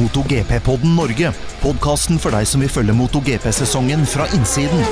MotoGP-podden 0.00 0.94
Norge. 0.98 1.32
Podkasten 1.62 2.20
for 2.22 2.34
deg 2.34 2.48
som 2.50 2.64
vil 2.64 2.72
følge 2.72 2.96
MotoGP-sesongen 2.98 4.06
fra 4.08 4.28
innsiden. 4.36 4.84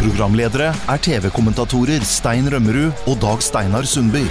Programledere 0.00 0.72
er 0.72 1.02
TV-kommentatorer 1.08 2.04
Stein 2.04 2.48
Rømmerud 2.52 3.08
og 3.08 3.18
Dag 3.24 3.44
Steinar 3.44 3.88
Sundby. 3.88 4.26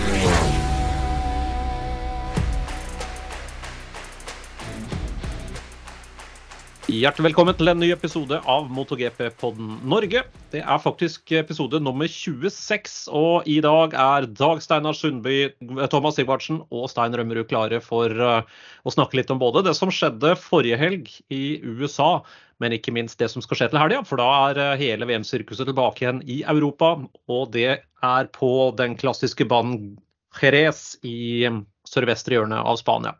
Hjertelig 6.95 7.25
velkommen 7.25 7.55
til 7.57 7.67
en 7.67 7.79
ny 7.81 7.89
episode 7.91 8.37
av 8.47 8.69
MotoGP-podden 8.71 9.81
Norge. 9.89 10.21
Det 10.53 10.61
er 10.61 10.79
faktisk 10.79 11.33
episode 11.35 11.81
nummer 11.83 12.07
26, 12.07 12.93
og 13.11 13.49
i 13.51 13.57
dag 13.63 13.95
er 13.99 14.27
Dag 14.31 14.61
Steinar 14.63 14.95
Sundby, 14.95 15.49
Thomas 15.91 16.15
Sigvartsen 16.15 16.61
og 16.69 16.87
Stein 16.87 17.17
Rømmerud 17.17 17.49
klare 17.49 17.81
for 17.83 18.15
uh, 18.15 18.47
å 18.87 18.93
snakke 18.95 19.19
litt 19.19 19.33
om 19.33 19.41
både 19.41 19.65
det 19.65 19.75
som 19.75 19.91
skjedde 19.91 20.37
forrige 20.39 20.79
helg 20.79 21.11
i 21.35 21.57
USA, 21.65 22.21
men 22.63 22.77
ikke 22.77 22.95
minst 22.95 23.19
det 23.19 23.27
som 23.33 23.43
skal 23.43 23.59
skje 23.59 23.71
til 23.73 23.81
helga. 23.81 23.99
For 24.07 24.21
da 24.21 24.31
er 24.53 24.61
uh, 24.61 24.79
hele 24.79 25.09
VM-sirkuset 25.09 25.67
tilbake 25.67 26.05
igjen 26.05 26.23
i 26.23 26.45
Europa, 26.47 26.95
og 27.27 27.49
det 27.57 27.81
er 27.83 28.35
på 28.39 28.53
den 28.79 28.95
klassiske 29.01 29.49
banen 29.51 29.97
Jerez 30.39 30.93
i 31.03 31.43
um, 31.49 31.65
sørvestre 31.91 32.39
hjørne 32.39 32.63
av 32.63 32.79
Spania. 32.79 33.17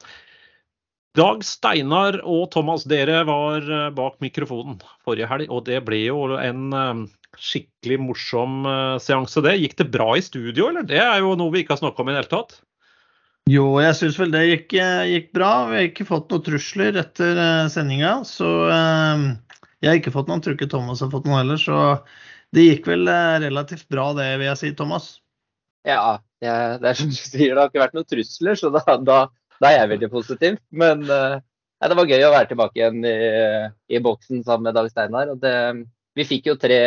Dag 1.16 1.46
Steinar 1.48 2.18
og 2.28 2.50
Thomas, 2.52 2.84
dere 2.92 3.22
var 3.28 3.64
eh, 3.64 3.92
bak 3.96 4.18
mikrofonen 4.24 4.82
forrige 5.06 5.30
helg, 5.30 5.48
og 5.48 5.64
det 5.70 5.80
ble 5.88 6.02
jo 6.10 6.36
en 6.36 6.76
eh, 6.76 7.04
skikkelig 7.40 8.00
morsom 8.04 8.66
eh, 8.68 8.96
seanse, 9.04 9.44
det. 9.46 9.56
Gikk 9.62 9.78
det 9.80 9.88
bra 9.94 10.10
i 10.20 10.24
studio, 10.26 10.68
eller? 10.68 10.84
Det 10.88 11.00
er 11.00 11.22
jo 11.24 11.38
noe 11.40 11.54
vi 11.54 11.64
ikke 11.64 11.78
har 11.78 11.84
snakka 11.86 12.04
om 12.04 12.12
i 12.12 12.16
det 12.16 12.20
hele 12.20 12.34
tatt. 12.34 12.58
Jo, 13.48 13.68
jeg 13.80 13.96
syns 13.96 14.20
vel 14.20 14.34
det 14.34 14.44
gikk, 14.50 14.76
gikk, 15.14 15.32
bra. 15.38 15.54
Vi 15.70 15.78
har 15.78 15.88
ikke 15.88 16.08
fått 16.10 16.34
noen 16.34 16.46
trusler 16.48 16.98
etter 16.98 17.40
sendinga. 17.70 18.16
Så 18.26 18.48
jeg 18.74 19.86
har 19.86 20.00
ikke 20.00 20.16
fått 20.16 20.32
noen, 20.32 20.42
tror 20.42 20.58
ikke 20.58 20.72
Thomas 20.72 21.04
har 21.06 21.12
fått 21.14 21.28
noen 21.30 21.44
heller. 21.44 21.62
Så 21.62 21.78
det 22.58 22.66
gikk 22.66 22.90
vel 22.90 23.06
relativt 23.46 23.86
bra 23.94 24.10
det, 24.18 24.32
vil 24.42 24.50
jeg 24.50 24.62
si, 24.64 24.74
Thomas. 24.80 25.12
Ja, 25.86 26.18
det 26.42 26.50
er 26.50 26.98
som 26.98 27.14
du 27.14 27.20
sier, 27.20 27.54
det 27.54 27.62
har 27.62 27.70
ikke 27.70 27.84
vært 27.86 28.00
noen 28.00 28.10
trusler, 28.10 28.58
så 28.58 28.74
da, 28.74 28.82
da 29.06 29.20
da 29.62 29.72
er 29.72 29.80
jeg 29.80 29.92
veldig 29.96 30.10
positiv. 30.14 30.58
Men 30.76 31.04
uh, 31.08 31.38
det 31.86 31.98
var 32.00 32.10
gøy 32.10 32.26
å 32.26 32.34
være 32.34 32.50
tilbake 32.52 32.80
igjen 32.80 33.06
i, 33.08 33.18
i 33.94 34.02
boksen 34.04 34.44
sammen 34.46 34.70
med 34.70 34.78
Dag 34.78 34.90
Steinar. 34.92 35.32
Og 35.34 35.42
det, 35.44 35.56
vi 36.18 36.28
fikk 36.28 36.52
jo 36.52 36.58
tre, 36.60 36.82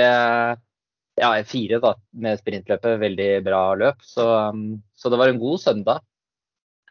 ja 1.19 1.33
fire 1.46 1.80
da, 1.84 1.94
med 2.19 2.41
sprintløpet. 2.41 3.00
Veldig 3.02 3.33
bra 3.46 3.62
løp. 3.78 4.05
Så, 4.05 4.27
um, 4.52 4.78
så 4.98 5.12
det 5.12 5.20
var 5.20 5.33
en 5.33 5.42
god 5.42 5.64
søndag. 5.64 6.05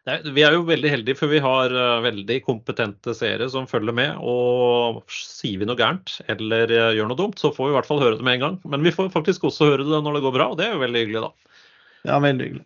Vi 0.08 0.44
er 0.45 0.53
jo 0.55 0.61
veldig 0.64 0.88
heldige, 0.88 1.20
for 1.20 1.28
vi 1.28 1.42
har 1.44 1.73
uh, 1.75 2.00
veldig 2.00 2.38
kompetente 2.45 3.11
seere 3.17 3.50
som 3.52 3.67
følger 3.67 3.95
med. 3.95 4.22
Og 4.23 5.02
sier 5.11 5.59
vi 5.59 5.67
noe 5.67 5.80
gærent 5.80 6.22
eller 6.31 6.72
uh, 6.72 6.94
gjør 6.95 7.11
noe 7.11 7.20
dumt, 7.20 7.42
så 7.42 7.52
får 7.52 7.67
vi 7.67 7.73
i 7.73 7.78
hvert 7.78 7.89
fall 7.89 8.03
høre 8.03 8.20
det 8.20 8.28
med 8.28 8.38
en 8.38 8.45
gang. 8.45 8.59
Men 8.72 8.88
vi 8.88 8.95
får 8.95 9.11
faktisk 9.16 9.50
også 9.50 9.73
høre 9.73 9.88
det 9.88 10.00
når 10.05 10.17
det 10.17 10.23
går 10.23 10.38
bra, 10.39 10.52
og 10.53 10.61
det 10.61 10.70
er 10.70 10.78
jo 10.78 10.83
veldig 10.86 11.03
hyggelig, 11.03 11.25
da. 11.28 11.58
Ja, 12.08 12.22
veldig 12.23 12.48
hyggelig. 12.48 12.66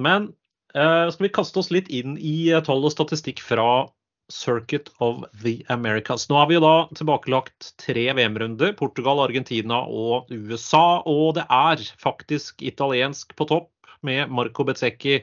Men 0.00 0.30
skal 0.72 1.26
vi 1.26 1.32
kaste 1.32 1.60
oss 1.60 1.70
litt 1.74 1.90
inn 1.92 2.16
i 2.16 2.52
uh, 2.52 2.62
tall 2.64 2.84
og 2.86 2.94
statistikk 2.94 3.42
fra 3.44 3.88
Circuit 4.32 4.88
of 5.04 5.24
the 5.42 5.62
Americas. 5.68 6.28
Nå 6.30 6.38
har 6.38 6.48
vi 6.48 6.56
jo 6.56 6.64
da 6.64 6.74
tilbakelagt 6.96 7.72
tre 7.82 8.06
VM-runder. 8.16 8.72
Portugal, 8.78 9.20
Argentina 9.20 9.82
og 9.84 10.30
USA. 10.32 11.02
Og 11.04 11.36
det 11.36 11.44
er 11.52 11.84
faktisk 12.00 12.62
italiensk 12.64 13.36
på 13.36 13.48
topp 13.50 13.70
med 14.06 14.32
Marco 14.32 14.64
Bezzecchi 14.64 15.20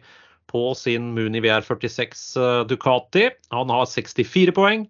på 0.50 0.64
sin 0.78 1.14
Muni 1.16 1.42
VR46 1.46 2.26
uh, 2.38 2.68
Ducati. 2.70 3.30
Han 3.56 3.74
har 3.74 3.90
64 3.90 4.54
poeng. 4.56 4.86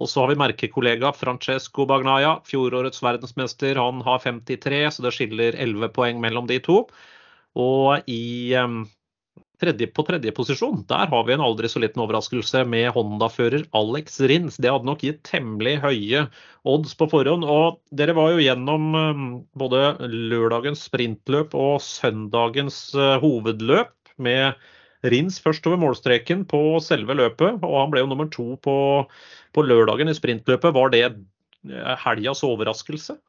Og 0.00 0.08
så 0.08 0.22
har 0.22 0.30
vi 0.30 0.38
merkekollega 0.40 1.10
Francesco 1.12 1.84
Bagnaia, 1.88 2.38
fjorårets 2.48 3.02
verdensmester. 3.04 3.76
Han 3.76 4.00
har 4.06 4.22
53, 4.22 4.86
så 4.94 5.04
det 5.04 5.12
skiller 5.16 5.58
11 5.58 5.90
poeng 5.96 6.20
mellom 6.22 6.46
de 6.48 6.60
to. 6.64 6.84
Og 7.58 8.08
i 8.08 8.54
Tredje, 9.60 9.90
på 9.92 10.04
tredjeposisjon 10.08 10.86
der 10.88 11.10
har 11.12 11.24
vi 11.28 11.34
en 11.34 11.42
aldri 11.44 11.68
så 11.68 11.82
liten 11.82 12.00
overraskelse 12.00 12.62
med 12.64 12.88
Honda-fører 12.94 13.66
Alex 13.76 14.16
Rins. 14.24 14.56
Det 14.56 14.70
hadde 14.72 14.88
nok 14.88 15.04
gitt 15.04 15.20
temmelig 15.28 15.74
høye 15.82 16.22
odds 16.64 16.96
på 16.96 17.10
forhånd. 17.12 17.44
Og 17.44 17.76
dere 17.92 18.16
var 18.16 18.32
jo 18.32 18.40
gjennom 18.40 18.86
um, 18.96 19.26
både 19.60 19.82
lørdagens 20.08 20.86
sprintløp 20.88 21.52
og 21.52 21.82
søndagens 21.84 22.86
uh, 22.96 23.18
hovedløp 23.20 23.92
med 24.16 24.56
Rins 25.12 25.36
først 25.44 25.68
over 25.68 25.80
målstreken 25.80 26.46
på 26.48 26.80
selve 26.84 27.18
løpet. 27.20 27.60
Og 27.60 27.76
han 27.82 27.92
ble 27.92 28.04
jo 28.04 28.08
nummer 28.08 28.32
to 28.32 28.54
på, 28.64 28.78
på 29.52 29.66
lørdagen 29.68 30.08
i 30.08 30.16
sprintløpet. 30.16 30.72
Var 30.76 30.96
det 30.96 31.04
uh, 31.12 31.94
helgas 32.06 32.40
overraskelse? 32.48 33.20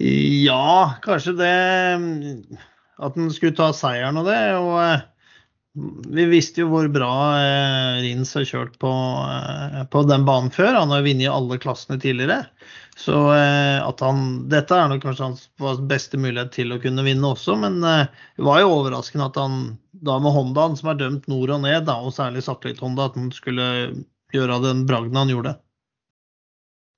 Ja, 0.00 0.96
kanskje 1.04 1.36
det 1.36 1.54
at 3.00 3.16
han 3.16 3.30
skulle 3.32 3.56
ta 3.56 3.70
seieren 3.76 4.20
og 4.20 4.28
det. 4.28 4.42
og 4.58 4.76
eh, 4.82 5.06
vi 6.10 6.24
visste 6.26 6.64
jo 6.64 6.70
hvor 6.72 6.88
bra 6.92 7.10
eh, 7.38 8.00
Rins 8.04 8.34
har 8.36 8.46
kjørt 8.48 8.76
på, 8.82 8.90
eh, 8.90 9.82
på, 9.92 10.02
den 10.10 10.26
banen 10.28 10.50
før. 10.54 10.74
Han 10.80 10.92
har 10.94 11.04
vunnet 11.06 11.30
alle 11.32 11.60
klassene 11.62 12.00
tidligere. 12.02 12.44
Så 13.00 13.16
at 13.32 14.02
han, 14.04 14.24
dette 14.52 14.76
er 14.76 14.90
nok 14.90 15.00
kanskje 15.00 15.24
hans 15.30 15.78
beste 15.88 16.18
mulighet 16.20 16.50
til 16.52 16.74
å 16.74 16.80
kunne 16.82 17.04
vinne 17.06 17.30
også. 17.30 17.54
Men 17.56 17.78
det 17.80 18.44
var 18.44 18.58
jo 18.60 18.74
overraskende 18.74 19.30
at 19.30 19.38
han 19.40 19.54
da 20.04 20.18
med 20.20 20.34
Hondaen, 20.34 20.76
som 20.76 20.90
er 20.92 20.98
dømt 21.00 21.24
nord 21.30 21.54
og 21.54 21.62
ned, 21.64 21.86
da, 21.88 21.96
og 22.04 22.12
særlig 22.12 22.42
satellitt-Honda, 22.44 23.06
at 23.08 23.16
han 23.16 23.30
skulle 23.32 23.70
gjøre 24.34 24.58
den 24.66 24.84
bragden 24.90 25.16
han 25.16 25.32
gjorde. 25.32 25.54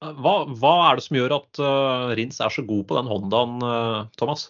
Hva, 0.02 0.34
hva, 0.58 0.72
er 0.88 0.98
det 0.98 1.04
som 1.06 1.20
gjør 1.20 1.36
at 1.36 1.62
uh, 1.62 2.10
Rins 2.18 2.42
er 2.42 2.50
så 2.50 2.64
god 2.66 2.82
på 2.88 2.98
den 2.98 3.12
Hondaen, 3.12 3.62
uh, 3.62 4.10
Thomas? 4.18 4.48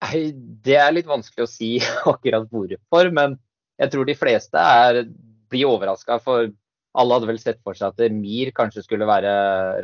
Det 0.00 0.76
er 0.80 0.94
litt 0.94 1.08
vanskelig 1.10 1.44
å 1.44 1.50
si 1.50 1.74
akkurat 2.12 2.48
hvorfor, 2.50 3.12
men 3.12 3.36
jeg 3.80 3.92
tror 3.92 4.08
de 4.08 4.16
fleste 4.16 4.60
er, 4.60 5.04
blir 5.50 5.68
overraska. 5.68 6.18
For 6.24 6.50
alle 6.98 7.16
hadde 7.16 7.28
vel 7.30 7.40
sett 7.40 7.60
for 7.64 7.76
seg 7.78 7.92
at 7.92 8.14
Mir 8.14 8.52
kanskje 8.56 8.84
skulle 8.84 9.08
være 9.08 9.32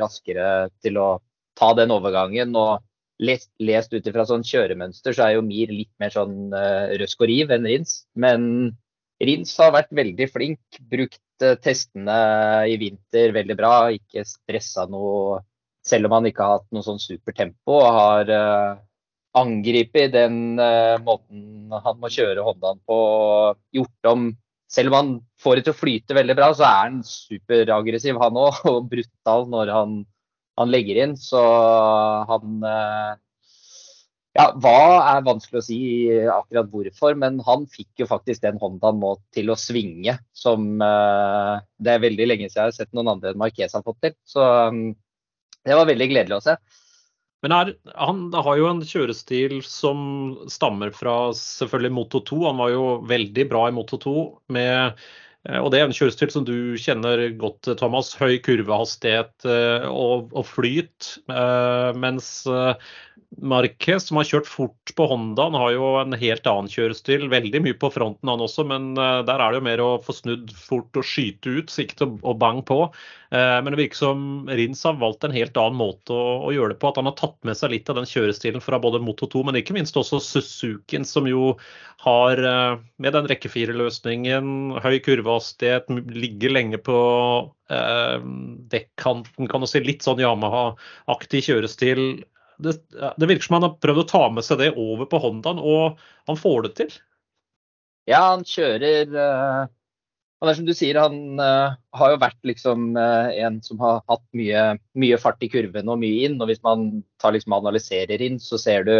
raskere 0.01 0.69
til 0.83 0.99
å 1.01 1.09
ta 1.57 1.71
den 1.77 1.93
overgangen. 1.95 2.55
Og 2.57 2.83
lest, 3.23 3.49
lest 3.63 3.93
ut 3.95 4.07
ifra 4.09 4.25
sånn 4.29 4.45
kjøremønster, 4.47 5.15
så 5.15 5.27
er 5.27 5.37
jo 5.37 5.45
Mir 5.45 5.71
litt 5.73 5.93
mer 6.01 6.13
sånn 6.13 6.53
uh, 6.53 6.93
røsk 6.99 7.23
og 7.23 7.31
riv 7.31 7.53
enn 7.55 7.69
Rins. 7.69 8.01
Men 8.17 8.73
Rins 9.23 9.55
har 9.61 9.73
vært 9.75 9.93
veldig 9.97 10.29
flink. 10.33 10.81
Brukt 10.91 11.45
uh, 11.45 11.55
testene 11.63 12.19
i 12.69 12.77
vinter 12.81 13.33
veldig 13.37 13.57
bra. 13.57 13.75
Ikke 13.95 14.25
stressa 14.27 14.85
noe, 14.91 15.41
selv 15.87 16.09
om 16.09 16.19
han 16.19 16.29
ikke 16.29 16.45
har 16.45 16.59
hatt 16.59 16.69
noe 16.75 16.85
sånn 16.85 17.01
supertempo. 17.01 17.79
Har 17.97 18.29
uh, 18.29 18.77
angripe 19.37 20.05
i 20.05 20.11
den 20.13 20.57
uh, 20.59 20.97
måten 21.03 21.71
han 21.71 22.01
må 22.01 22.11
kjøre 22.13 22.43
Hondaen 22.45 22.81
på. 22.87 22.97
Gjort 23.75 24.11
om 24.13 24.29
Selv 24.67 24.91
om 24.91 24.95
han 24.97 25.11
får 25.39 25.55
det 25.55 25.61
til 25.63 25.71
å 25.71 25.79
flyte 25.79 26.15
veldig 26.17 26.35
bra, 26.35 26.49
så 26.51 26.65
er 26.67 26.89
han 26.89 26.97
superaggressiv 27.07 28.19
han 28.19 28.39
òg. 28.39 28.59
Og 28.73 28.89
brutal 28.91 29.47
når 29.51 29.71
han, 29.71 30.01
han, 30.59 30.73
legger 30.73 30.99
inn. 31.05 31.15
Så 31.19 31.39
han 32.27 32.65
uh, 32.65 33.15
ja, 34.37 34.51
hva 34.61 34.79
er 35.15 35.23
vanskelig 35.25 35.61
å 35.61 35.65
si 35.65 35.79
akkurat 36.29 36.67
hvorfor, 36.69 37.15
men 37.17 37.39
han 37.47 37.63
fikk 37.71 38.03
jo 38.03 38.09
faktisk 38.09 38.43
den 38.43 38.59
Hondaen 38.61 38.99
nå 39.01 39.15
til 39.33 39.49
å 39.49 39.57
svinge, 39.57 40.17
som 40.35 40.67
uh, 40.83 41.57
det 41.81 41.95
er 41.95 42.03
veldig 42.03 42.27
lenge 42.27 42.49
siden 42.51 42.67
jeg 42.67 42.69
har 42.69 42.75
sett 42.75 42.91
noen 42.93 43.15
andre 43.15 43.31
enn 43.31 43.41
Marquez 43.41 43.73
har 43.73 43.85
fått 43.87 44.03
til. 44.05 44.13
Så 44.27 44.43
um, 44.43 44.91
det 45.65 45.79
var 45.79 45.89
veldig 45.89 46.09
gledelig 46.11 46.37
å 46.37 46.43
se. 46.43 46.57
Men 47.45 47.53
er, 47.53 47.73
han 47.93 48.27
har 48.33 48.57
jo 48.57 48.67
en 48.71 48.81
kjørestil 48.85 49.59
som 49.65 49.99
stammer 50.49 50.93
fra 50.95 51.29
selvfølgelig 51.37 51.93
Moto 51.93 52.21
2. 52.25 52.41
Han 52.49 52.61
var 52.63 52.73
jo 52.73 52.83
veldig 53.09 53.45
bra 53.51 53.67
i 53.69 53.75
Moto 53.75 53.99
2. 54.01 54.13
Med, 54.57 55.03
eh, 55.45 55.59
og 55.61 55.69
det 55.69 55.79
er 55.81 55.85
en 55.85 55.93
kjørestil 55.93 56.33
som 56.33 56.47
du 56.47 56.73
kjenner 56.81 57.27
godt, 57.37 57.69
Thomas. 57.77 58.15
Høy 58.17 58.39
kurvehastighet 58.45 59.45
eh, 59.45 59.85
og, 59.85 60.33
og 60.33 60.47
flyt. 60.49 61.11
Eh, 61.29 61.91
mens 62.01 62.31
Marquez, 63.37 64.07
som 64.07 64.17
har 64.17 64.31
kjørt 64.31 64.49
fort 64.49 64.95
på 64.97 65.05
Honda, 65.11 65.45
han 65.51 65.59
har 65.61 65.75
jo 65.75 65.91
en 66.01 66.17
helt 66.17 66.49
annen 66.49 66.73
kjørestil. 66.73 67.29
Veldig 67.29 67.61
mye 67.67 67.77
på 67.77 67.91
fronten 67.93 68.33
han 68.33 68.41
også, 68.41 68.65
men 68.65 68.95
der 68.97 69.35
er 69.35 69.51
det 69.51 69.59
jo 69.59 69.67
mer 69.67 69.83
å 69.83 69.91
få 70.01 70.15
snudd 70.15 70.49
fort 70.57 70.97
og 70.97 71.05
skyte 71.05 71.59
ut, 71.59 71.69
sikte 71.69 72.09
og 72.17 72.41
bang 72.41 72.63
på. 72.65 72.87
Uh, 73.27 73.57
men 73.59 73.73
det 73.73 73.79
virker 73.81 73.99
som 73.99 74.21
Rins 74.47 74.83
har 74.87 74.99
valgt 75.01 75.25
en 75.27 75.35
helt 75.35 75.57
annen 75.59 75.79
måte 75.79 76.15
å, 76.15 76.37
å, 76.47 76.53
gjøre 76.55 76.73
det 76.73 76.79
på. 76.79 76.91
At 76.91 76.99
han 77.01 77.09
har 77.09 77.17
tatt 77.19 77.35
med 77.47 77.59
seg 77.59 77.73
litt 77.73 77.91
av 77.91 77.99
den 77.99 78.07
kjørestilen 78.07 78.63
fra 78.63 78.79
både 78.83 79.01
Moto 79.03 79.27
2, 79.33 79.43
men 79.49 79.59
ikke 79.59 79.75
minst 79.75 79.99
også 79.99 80.21
Suzuken, 80.23 81.03
som 81.07 81.27
jo 81.27 81.51
har, 82.05 82.39
uh, 82.39 82.79
med 83.03 83.17
den 83.17 83.27
rekkefireløsningen, 83.31 84.79
høy 84.85 84.95
kurvehastighet, 85.03 85.91
ligger 86.15 86.55
lenge 86.55 86.81
på 86.81 86.97
dekkanten, 87.67 89.49
kan 89.51 89.59
du 89.59 89.67
si. 89.67 89.81
Litt 89.83 90.05
sånn 90.05 90.21
Yamaha-aktig 90.23 91.41
kjørestil 91.49 92.21
det, 92.63 92.77
det, 93.17 93.27
virker 93.27 93.43
som 93.43 93.57
han 93.57 93.65
har 93.67 93.73
prøvd 93.83 94.01
å 94.01 94.07
ta 94.07 94.21
med 94.33 94.45
seg 94.45 94.61
det 94.61 94.69
over 94.79 95.09
på 95.09 95.19
Hondaen, 95.21 95.59
og 95.59 95.99
han 96.29 96.39
får 96.39 96.63
det 96.65 96.71
til. 96.79 96.95
Ja, 98.07 98.21
han 98.31 98.45
kjører 98.47 99.11
det 100.45 100.51
er 100.51 100.57
som 100.59 100.67
du 100.67 100.73
sier, 100.77 100.97
han 101.01 101.39
uh, 101.41 101.73
har 101.97 102.11
jo 102.13 102.19
vært 102.21 102.37
liksom 102.45 102.91
uh, 102.93 103.29
en 103.41 103.57
som 103.65 103.79
har 103.81 104.03
hatt 104.11 104.25
mye, 104.37 104.65
mye, 104.93 105.17
fart 105.17 105.41
i 105.41 105.49
kurven 105.49 105.89
og 105.89 105.97
mye 106.03 106.27
inn. 106.27 106.37
Og 106.37 106.51
hvis 106.51 106.61
man 106.65 107.01
tar 107.21 107.33
liksom 107.33 107.55
analyserer 107.57 108.21
inn, 108.21 108.37
så 108.41 108.59
ser 108.61 108.85
du 108.85 108.93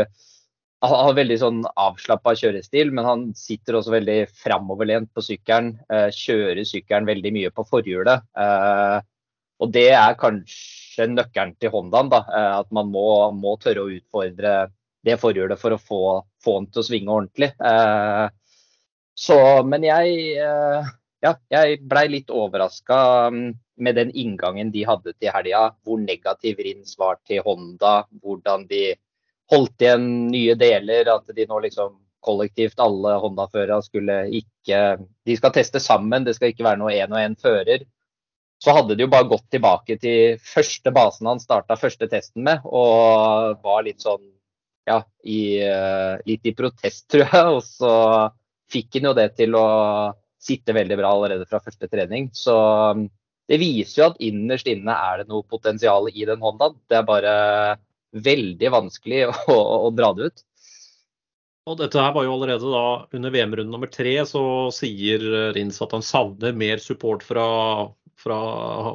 han 0.85 0.93
har 0.93 1.15
veldig 1.17 1.37
sånn 1.41 1.61
avslappa 1.73 2.35
kjørestil, 2.37 2.91
men 2.93 3.05
han 3.05 3.21
sitter 3.37 3.79
også 3.79 3.95
veldig 3.95 4.17
framoverlent 4.33 5.09
på 5.13 5.25
sykkelen. 5.25 5.75
Uh, 5.93 6.09
kjører 6.13 6.65
sykkelen 6.65 7.09
veldig 7.09 7.35
mye 7.37 7.53
på 7.53 7.65
forhjulet. 7.69 8.25
og 9.57 9.71
det 9.73 9.87
er 9.93 10.17
kanskje 10.17 11.09
nøkkelen 11.13 11.55
til 11.61 11.73
Hondaen. 11.73 12.09
da, 12.09 12.25
At 12.59 12.69
man 12.73 12.89
må, 12.89 13.29
må, 13.33 13.59
tørre 13.61 13.85
å 13.85 13.93
utfordre 13.93 14.59
det 15.05 15.21
forhjulet 15.21 15.57
for 15.61 15.73
å 15.73 15.81
få, 15.81 16.05
få 16.41 16.59
den 16.59 16.71
til 16.73 16.81
å 16.81 16.89
svinge 16.89 17.13
ordentlig. 17.13 17.53
så, 19.17 19.37
men 19.65 19.85
jeg 19.85 20.45
ja, 21.27 21.63
jeg 21.63 21.81
blei 21.89 22.07
litt 22.11 22.31
overraska 22.33 22.99
mm, 23.33 23.45
med 23.83 23.97
den 23.99 24.11
inngangen 24.11 24.71
de 24.73 24.85
hadde 24.87 25.13
til 25.17 25.33
helga. 25.33 25.69
Hvor 25.85 26.01
negativ 26.01 26.61
Rins 26.63 26.97
var 26.99 27.19
til 27.27 27.43
Honda. 27.45 28.01
Hvordan 28.23 28.67
de 28.69 28.95
holdt 29.51 29.85
igjen 29.85 30.07
nye 30.31 30.55
deler. 30.59 31.09
At 31.13 31.35
de 31.35 31.47
nå 31.49 31.59
liksom 31.65 31.95
kollektivt, 32.27 32.79
alle 32.83 33.17
Honda-førere, 33.21 33.81
skulle 33.85 34.23
ikke 34.35 34.81
De 35.25 35.35
skal 35.37 35.53
teste 35.55 35.79
sammen, 35.79 36.25
det 36.25 36.35
skal 36.35 36.51
ikke 36.51 36.65
være 36.65 36.81
noe 36.81 36.95
én 36.95 37.13
og 37.13 37.21
én 37.21 37.37
fører. 37.39 37.85
Så 38.63 38.73
hadde 38.73 38.97
de 38.97 39.05
jo 39.05 39.11
bare 39.11 39.29
gått 39.29 39.45
tilbake 39.53 39.99
til 40.01 40.39
første 40.41 40.91
basen 40.93 41.29
han 41.29 41.39
starta 41.39 41.77
første 41.77 42.07
testen 42.09 42.43
med, 42.47 42.65
og 42.65 43.61
var 43.63 43.85
litt 43.85 44.01
sånn 44.01 44.23
ja, 44.87 45.01
i, 45.23 45.59
eh, 45.61 46.15
litt 46.25 46.47
i 46.47 46.55
protest, 46.57 47.05
tror 47.11 47.27
jeg. 47.27 47.53
Og 47.53 47.61
så 47.67 47.93
fikk 48.71 48.97
han 48.97 49.11
jo 49.11 49.13
det 49.17 49.29
til 49.37 49.55
å 49.59 49.67
sitter 50.41 50.77
veldig 50.77 50.97
bra 50.99 51.11
allerede 51.13 51.47
fra 51.49 51.61
første 51.63 51.89
trening. 51.91 52.29
Så 52.35 52.55
um, 52.93 53.07
det 53.47 53.59
viser 53.61 54.01
jo 54.01 54.09
at 54.11 54.23
innerst 54.23 54.67
inne 54.69 54.93
er 54.93 55.21
det 55.21 55.31
noe 55.31 55.45
potensial 55.47 56.09
i 56.11 56.25
den 56.27 56.43
Hondaen. 56.43 56.77
Det 56.89 56.99
er 56.99 57.07
bare 57.07 57.35
veldig 58.17 58.73
vanskelig 58.73 59.25
å, 59.53 59.57
å 59.87 59.93
dra 59.95 60.11
det 60.17 60.31
ut. 60.31 60.43
Og 61.67 61.75
dette 61.81 61.99
her 61.99 62.13
var 62.15 62.23
jo 62.23 62.31
allerede 62.37 62.69
da 62.71 62.83
under 63.17 63.31
VM-runde 63.33 63.73
nummer 63.73 63.89
tre, 63.91 64.13
så 64.27 64.41
sier 64.71 65.23
Rins 65.55 65.81
at 65.83 65.91
han 65.91 66.05
savner 66.05 66.55
mer 66.55 66.79
support 66.79 67.25
fra, 67.27 67.47
fra 68.15 68.37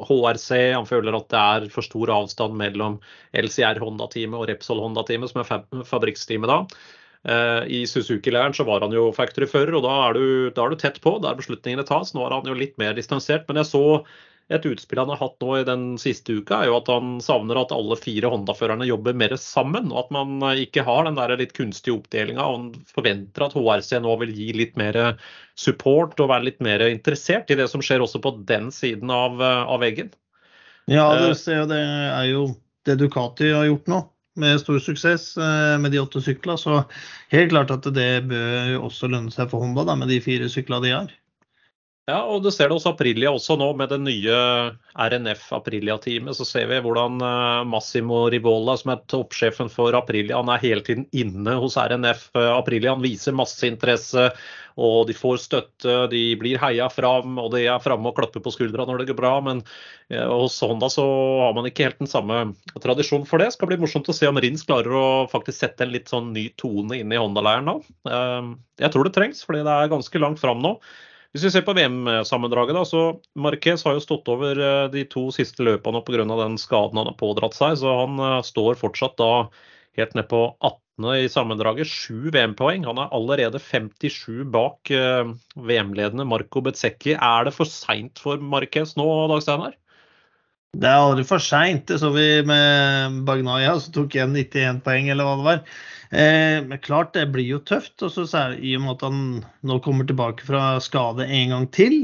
HRC. 0.08 0.48
Han 0.72 0.88
føler 0.88 1.18
at 1.18 1.28
det 1.34 1.42
er 1.42 1.66
for 1.74 1.84
stor 1.84 2.14
avstand 2.14 2.56
mellom 2.56 2.96
LCR 3.36 3.80
Honda-teamet 3.82 4.40
og 4.40 4.48
Repsol 4.48 4.80
Honda-teamet, 4.86 5.34
som 5.34 5.42
er 5.42 5.84
fabrikksteamet 5.90 6.48
da. 6.48 6.58
Eh, 7.28 7.62
I 7.66 7.86
Suzuki-leiren 7.86 8.54
så 8.54 8.64
var 8.64 8.82
han 8.82 8.94
jo 8.94 9.12
factory-fører, 9.14 9.76
og 9.78 9.86
da 9.86 9.94
er, 10.08 10.18
du, 10.18 10.50
da 10.54 10.66
er, 10.66 10.74
du, 10.74 10.80
tett 10.80 11.00
på 11.04 11.16
der 11.22 11.38
beslutningene 11.38 11.86
tas. 11.86 12.12
Nå 12.16 12.26
er 12.26 12.34
han 12.34 12.50
jo 12.50 12.58
litt 12.58 12.76
mer 12.82 12.96
distansert. 12.98 13.46
Men 13.48 13.62
jeg 13.62 13.70
så 13.70 13.84
et 14.52 14.66
utspill 14.68 14.98
han 15.00 15.08
har 15.12 15.20
hatt 15.20 15.36
nå 15.40 15.52
i 15.56 15.64
den 15.64 15.84
siste 16.02 16.34
uka, 16.34 16.58
er 16.58 16.68
jo 16.68 16.74
at 16.80 16.88
han 16.90 17.14
savner 17.24 17.60
at 17.60 17.70
alle 17.72 17.96
fire 17.96 18.28
Honda-førerne 18.32 18.88
jobber 18.88 19.14
mer 19.16 19.36
sammen. 19.40 19.92
Og 19.94 20.02
at 20.02 20.10
man 20.14 20.42
ikke 20.50 20.84
har 20.84 21.06
den 21.06 21.16
der 21.16 21.36
litt 21.40 21.54
kunstige 21.56 21.94
oppdelinga. 21.94 22.42
Og 22.42 22.58
han 22.58 22.88
forventer 22.90 23.46
at 23.46 23.56
HRC 23.56 24.02
nå 24.02 24.16
vil 24.24 24.34
gi 24.36 24.50
litt 24.58 24.74
mer 24.80 24.98
support 25.54 26.18
og 26.20 26.32
være 26.34 26.50
litt 26.50 26.60
mer 26.64 26.84
interessert 26.90 27.52
i 27.52 27.58
det 27.60 27.70
som 27.70 27.84
skjer 27.84 28.04
også 28.04 28.20
på 28.24 28.34
den 28.50 28.72
siden 28.74 29.12
av, 29.14 29.40
av 29.40 29.80
veggen. 29.84 30.10
Ja, 30.90 31.06
du 31.14 31.30
ser 31.38 31.62
jo 31.62 31.66
det 31.70 31.78
er 31.78 32.26
jo 32.26 32.46
det 32.82 32.98
Ducati 32.98 33.52
har 33.54 33.68
gjort 33.68 33.86
nå 33.86 34.00
med 34.40 34.60
stor 34.60 34.78
suksess 34.80 35.36
eh, 35.36 35.78
med 35.82 35.92
de 35.92 36.00
åtte 36.02 36.22
syklene. 36.24 36.58
Så 36.58 36.82
helt 37.34 37.52
klart 37.52 37.72
at 37.74 37.88
det 37.94 38.10
bør 38.30 38.78
også 38.80 39.10
lønne 39.12 39.32
seg 39.34 39.50
for 39.52 39.64
Honda 39.64 39.84
da, 39.88 39.96
med 39.98 40.12
de 40.12 40.20
fire 40.24 40.48
syklene 40.52 40.86
de 40.86 40.94
har. 40.94 41.12
Ja, 42.10 42.16
og 42.26 42.40
du 42.42 42.48
ser 42.50 42.66
det 42.66 42.74
hos 42.74 42.86
Aprilia 42.90 43.30
også 43.30 43.54
nå, 43.54 43.68
med 43.78 43.92
det 43.92 44.00
nye 44.02 44.38
RNF 44.98 45.44
Aprilia-teamet. 45.54 46.34
Så 46.34 46.42
ser 46.48 46.64
vi 46.66 46.80
hvordan 46.82 47.22
eh, 47.22 47.60
Massimo 47.70 48.24
Rivola, 48.32 48.74
som 48.80 48.90
er 48.96 49.04
toppsjefen 49.06 49.70
for 49.70 49.94
Aprilia, 49.94 50.40
han 50.40 50.50
er 50.50 50.64
hele 50.64 50.82
tiden 50.82 51.04
inne 51.14 51.54
hos 51.62 51.76
RNF 51.78 52.24
eh, 52.34 52.48
Aprilia. 52.56 52.96
Han 52.96 53.04
viser 53.06 53.36
masse 53.38 53.70
interesse 53.70 54.32
og 54.82 55.04
de 55.06 55.14
får 55.14 55.38
støtte, 55.44 55.94
de 56.10 56.24
blir 56.40 56.58
heia 56.58 56.88
fram, 56.90 57.36
og 57.38 57.52
de 57.54 57.66
er 57.68 57.84
framme 57.84 58.08
og 58.08 58.16
klapper 58.16 58.42
på 58.42 58.54
skuldra 58.54 58.86
når 58.88 59.02
det 59.02 59.08
går 59.12 59.18
bra. 59.20 59.36
Men 59.46 59.62
eh, 60.10 60.26
hos 60.26 60.58
Honda 60.66 60.90
så 60.90 61.06
har 61.44 61.54
man 61.54 61.70
ikke 61.70 61.86
helt 61.86 62.02
den 62.02 62.10
samme 62.10 62.40
tradisjonen 62.82 63.28
for 63.30 63.38
det. 63.38 63.52
Det 63.52 63.58
skal 63.60 63.70
bli 63.70 63.78
morsomt 63.84 64.10
å 64.10 64.16
se 64.16 64.26
om 64.26 64.42
Rins 64.42 64.66
klarer 64.66 64.98
å 64.98 65.06
faktisk 65.30 65.60
sette 65.60 65.86
en 65.86 65.94
litt 65.94 66.10
sånn 66.10 66.34
ny 66.34 66.48
tone 66.58 66.98
inn 66.98 67.14
i 67.14 67.22
Honda-leiren 67.22 67.70
nå. 67.70 67.78
Jeg 68.82 68.90
tror 68.90 69.06
det 69.06 69.14
trengs, 69.14 69.46
fordi 69.46 69.62
det 69.62 69.78
er 69.78 69.94
ganske 69.94 70.26
langt 70.26 70.42
fram 70.42 70.66
nå. 70.66 70.80
Hvis 71.32 71.46
vi 71.46 71.50
ser 71.54 71.64
på 71.64 71.72
VM-sammendraget, 71.76 72.76
da, 72.76 72.84
så 72.84 73.02
Marquez 73.40 73.84
har 73.86 73.96
jo 73.96 74.04
stått 74.04 74.28
over 74.28 74.58
eh, 74.60 74.88
de 74.92 75.06
to 75.08 75.30
siste 75.32 75.64
løpene 75.64 76.02
pga. 76.04 76.26
den 76.28 76.58
skaden 76.60 77.00
han 77.00 77.08
har 77.08 77.16
pådratt 77.20 77.56
seg. 77.56 77.78
Så 77.80 77.94
han 78.02 78.20
står 78.44 78.76
fortsatt 78.80 79.16
da 79.20 79.32
helt 79.96 80.14
ned 80.16 80.28
på 80.28 80.42
18 80.60 81.08
i 81.16 81.28
sammendraget. 81.32 81.88
Sju 81.88 82.30
VM-poeng. 82.34 82.84
Han 82.88 83.00
er 83.00 83.12
allerede 83.16 83.60
57 83.60 84.44
bak 84.52 84.92
uh, 84.92 85.32
VM-ledende 85.56 86.28
Marco 86.28 86.60
Bezzecchi. 86.64 87.16
Er 87.16 87.48
det 87.48 87.54
for 87.56 87.68
seint 87.68 88.20
for 88.20 88.40
Marquez 88.40 88.96
nå, 89.00 89.08
Dag 89.32 89.44
Steinar? 89.44 89.76
Det 90.72 90.88
er 90.88 91.02
aldri 91.02 91.24
for 91.28 91.42
seint. 91.44 91.84
Det 91.88 91.98
så 92.00 92.08
vi 92.14 92.26
med 92.48 93.20
Bagnaya, 93.28 93.74
som 93.80 93.92
tok 93.92 94.16
igjen 94.16 94.32
91 94.32 94.80
poeng, 94.86 95.10
eller 95.12 95.28
hva 95.28 95.34
det 95.36 95.46
var. 95.48 95.60
Eh, 96.12 96.58
men 96.64 96.80
klart, 96.80 97.12
det 97.12 97.26
blir 97.34 97.44
jo 97.44 97.60
tøft. 97.60 98.00
Og 98.00 98.12
så 98.14 98.24
I 98.56 98.76
og 98.78 98.84
med 98.86 98.94
at 98.96 99.04
han 99.04 99.20
nå 99.68 99.78
kommer 99.84 100.08
tilbake 100.08 100.48
fra 100.48 100.78
skade 100.80 101.28
en 101.28 101.52
gang 101.52 101.68
til. 101.76 101.98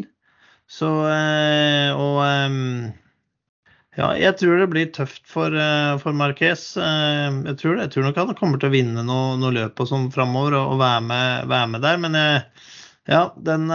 Så 0.69 0.91
eh, 1.09 1.97
Og 1.97 2.21
eh, 2.27 2.93
ja, 3.99 4.13
jeg 4.21 4.37
tror 4.39 4.61
det 4.61 4.69
blir 4.71 4.93
tøft 4.95 5.25
for, 5.27 5.49
eh, 5.57 5.97
for 6.05 6.13
Marquez. 6.13 6.69
Eh, 6.77 7.41
jeg 7.49 7.57
tror, 7.63 7.75
det. 7.79 7.89
jeg 7.89 7.97
tror 7.97 8.09
nok 8.11 8.21
han 8.21 8.37
kommer 8.39 8.61
til 8.61 8.69
å 8.69 8.77
vinne 8.77 9.03
noe, 9.03 9.33
noe 9.41 9.57
løp 9.57 9.81
og 9.81 9.89
sånn 9.89 10.11
framover 10.13 10.61
og, 10.61 10.75
og 10.77 10.85
være, 10.85 11.03
med, 11.09 11.49
være, 11.49 11.73
med, 11.73 11.87
der. 11.89 12.05
Men 12.05 12.21
jeg, 12.21 12.45
ja, 13.09 13.25
den 13.49 13.73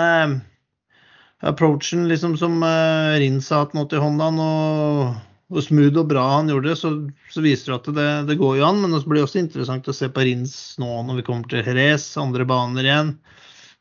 approachen 1.44 2.08
liksom 2.08 2.38
som 2.38 2.64
uh, 2.64 3.20
Rins 3.20 3.48
sa 3.48 3.64
hatt 3.64 3.76
nå 3.76 3.86
til 3.92 4.02
Hondaen, 4.04 4.40
og, 4.40 5.14
og, 5.52 5.60
smooth 5.66 6.00
og 6.00 6.10
bra 6.14 6.24
han 6.38 6.52
gjorde 6.52 6.72
det, 6.72 6.78
så, 6.80 6.94
så 7.34 7.44
viser 7.44 7.74
det 7.74 7.80
at 7.80 7.90
det, 7.98 8.10
det, 8.32 8.40
går 8.40 8.58
jo 8.60 8.68
an. 8.70 8.82
Men 8.84 8.96
det 8.96 9.04
blir 9.10 9.26
også 9.26 9.42
interessant 9.44 9.90
å 9.90 9.96
se 9.96 10.10
på 10.14 10.26
Rins 10.26 10.56
nå 10.82 11.04
når 11.08 11.20
vi 11.20 11.28
kommer 11.28 11.50
til 11.52 11.64
Jerez, 11.66 12.08
andre 12.22 12.48
baner 12.50 12.88
igjen 12.88 13.16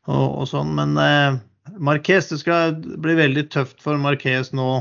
og, 0.09 0.27
og 0.27 0.47
sånn. 0.51 0.73
Men 0.79 0.97
uh, 0.99 1.39
Marquez, 1.79 2.27
det 2.31 2.41
skal 2.43 2.75
bli 2.79 3.15
veldig 3.19 3.47
tøft 3.53 3.79
for 3.83 3.99
Marquez 4.01 4.51
nå 4.55 4.71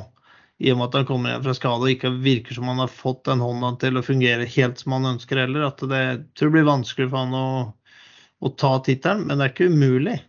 i 0.62 0.71
og 0.71 0.78
med 0.78 0.90
at 0.90 0.99
han 1.00 1.07
kommer 1.09 1.33
igjen 1.33 1.45
fra 1.47 1.54
skade 1.59 1.87
og 1.87 1.90
ikke 1.90 2.11
virker 2.23 2.54
som 2.54 2.68
han 2.71 2.83
har 2.83 2.90
fått 2.90 3.25
den 3.26 3.40
hånda 3.42 3.73
til 3.83 3.99
å 3.99 4.04
fungere 4.07 4.47
helt 4.47 4.78
som 4.78 4.95
han 4.95 5.09
ønsker 5.14 5.40
heller. 5.42 5.64
At 5.66 5.83
det 5.90 6.02
tror 6.38 6.50
jeg 6.50 6.54
blir 6.59 6.68
vanskelig 6.68 7.09
for 7.09 7.18
han 7.18 7.35
å, 7.35 7.49
å 8.42 8.52
ta 8.59 8.76
tittelen, 8.87 9.25
men 9.26 9.40
det 9.40 9.49
er 9.49 9.54
ikke 9.54 9.73
umulig. 9.73 10.21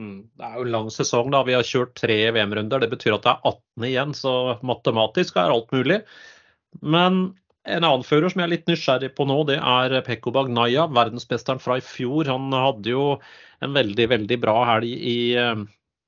Mm. 0.00 0.20
Det 0.38 0.46
er 0.46 0.56
jo 0.56 0.64
en 0.64 0.74
lang 0.74 0.88
sesong. 0.94 1.30
da, 1.34 1.42
Vi 1.44 1.56
har 1.56 1.66
kjørt 1.66 1.94
tre 1.98 2.18
VM-runder. 2.32 2.80
Det 2.80 2.90
betyr 2.94 3.18
at 3.18 3.26
det 3.26 3.34
er 3.34 3.52
18 3.52 3.88
igjen, 3.90 4.14
så 4.16 4.34
matematisk 4.66 5.36
er 5.36 5.52
alt 5.52 5.74
mulig. 5.76 6.00
Men 6.80 7.20
en 7.68 7.84
annen 7.84 8.06
fører 8.06 8.32
som 8.32 8.40
jeg 8.40 8.48
er 8.48 8.54
litt 8.54 8.70
nysgjerrig 8.70 9.10
på 9.16 9.26
nå, 9.28 9.42
det 9.50 9.58
er 9.58 9.98
Pekko 10.06 10.32
Bagnaya, 10.32 10.86
verdensmesteren 10.96 11.60
fra 11.60 11.76
i 11.80 11.84
fjor. 11.84 12.30
Han 12.30 12.48
hadde 12.56 12.94
jo 12.94 13.04
en 13.60 13.76
veldig, 13.76 14.08
veldig 14.14 14.40
bra 14.40 14.56
helg 14.72 14.88
i 14.88 15.18
eh, 15.36 15.64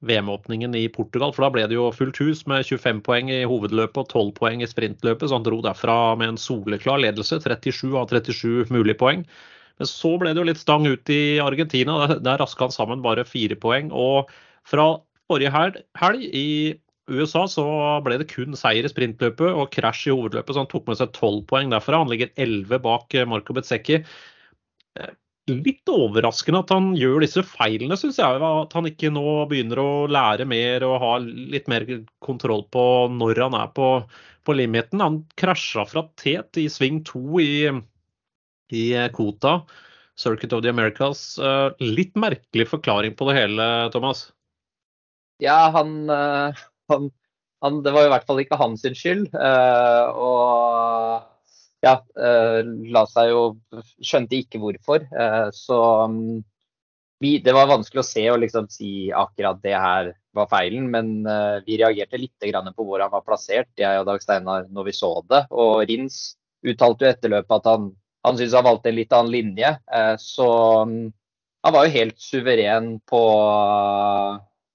VM-åpningen 0.08 0.74
i 0.78 0.86
Portugal. 0.94 1.34
For 1.34 1.44
da 1.44 1.52
ble 1.52 1.66
det 1.68 1.76
jo 1.76 1.90
fullt 1.92 2.22
hus 2.24 2.46
med 2.48 2.64
25 2.64 3.02
poeng 3.04 3.28
i 3.30 3.42
hovedløpet 3.44 4.00
og 4.06 4.08
12 4.08 4.32
poeng 4.40 4.64
i 4.64 4.70
sprintløpet. 4.70 5.28
Så 5.28 5.36
han 5.36 5.44
dro 5.46 5.60
derfra 5.64 6.16
med 6.16 6.32
en 6.32 6.40
soleklar 6.40 7.02
ledelse. 7.04 7.42
37 7.44 7.92
av 8.00 8.08
37 8.08 8.72
mulige 8.72 8.98
poeng. 9.02 9.26
Men 9.82 9.90
så 9.90 10.14
ble 10.20 10.30
det 10.30 10.38
jo 10.38 10.46
litt 10.46 10.62
stang 10.62 10.86
ut 10.86 11.10
i 11.10 11.40
Argentina. 11.42 12.06
Der 12.22 12.38
raska 12.38 12.68
han 12.68 12.74
sammen 12.74 13.02
bare 13.02 13.26
fire 13.26 13.58
poeng. 13.58 13.90
Og 13.90 14.30
fra 14.68 14.94
forrige 15.26 15.50
helg 15.50 16.26
i 16.30 16.48
USA 17.10 17.48
så 17.50 17.64
ble 18.06 18.20
det 18.20 18.30
kun 18.30 18.54
seier 18.54 18.86
i 18.86 18.92
sprintløpet 18.92 19.48
og 19.50 19.72
krasj 19.74 20.06
i 20.06 20.14
hovedløpet, 20.14 20.54
så 20.54 20.62
han 20.62 20.70
tok 20.70 20.86
med 20.86 21.00
seg 21.00 21.10
12 21.18 21.42
poeng 21.50 21.72
derfra. 21.74 21.98
Han 22.04 22.12
ligger 22.12 22.30
11 22.38 22.78
bak 22.84 23.18
Marco 23.26 23.56
Bezzecchi 23.58 24.04
litt 25.50 25.88
overraskende 25.90 26.60
at 26.62 26.70
han 26.70 26.92
gjør 26.94 27.24
disse 27.24 27.42
feilene, 27.46 27.96
syns 27.98 28.20
jeg. 28.20 28.42
At 28.46 28.74
han 28.76 28.86
ikke 28.88 29.10
nå 29.12 29.24
begynner 29.50 29.80
å 29.82 29.90
lære 30.10 30.46
mer 30.48 30.86
og 30.86 30.98
ha 31.02 31.14
litt 31.22 31.66
mer 31.70 31.86
kontroll 32.22 32.62
på 32.72 32.84
når 33.10 33.42
han 33.46 33.56
er 33.58 33.72
på, 33.74 33.88
på 34.46 34.56
limiten. 34.56 35.02
Han 35.02 35.22
krasja 35.38 35.84
fra 35.88 36.06
tet 36.20 36.60
i 36.62 36.68
sving 36.70 37.02
to 37.08 37.42
i, 37.42 37.72
i 38.72 38.86
Kota, 39.14 39.60
Circuit 40.18 40.52
of 40.52 40.62
the 40.62 40.70
Americas. 40.72 41.38
Eh, 41.38 41.70
litt 41.80 42.14
merkelig 42.18 42.68
forklaring 42.70 43.16
på 43.16 43.28
det 43.30 43.38
hele, 43.40 43.66
Thomas? 43.94 44.30
Ja, 45.42 45.70
han, 45.74 46.10
eh, 46.10 46.62
han, 46.88 47.10
han 47.60 47.82
Det 47.82 47.92
var 47.94 48.06
i 48.06 48.12
hvert 48.12 48.26
fall 48.28 48.42
ikke 48.42 48.60
hans 48.60 48.84
skyld. 48.84 49.28
Eh, 49.34 50.06
og 50.12 51.28
ja, 51.82 51.96
eh, 52.14 52.62
la 52.94 53.04
seg 53.10 53.32
jo 53.32 53.44
Skjønte 54.02 54.38
ikke 54.38 54.60
hvorfor. 54.62 55.06
Eh, 55.06 55.48
så 55.56 55.78
mm, 56.12 56.42
det 57.22 57.54
var 57.54 57.70
vanskelig 57.70 58.02
å 58.02 58.06
se 58.06 58.26
og 58.32 58.40
liksom 58.42 58.68
si 58.70 59.10
akkurat 59.14 59.62
det 59.62 59.74
her 59.78 60.12
var 60.34 60.48
feilen. 60.50 60.88
Men 60.90 61.22
vi 61.66 61.78
reagerte 61.78 62.18
litt 62.18 62.34
på 62.74 62.86
hvor 62.86 63.02
han 63.02 63.12
var 63.12 63.22
plassert, 63.22 63.70
jeg 63.78 64.00
og 64.00 64.08
Dag 64.08 64.22
Steinar, 64.24 64.66
når 64.70 64.88
vi 64.88 64.94
så 64.96 65.12
det. 65.30 65.44
Og 65.54 65.84
Rins 65.86 66.32
uttalte 66.66 67.06
jo 67.06 67.12
etter 67.12 67.30
løpet 67.30 67.60
at 67.60 67.68
han, 67.70 67.92
han 68.22 68.38
syntes 68.38 68.54
han 68.54 68.66
valgte 68.66 68.90
en 68.90 68.96
litt 68.98 69.12
annen 69.16 69.32
linje. 69.34 69.70
Så 70.22 70.48
mm, 70.86 71.12
han 71.66 71.74
var 71.74 71.86
jo 71.86 71.94
helt 71.96 72.18
suveren 72.22 72.96
på 73.08 73.22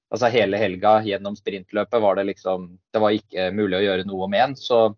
altså 0.08 0.30
hele 0.32 0.60
helga 0.60 0.98
gjennom 1.04 1.36
sprintløpet 1.36 2.04
var 2.04 2.16
det 2.16 2.30
liksom 2.30 2.70
Det 2.94 3.02
var 3.04 3.16
ikke 3.16 3.50
mulig 3.56 3.82
å 3.82 3.86
gjøre 3.86 4.08
noe 4.08 4.28
med 4.32 4.44
han. 4.44 4.56
Så 4.56 4.92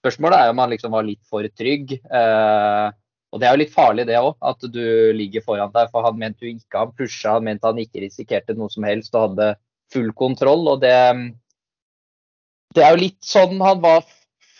spørsmålet 0.00 0.40
er 0.40 0.52
om 0.52 0.60
han 0.62 0.72
liksom 0.72 0.92
var 0.94 1.06
litt 1.06 1.22
for 1.28 1.46
trygg. 1.56 1.96
Eh, 1.96 2.86
og 3.30 3.40
det 3.40 3.46
er 3.46 3.54
jo 3.54 3.62
litt 3.62 3.74
farlig 3.74 4.06
det 4.08 4.18
òg, 4.18 4.32
at 4.42 4.64
du 4.74 4.84
ligger 5.14 5.44
foran 5.44 5.72
deg. 5.74 5.90
For 5.92 6.04
han 6.06 6.18
mente 6.18 6.46
jo 6.46 6.54
ikke 6.56 6.84
han 6.84 6.94
pusha, 6.96 7.36
han 7.36 7.46
mente 7.46 7.68
han 7.68 7.78
ikke 7.80 8.02
risikerte 8.04 8.56
noe 8.58 8.72
som 8.72 8.86
helst 8.88 9.14
og 9.14 9.28
hadde 9.28 9.52
full 9.92 10.10
kontroll. 10.18 10.66
Og 10.72 10.82
det, 10.82 10.96
det 12.74 12.84
er 12.84 12.96
jo 12.96 13.04
litt 13.04 13.20
sånn 13.24 13.60
han 13.62 13.80
var 13.84 14.04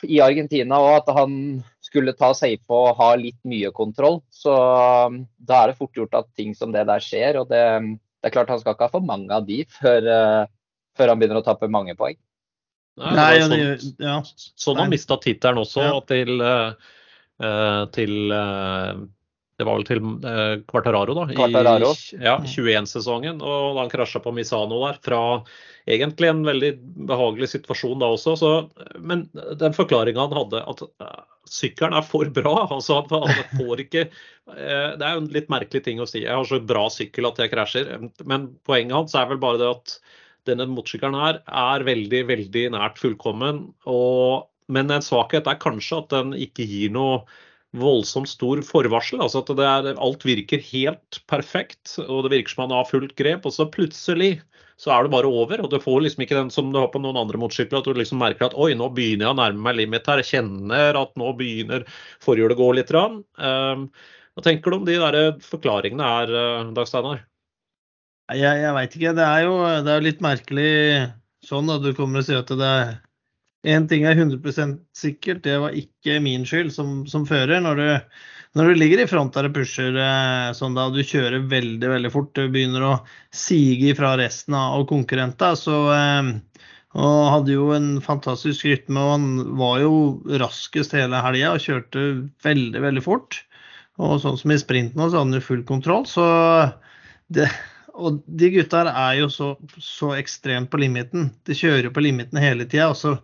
i 0.06 0.20
Argentina 0.24 0.78
òg, 0.80 1.02
at 1.02 1.12
han 1.18 1.34
skulle 1.90 2.14
ta 2.14 2.30
safe 2.38 2.70
og 2.70 2.94
ha 3.00 3.10
litt 3.18 3.38
mye 3.50 3.72
kontroll. 3.74 4.20
Så 4.30 4.54
da 5.36 5.58
er 5.58 5.72
det 5.72 5.80
fort 5.80 5.98
gjort 5.98 6.14
at 6.22 6.30
ting 6.38 6.54
som 6.54 6.72
det 6.72 6.86
der 6.88 7.02
skjer. 7.02 7.42
og 7.42 7.50
det 7.50 7.64
det 8.20 8.28
er 8.28 8.34
klart 8.34 8.50
han 8.52 8.60
skal 8.60 8.76
ikke 8.76 8.88
ha 8.88 8.92
for 8.92 9.06
mange 9.06 9.32
av 9.32 9.46
de 9.48 9.62
før, 9.78 10.04
uh, 10.04 10.42
før 10.98 11.12
han 11.12 11.20
begynner 11.20 11.40
å 11.40 11.46
tappe 11.46 11.70
mange 11.72 11.96
poeng. 11.96 12.18
Nei, 13.00 13.14
Nei 13.16 13.30
sånn, 13.40 13.94
ja. 14.02 14.18
sånn 14.60 14.80
han 14.82 14.90
mista 14.92 15.16
tittelen 15.22 15.62
også 15.62 15.86
ja. 15.86 15.94
til, 16.10 16.42
uh, 16.44 17.86
til 17.94 18.34
uh, 18.34 19.00
det 19.60 19.66
var 19.68 19.76
vel 19.76 19.84
til 19.84 20.00
eh, 20.24 20.54
Quartararo 20.70 21.14
da, 21.18 21.26
Quartararo. 21.36 21.90
i 22.16 22.22
ja, 22.24 22.38
21-sesongen. 22.40 23.42
Og 23.44 23.74
da 23.76 23.82
han 23.82 23.92
krasja 23.92 24.22
på 24.24 24.32
Misano 24.32 24.78
der, 24.86 24.96
fra 25.04 25.20
egentlig 25.90 26.30
en 26.30 26.40
veldig 26.46 26.70
behagelig 27.10 27.50
situasjon 27.52 28.00
da 28.00 28.08
også. 28.14 28.36
Så, 28.40 28.52
men 29.04 29.26
den 29.60 29.76
forklaringa 29.76 30.24
han 30.24 30.38
hadde, 30.38 30.62
at 30.64 30.84
sykkelen 31.50 31.98
er 31.98 32.06
for 32.06 32.30
bra. 32.32 32.54
altså 32.70 33.02
han, 33.02 33.28
han 33.28 33.58
får 33.58 33.84
ikke 33.84 34.06
eh, 34.06 34.88
Det 34.96 35.04
er 35.04 35.12
jo 35.18 35.24
en 35.26 35.30
litt 35.34 35.52
merkelig 35.52 35.84
ting 35.84 36.00
å 36.00 36.08
si. 36.08 36.22
Jeg 36.24 36.32
har 36.32 36.48
så 36.48 36.62
bra 36.64 36.86
sykkel 36.92 37.28
at 37.28 37.42
jeg 37.42 37.52
krasjer. 37.52 37.92
Men 38.24 38.50
poenget 38.68 38.96
hans 38.96 39.18
er 39.18 39.28
vel 39.28 39.42
bare 39.42 39.60
det 39.60 39.68
at 39.74 39.98
denne 40.48 40.64
motorsykkelen 40.72 41.20
her 41.20 41.42
er 41.44 41.84
veldig, 41.84 42.24
veldig 42.32 42.64
nært 42.78 42.96
fullkommen. 43.02 43.66
Og, 43.90 44.48
men 44.72 44.88
en 44.94 45.04
svakhet 45.04 45.50
er 45.50 45.60
kanskje 45.60 46.00
at 46.00 46.16
den 46.16 46.32
ikke 46.48 46.64
gir 46.64 46.96
noe 46.96 47.20
voldsomt 47.76 48.28
stor 48.28 48.60
forvarsel. 48.66 49.20
altså 49.22 49.42
at 49.44 49.50
er, 49.58 49.94
Alt 49.94 50.24
virker 50.26 50.62
helt 50.72 51.20
perfekt, 51.30 51.98
og 52.02 52.24
det 52.24 52.32
virker 52.34 52.54
som 52.54 52.64
han 52.66 52.74
har 52.74 52.88
fullt 52.88 53.14
grep. 53.18 53.46
Og 53.46 53.54
så 53.54 53.68
plutselig 53.70 54.40
så 54.80 54.94
er 54.94 55.04
det 55.04 55.12
bare 55.12 55.28
over. 55.28 55.60
og 55.60 55.70
Du 55.70 55.78
får 55.82 56.00
liksom 56.02 56.24
ikke 56.24 56.38
den 56.38 56.50
som 56.50 56.72
du 56.72 56.78
har 56.80 56.88
på 56.92 57.02
noen 57.02 57.18
andre 57.20 57.38
motorsykler, 57.38 57.82
at 57.82 57.88
du 57.88 57.98
liksom 57.98 58.20
merker 58.22 58.48
at 58.48 58.56
oi, 58.56 58.72
nå 58.74 58.88
begynner 58.96 59.28
jeg 59.28 59.34
å 59.34 59.40
nærme 59.42 59.66
meg 59.66 59.76
limit 59.76 60.08
her. 60.08 60.22
Jeg 60.22 60.40
kjenner 60.40 60.98
at 60.98 61.12
nå 61.20 61.34
begynner 61.36 61.84
forhjulet 62.24 62.56
å 62.56 62.62
gå 62.62 62.70
litt. 62.78 62.94
Um, 62.96 63.90
hva 64.34 64.46
tenker 64.46 64.72
du 64.72 64.78
om 64.78 64.88
de 64.88 64.96
der 65.02 65.20
forklaringene 65.44 66.14
her, 66.14 66.32
eh, 66.32 66.72
Dag 66.76 66.88
Steinar? 66.88 67.26
Jeg, 68.30 68.62
jeg 68.62 68.74
veit 68.76 68.96
ikke. 68.96 69.14
Det 69.18 69.26
er 69.26 69.44
jo 69.44 69.54
det 69.84 69.92
er 69.92 70.06
litt 70.06 70.24
merkelig 70.24 70.72
sånn 71.44 71.70
at 71.72 71.84
du 71.84 71.92
kommer 71.98 72.22
og 72.22 72.28
sier 72.28 72.40
at 72.40 72.52
det 72.56 72.72
er 72.80 72.92
Én 73.66 73.86
ting 73.88 74.06
er 74.08 74.16
100 74.16 74.78
sikkert, 74.96 75.42
det 75.44 75.58
var 75.60 75.74
ikke 75.76 76.16
min 76.24 76.46
skyld 76.48 76.72
som, 76.72 77.02
som 77.10 77.26
fører. 77.28 77.60
Når 77.60 77.80
du 77.80 77.88
når 78.58 78.66
du 78.66 78.78
ligger 78.80 79.04
i 79.04 79.06
front 79.06 79.36
der 79.36 79.46
og 79.46 79.52
pusher 79.54 79.94
eh, 79.94 80.48
sånn 80.58 80.74
da, 80.74 80.88
og 80.88 80.96
du 80.96 81.04
kjører 81.06 81.44
veldig 81.46 81.90
veldig 81.92 82.10
fort, 82.10 82.32
du 82.34 82.48
begynner 82.50 82.82
å 82.82 82.94
sige 83.30 83.92
fra 83.94 84.16
resten 84.18 84.56
av 84.58 84.82
konkurrentene, 84.90 85.58
så 85.58 85.76
eh, 85.94 86.32
og 86.98 87.18
hadde 87.30 87.54
jo 87.54 87.68
en 87.76 87.90
fantastisk 88.02 88.66
rytme. 88.66 88.98
og 88.98 89.12
Han 89.12 89.26
var 89.60 89.76
jo 89.84 89.92
raskest 90.42 90.96
hele 90.96 91.20
helga 91.22 91.52
og 91.54 91.62
kjørte 91.62 92.06
veldig, 92.42 92.80
veldig 92.82 93.02
fort. 93.04 93.44
Og 94.00 94.16
sånn 94.22 94.38
som 94.40 94.50
i 94.50 94.58
sprinten 94.58 94.98
så 94.98 95.12
hadde 95.12 95.20
han 95.22 95.36
jo 95.38 95.44
full 95.44 95.62
kontroll. 95.68 96.08
Så 96.10 96.24
det, 97.30 97.46
og 97.94 98.18
de 98.26 98.50
gutta 98.56 98.82
her 98.82 98.90
er 98.90 99.20
jo 99.20 99.30
så, 99.30 99.52
så 99.78 100.16
ekstremt 100.16 100.72
på 100.72 100.80
limiten. 100.82 101.30
De 101.46 101.54
kjører 101.54 101.94
på 101.94 102.02
limiten 102.02 102.42
hele 102.42 102.66
tida. 102.66 102.90
Og 102.90 102.98
så 102.98 103.14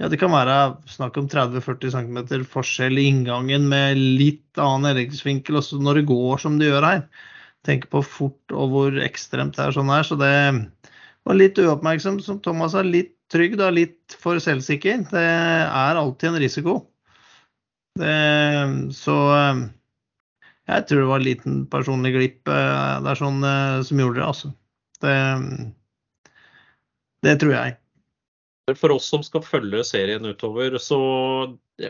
ja, 0.00 0.08
det 0.10 0.18
kan 0.18 0.32
være 0.34 0.56
snakk 0.90 1.18
om 1.20 1.28
30-40 1.30 1.92
cm 1.94 2.46
forskjell 2.50 2.98
i 2.98 3.06
inngangen 3.12 3.68
med 3.70 4.00
litt 4.00 4.58
annen 4.58 4.90
elektrisk 4.90 5.52
også 5.54 5.78
når 5.82 6.00
det 6.00 6.08
går 6.10 6.42
som 6.42 6.58
det 6.58 6.72
gjør 6.72 6.88
her. 6.88 7.04
Tenk 7.64 7.86
på 7.92 8.02
fort 8.02 8.54
og 8.54 8.72
hvor 8.72 8.98
ekstremt 9.04 9.54
det 9.56 9.68
er 9.68 9.76
sånn 9.76 9.92
her. 9.92 10.02
Så 10.04 10.18
det 10.20 10.32
var 11.24 11.38
litt 11.38 11.60
uoppmerksom, 11.62 12.18
som 12.20 12.40
Thomas 12.44 12.74
sa. 12.74 12.82
Litt 12.82 13.14
trygg, 13.32 13.54
da, 13.60 13.70
litt 13.72 14.18
for 14.20 14.42
selvsikker. 14.42 15.06
Det 15.14 15.22
er 15.22 16.00
alltid 16.00 16.32
en 16.32 16.42
risiko. 16.42 16.74
Det, 17.94 18.18
så 18.98 19.16
jeg 20.64 20.86
tror 20.88 21.00
det 21.00 21.08
var 21.12 21.22
en 21.22 21.28
liten 21.28 21.56
personlig 21.70 22.14
glipp 22.16 22.50
eh, 22.50 22.98
der 23.04 23.18
sånn, 23.20 23.40
eh, 23.44 23.80
som 23.86 24.00
gjorde 24.00 24.20
det, 24.20 24.26
altså. 24.26 24.52
Det, 25.04 25.16
det 27.26 27.38
tror 27.40 27.56
jeg. 27.56 27.76
For 28.72 28.94
oss 28.94 29.10
som 29.12 29.20
skal 29.20 29.42
følge 29.44 29.82
serien 29.84 30.24
utover, 30.24 30.78
så 30.80 30.96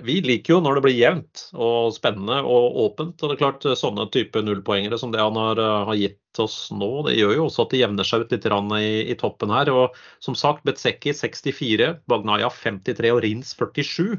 vi 0.03 0.17
liker 0.25 0.57
jo 0.57 0.63
når 0.65 0.79
det 0.79 0.83
blir 0.87 0.97
jevnt 0.97 1.43
og 1.55 1.93
spennende 1.95 2.41
og 2.43 2.79
åpent. 2.83 3.21
Og 3.21 3.31
det 3.31 3.37
er 3.37 3.43
klart 3.45 3.67
sånne 3.79 4.09
type 4.15 4.43
nullpoengere 4.43 4.99
som 4.99 5.13
det 5.15 5.23
han 5.23 5.39
har, 5.39 5.61
har, 5.61 5.95
gitt 5.95 6.43
oss 6.43 6.73
nå, 6.75 6.89
det 7.07 7.15
gjør 7.15 7.37
jo 7.37 7.45
også 7.47 7.67
at 7.67 7.77
det 7.77 7.83
jevner 7.85 8.09
seg 8.09 8.25
ut 8.25 8.35
litt 8.35 8.49
i, 8.51 8.89
i 9.07 9.15
toppen 9.21 9.55
her. 9.55 9.71
Og 9.71 10.01
som 10.25 10.35
sagt, 10.35 10.65
Betseki 10.67 11.15
64, 11.15 11.93
Bagnaya 12.11 12.51
53 12.51 13.15
og 13.15 13.23
Rins 13.23 13.55
47 13.55 14.19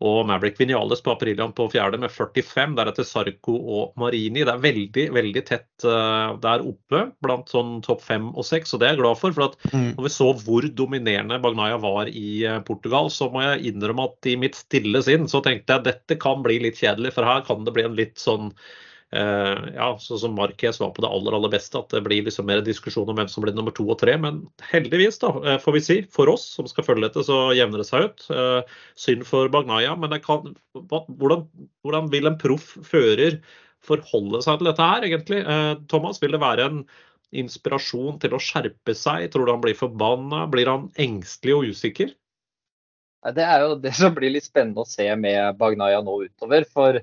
og 0.00 0.24
Maverick 0.28 0.56
Vinales 0.60 1.02
på 1.04 1.12
Aprilian 1.12 1.52
på 1.56 1.66
fjerde 1.72 1.98
med 2.00 2.12
45. 2.12 2.74
Deretter 2.78 3.04
Sarco 3.04 3.56
og 3.58 4.00
Marini. 4.00 4.44
Det 4.46 4.54
er 4.54 4.62
veldig 4.62 5.06
veldig 5.16 5.42
tett 5.48 5.84
uh, 5.84 6.36
der 6.40 6.64
oppe 6.64 7.02
blant 7.24 7.52
sånn 7.52 7.78
topp 7.84 8.04
fem 8.06 8.30
og 8.32 8.46
seks, 8.48 8.72
og 8.72 8.80
det 8.80 8.88
er 8.88 8.94
jeg 8.94 9.02
glad 9.02 9.20
for. 9.20 9.36
For 9.36 9.50
at 9.50 9.58
mm. 9.74 9.90
når 9.98 10.06
vi 10.06 10.14
så 10.14 10.30
hvor 10.40 10.68
dominerende 10.80 11.40
Bagnaya 11.44 11.76
var 11.82 12.08
i 12.08 12.28
uh, 12.48 12.60
Portugal, 12.64 13.12
så 13.12 13.28
må 13.32 13.44
jeg 13.44 13.74
innrømme 13.74 14.08
at 14.08 14.30
i 14.32 14.38
mitt 14.40 14.56
stille 14.56 15.04
sinn 15.04 15.28
så 15.28 15.42
tenkte 15.44 15.74
jeg 15.74 15.82
at 15.82 15.90
dette 15.90 16.20
kan 16.22 16.40
bli 16.46 16.62
litt 16.64 16.80
kjedelig, 16.80 17.12
for 17.16 17.28
her 17.28 17.44
kan 17.46 17.68
det 17.68 17.76
bli 17.76 17.84
en 17.84 17.98
litt 17.98 18.16
sånn 18.20 18.54
ja, 19.10 19.86
sånn 19.98 20.20
som 20.22 20.36
Marquez 20.38 20.78
var 20.78 20.92
på 20.94 21.02
det 21.02 21.08
aller 21.10 21.34
aller 21.34 21.50
beste, 21.50 21.80
at 21.80 21.90
det 21.90 22.02
blir 22.04 22.22
liksom 22.26 22.46
mer 22.46 22.60
diskusjon 22.62 23.08
om 23.10 23.16
hvem 23.18 23.30
som 23.30 23.42
blir 23.42 23.56
nummer 23.56 23.74
to 23.74 23.88
og 23.90 23.98
tre. 23.98 24.14
Men 24.22 24.44
heldigvis, 24.70 25.18
da, 25.22 25.32
eh, 25.42 25.58
får 25.62 25.76
vi 25.76 25.82
si, 25.82 25.96
for 26.14 26.30
oss 26.30 26.44
som 26.54 26.68
skal 26.70 26.86
følge 26.86 27.08
dette, 27.08 27.24
så 27.26 27.50
jevner 27.58 27.82
det 27.82 27.88
seg 27.88 28.06
ut. 28.06 28.26
Eh, 28.30 28.76
synd 28.94 29.26
for 29.26 29.50
Bagnaya, 29.50 29.96
men 29.98 30.14
kan, 30.22 30.54
hvordan, 30.78 31.42
hvordan, 31.82 32.10
vil 32.14 32.30
en 32.30 32.38
proff 32.38 32.76
fører 32.86 33.40
forholde 33.82 34.44
seg 34.44 34.60
til 34.60 34.70
dette 34.70 34.90
her, 34.92 35.06
egentlig? 35.08 35.42
Thomas, 35.90 36.20
vil 36.22 36.36
det 36.36 36.42
være 36.42 36.68
en 36.68 36.82
inspirasjon 37.32 38.18
til 38.22 38.34
å 38.36 38.42
skjerpe 38.42 38.94
seg? 38.94 39.30
Tror 39.32 39.46
du 39.46 39.54
han 39.54 39.62
blir 39.64 39.78
forbanna? 39.78 40.44
Blir 40.52 40.70
han 40.70 40.90
engstelig 41.00 41.56
og 41.56 41.70
usikker? 41.72 42.12
Det 43.34 43.44
er 43.44 43.64
jo 43.66 43.74
det 43.80 43.92
som 43.96 44.14
blir 44.16 44.32
litt 44.32 44.46
spennende 44.46 44.84
å 44.84 44.88
se 44.88 45.08
med 45.16 45.58
Bagnaya 45.58 46.00
nå 46.04 46.22
utover. 46.28 46.64
For 46.68 47.00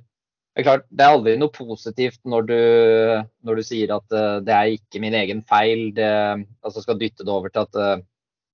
det 0.57 0.63
er 0.63 0.65
klart, 0.65 0.85
det 0.89 1.03
er 1.05 1.13
aldri 1.13 1.35
noe 1.37 1.53
positivt 1.53 2.17
når 2.25 2.45
du, 2.49 2.61
når 3.45 3.59
du 3.59 3.61
sier 3.61 3.91
at 3.93 4.09
uh, 4.09 4.39
det 4.41 4.53
er 4.55 4.71
ikke 4.73 5.01
min 5.03 5.13
egen 5.13 5.43
feil. 5.45 5.91
Det, 5.93 6.07
altså 6.65 6.81
skal 6.81 6.97
dytte 6.97 7.21
det 7.21 7.29
over 7.29 7.53
til 7.53 7.61
at 7.61 7.77
uh, 7.77 7.99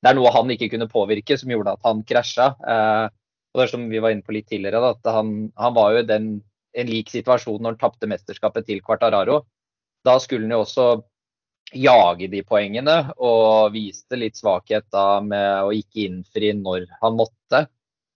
det 0.03 0.11
er 0.11 0.17
noe 0.17 0.33
han 0.35 0.51
ikke 0.51 0.67
kunne 0.73 0.89
påvirke 0.91 1.37
som 1.39 1.53
gjorde 1.53 1.77
at 1.77 1.87
han 1.87 2.01
krasja. 2.03 2.49
Uh, 2.59 3.07
og 3.55 3.61
det 3.61 3.69
som 3.71 3.85
vi 3.87 4.01
var 4.03 4.11
inne 4.11 4.27
på 4.27 4.35
litt 4.35 4.49
tidligere, 4.51 4.81
da, 4.83 4.91
at 4.97 5.15
han, 5.15 5.31
han, 5.55 5.75
var 5.77 5.95
jo 5.95 6.03
i 6.03 6.19
en 6.83 6.91
lik 6.91 7.13
situasjon 7.13 7.63
når 7.63 7.77
han 7.77 7.81
tapte 7.85 8.11
mesterskapet 8.11 8.67
til 8.67 8.83
Quartararo. 8.83 9.39
Da 10.03 10.17
skulle 10.19 10.43
han 10.49 10.57
jo 10.57 10.65
også 10.65 10.89
jage 11.71 12.27
de 12.35 12.43
poengene 12.43 12.97
og 13.15 13.71
viste 13.77 14.19
litt 14.19 14.35
svakhet 14.35 14.89
da 14.91 15.21
med 15.23 15.69
å 15.69 15.71
ikke 15.71 16.03
innfri 16.09 16.51
når 16.59 16.89
han 16.99 17.15
måtte. 17.15 17.63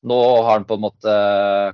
Nå 0.05 0.17
har 0.43 0.51
han 0.51 0.65
på 0.67 0.77
en 0.77 0.83
måte 0.83 1.13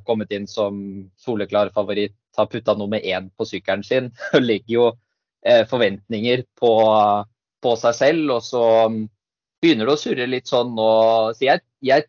kommet 0.08 0.32
inn 0.32 0.48
som 0.48 0.77
soleklar 1.20 1.74
favoritt, 1.75 2.15
har 2.38 2.48
putta 2.50 2.74
nummer 2.77 3.00
én 3.03 3.30
på 3.38 3.46
sykkelen 3.46 3.84
sin 3.86 4.10
og 4.34 4.42
legger 4.42 4.74
jo 4.74 4.86
eh, 5.46 5.65
forventninger 5.70 6.46
på, 6.60 6.72
på, 7.62 7.75
seg 7.82 7.98
selv. 8.00 8.38
Og 8.38 8.46
så 8.46 8.63
mm, 8.89 9.03
begynner 9.62 9.89
det 9.89 9.98
å 9.98 10.01
surre 10.01 10.30
litt 10.30 10.50
sånn 10.50 10.74
nå. 10.77 10.89
Så 11.38 11.48
jeg, 11.50 11.65
jeg 11.84 12.08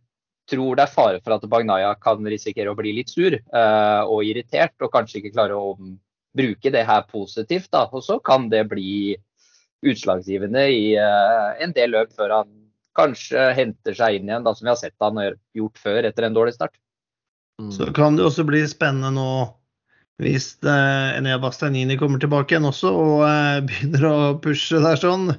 tror 0.50 0.78
det 0.78 0.87
er 0.87 0.94
fare 0.94 1.21
for 1.25 1.37
at 1.37 1.47
Bagnaya 1.50 1.92
kan 2.00 2.25
risikere 2.28 2.73
å 2.73 2.78
bli 2.78 2.94
litt 3.00 3.12
sur 3.12 3.35
eh, 3.35 4.02
og 4.04 4.25
irritert, 4.25 4.76
og 4.80 4.92
kanskje 4.94 5.21
ikke 5.21 5.35
klare 5.37 5.59
å 5.59 5.75
bruke 6.35 6.73
det 6.73 6.87
her 6.88 7.06
positivt. 7.11 7.71
Da. 7.75 7.87
Og 7.92 8.04
så 8.06 8.21
kan 8.23 8.49
det 8.52 8.64
bli 8.71 9.16
utslagsgivende 9.85 10.68
i 10.73 10.85
eh, 10.97 11.49
en 11.64 11.75
del 11.76 11.92
løp 11.99 12.14
før 12.16 12.38
han 12.40 12.52
kanskje 12.96 13.50
henter 13.56 13.96
seg 13.96 14.18
inn 14.18 14.30
igjen, 14.30 14.46
da, 14.46 14.54
som 14.54 14.66
vi 14.66 14.72
har 14.72 14.80
sett 14.80 14.96
han 15.02 15.20
har 15.20 15.36
gjort 15.56 15.80
før 15.82 16.08
etter 16.08 16.26
en 16.26 16.36
dårlig 16.36 16.54
start. 16.56 16.76
Mm. 17.62 17.70
Så 17.74 17.90
kan 17.94 18.16
det 18.16 18.26
også 18.26 18.46
bli 18.46 18.64
spennende 18.66 19.12
nå 19.14 19.28
hvis 20.22 20.52
eh, 20.62 21.16
Enea 21.18 21.40
Bastianini 21.42 21.96
kommer 21.98 22.20
tilbake 22.22 22.54
igjen 22.54 22.68
også 22.68 22.90
og 22.94 23.24
eh, 23.26 23.62
begynner 23.66 24.06
å 24.08 24.18
pushe 24.42 24.82
der 24.82 24.98
sånn. 25.00 25.32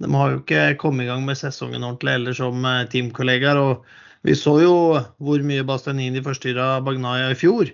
De 0.00 0.08
har 0.16 0.32
jo 0.32 0.40
ikke 0.40 0.62
kommet 0.80 1.06
i 1.06 1.10
gang 1.10 1.26
med 1.26 1.38
sesongen 1.38 1.84
ordentlig 1.84 2.16
eller 2.16 2.38
som 2.38 2.64
eh, 2.68 2.86
teamkollegaer. 2.92 3.60
og 3.60 4.24
Vi 4.26 4.36
så 4.38 4.56
jo 4.62 4.74
hvor 5.22 5.44
mye 5.44 5.66
Bastianini 5.68 6.24
forstyrra 6.24 6.78
Bagnaya 6.84 7.30
i 7.32 7.38
fjor. 7.38 7.70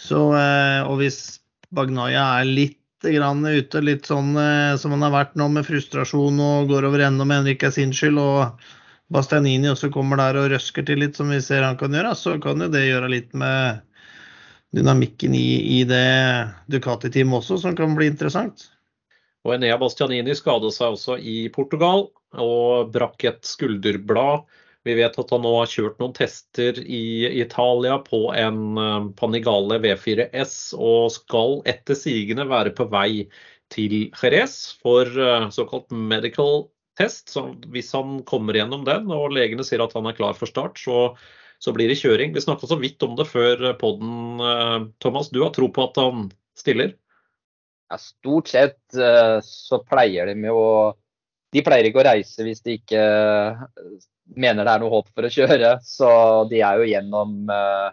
Så, 0.00 0.26
eh, 0.36 0.80
og 0.84 1.00
hvis 1.00 1.40
Bagnaya 1.74 2.26
er 2.40 2.52
litt 2.52 2.78
ute, 3.04 3.80
litt 3.84 4.06
sånn 4.06 4.32
som 4.80 4.94
han 4.94 5.04
har 5.04 5.12
vært 5.14 5.36
nå 5.36 5.48
med 5.52 5.66
frustrasjon 5.66 6.40
og 6.40 6.68
går 6.72 6.88
over 6.88 7.04
ende 7.06 7.26
mener 7.28 7.54
ikke 7.54 7.68
er 7.70 7.76
sin 7.76 7.92
skyld, 7.92 8.18
og 8.18 8.58
Bastianini 9.12 9.68
også 9.68 9.90
kommer 9.92 10.16
der 10.18 10.38
og 10.40 10.50
røsker 10.52 10.84
til 10.86 11.02
litt, 11.02 11.16
som 11.16 11.28
vi 11.30 11.40
ser 11.44 11.62
han 11.62 11.76
kan 11.80 11.92
gjøre, 11.92 12.14
så 12.16 12.38
kan 12.42 12.62
jo 12.64 12.70
det 12.72 12.86
gjøre 12.86 13.10
litt 13.12 13.34
med 13.36 13.82
dynamikken 14.74 15.34
i, 15.36 15.80
i 15.80 15.84
det 15.86 16.06
Ducati-teamet 16.72 17.42
også, 17.42 17.60
som 17.62 17.76
kan 17.78 17.94
bli 17.98 18.08
interessant. 18.10 18.70
Og 19.44 19.54
Enea 19.58 19.76
Bastianini 19.78 20.34
skadet 20.36 20.72
seg 20.74 20.96
også 20.96 21.18
i 21.20 21.48
Portugal 21.52 22.08
og 22.40 22.90
brakk 22.94 23.26
et 23.28 23.42
skulderblad. 23.46 24.46
Vi 24.84 24.94
vet 24.98 25.16
at 25.16 25.30
han 25.32 25.44
nå 25.44 25.50
har 25.56 25.70
kjørt 25.70 26.00
noen 26.00 26.12
tester 26.16 26.76
i 26.82 27.24
Italia 27.40 27.96
på 28.04 28.26
en 28.36 28.80
eh, 28.80 29.06
Panigale 29.16 29.78
V4S 29.80 30.56
og 30.76 31.08
skal 31.14 31.62
etter 31.70 31.96
sigende 31.96 32.44
være 32.50 32.74
på 32.76 32.86
vei 32.92 33.24
til 33.72 33.94
Jerez 34.12 34.74
for 34.82 35.08
eh, 35.08 35.46
såkalt 35.56 35.88
medical 35.88 36.66
test. 37.00 37.32
Så 37.32 37.46
hvis 37.72 37.94
han 37.96 38.18
kommer 38.28 38.58
gjennom 38.60 38.84
den 38.84 39.08
og 39.14 39.32
legene 39.32 39.64
sier 39.64 39.86
at 39.86 39.96
han 39.96 40.10
er 40.10 40.18
klar 40.18 40.36
for 40.36 40.52
start, 40.52 40.76
så, 40.76 41.14
så 41.64 41.72
blir 41.72 41.88
det 41.88 42.02
kjøring. 42.02 42.36
Vi 42.36 42.44
snakka 42.44 42.68
så 42.68 42.76
vidt 42.80 43.02
om 43.08 43.16
det 43.16 43.26
før. 43.30 43.70
Eh, 43.72 44.76
Thomas, 45.00 45.32
du 45.32 45.40
har 45.46 45.54
tro 45.56 45.70
på 45.72 45.88
at 45.88 46.02
han 46.02 46.28
stiller? 46.60 46.92
Ja, 47.88 47.96
stort 48.00 48.52
sett 48.52 48.96
så 49.44 49.78
pleier 49.86 50.30
de 50.30 50.48
jo 50.48 50.60
De 51.54 51.62
pleier 51.62 51.88
ikke 51.88 52.02
å 52.02 52.06
reise 52.08 52.46
hvis 52.46 52.62
de 52.64 52.78
ikke 52.80 53.00
eh, 53.00 53.64
mener 54.34 54.66
det 54.66 54.72
er 54.72 54.82
noe 54.82 54.94
håp 54.94 55.10
for 55.14 55.26
å 55.26 55.32
kjøre. 55.32 55.76
Så 55.86 56.08
de 56.50 56.62
er 56.66 56.80
jo 56.80 56.88
gjennom 56.90 57.52
eh, 57.54 57.90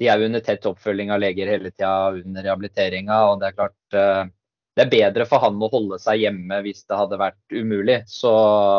De 0.00 0.08
er 0.08 0.20
jo 0.20 0.28
under 0.30 0.44
tett 0.44 0.68
oppfølging 0.70 1.10
av 1.12 1.22
leger 1.22 1.50
hele 1.50 1.72
tida 1.72 2.12
under 2.14 2.46
rehabiliteringa. 2.46 3.22
Og 3.30 3.40
det 3.40 3.50
er 3.50 3.56
klart 3.58 3.96
det 4.78 4.84
er 4.84 4.92
bedre 4.92 5.26
for 5.28 5.42
han 5.42 5.58
å 5.60 5.68
holde 5.68 5.98
seg 6.00 6.22
hjemme 6.22 6.60
hvis 6.64 6.86
det 6.88 6.96
hadde 6.96 7.18
vært 7.20 7.52
umulig. 7.52 7.98
Så 8.08 8.30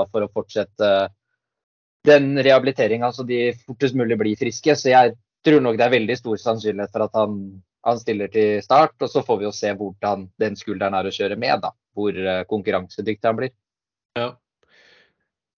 for 0.09 0.25
å 0.25 0.31
fortsette 0.33 0.93
den 2.07 2.31
rehabiliteringa 2.41 3.11
så 3.13 3.27
de 3.27 3.51
fortest 3.67 3.97
mulig 3.99 4.17
blir 4.17 4.39
friske. 4.39 4.73
Så 4.79 4.89
jeg 4.95 5.13
tror 5.45 5.61
nok 5.61 5.77
det 5.77 5.85
er 5.85 5.93
veldig 5.99 6.17
stor 6.17 6.41
sannsynlighet 6.41 6.95
for 6.95 7.05
at 7.05 7.19
han 7.19 7.37
han 7.87 7.99
stiller 7.99 8.29
til 8.31 8.61
start, 8.63 8.95
og 9.01 9.09
så 9.09 9.23
får 9.25 9.39
vi 9.39 9.47
jo 9.47 9.53
se 9.55 9.71
hvordan 9.77 10.27
den 10.41 10.57
skulderen 10.59 10.95
er 10.97 11.07
å 11.07 11.13
kjøre 11.13 11.37
med. 11.39 11.63
da, 11.63 11.71
Hvor 11.97 12.13
eh, 12.13 12.43
konkurransedyktig 12.49 13.27
han 13.27 13.39
blir. 13.39 13.53
Ja. 14.19 14.33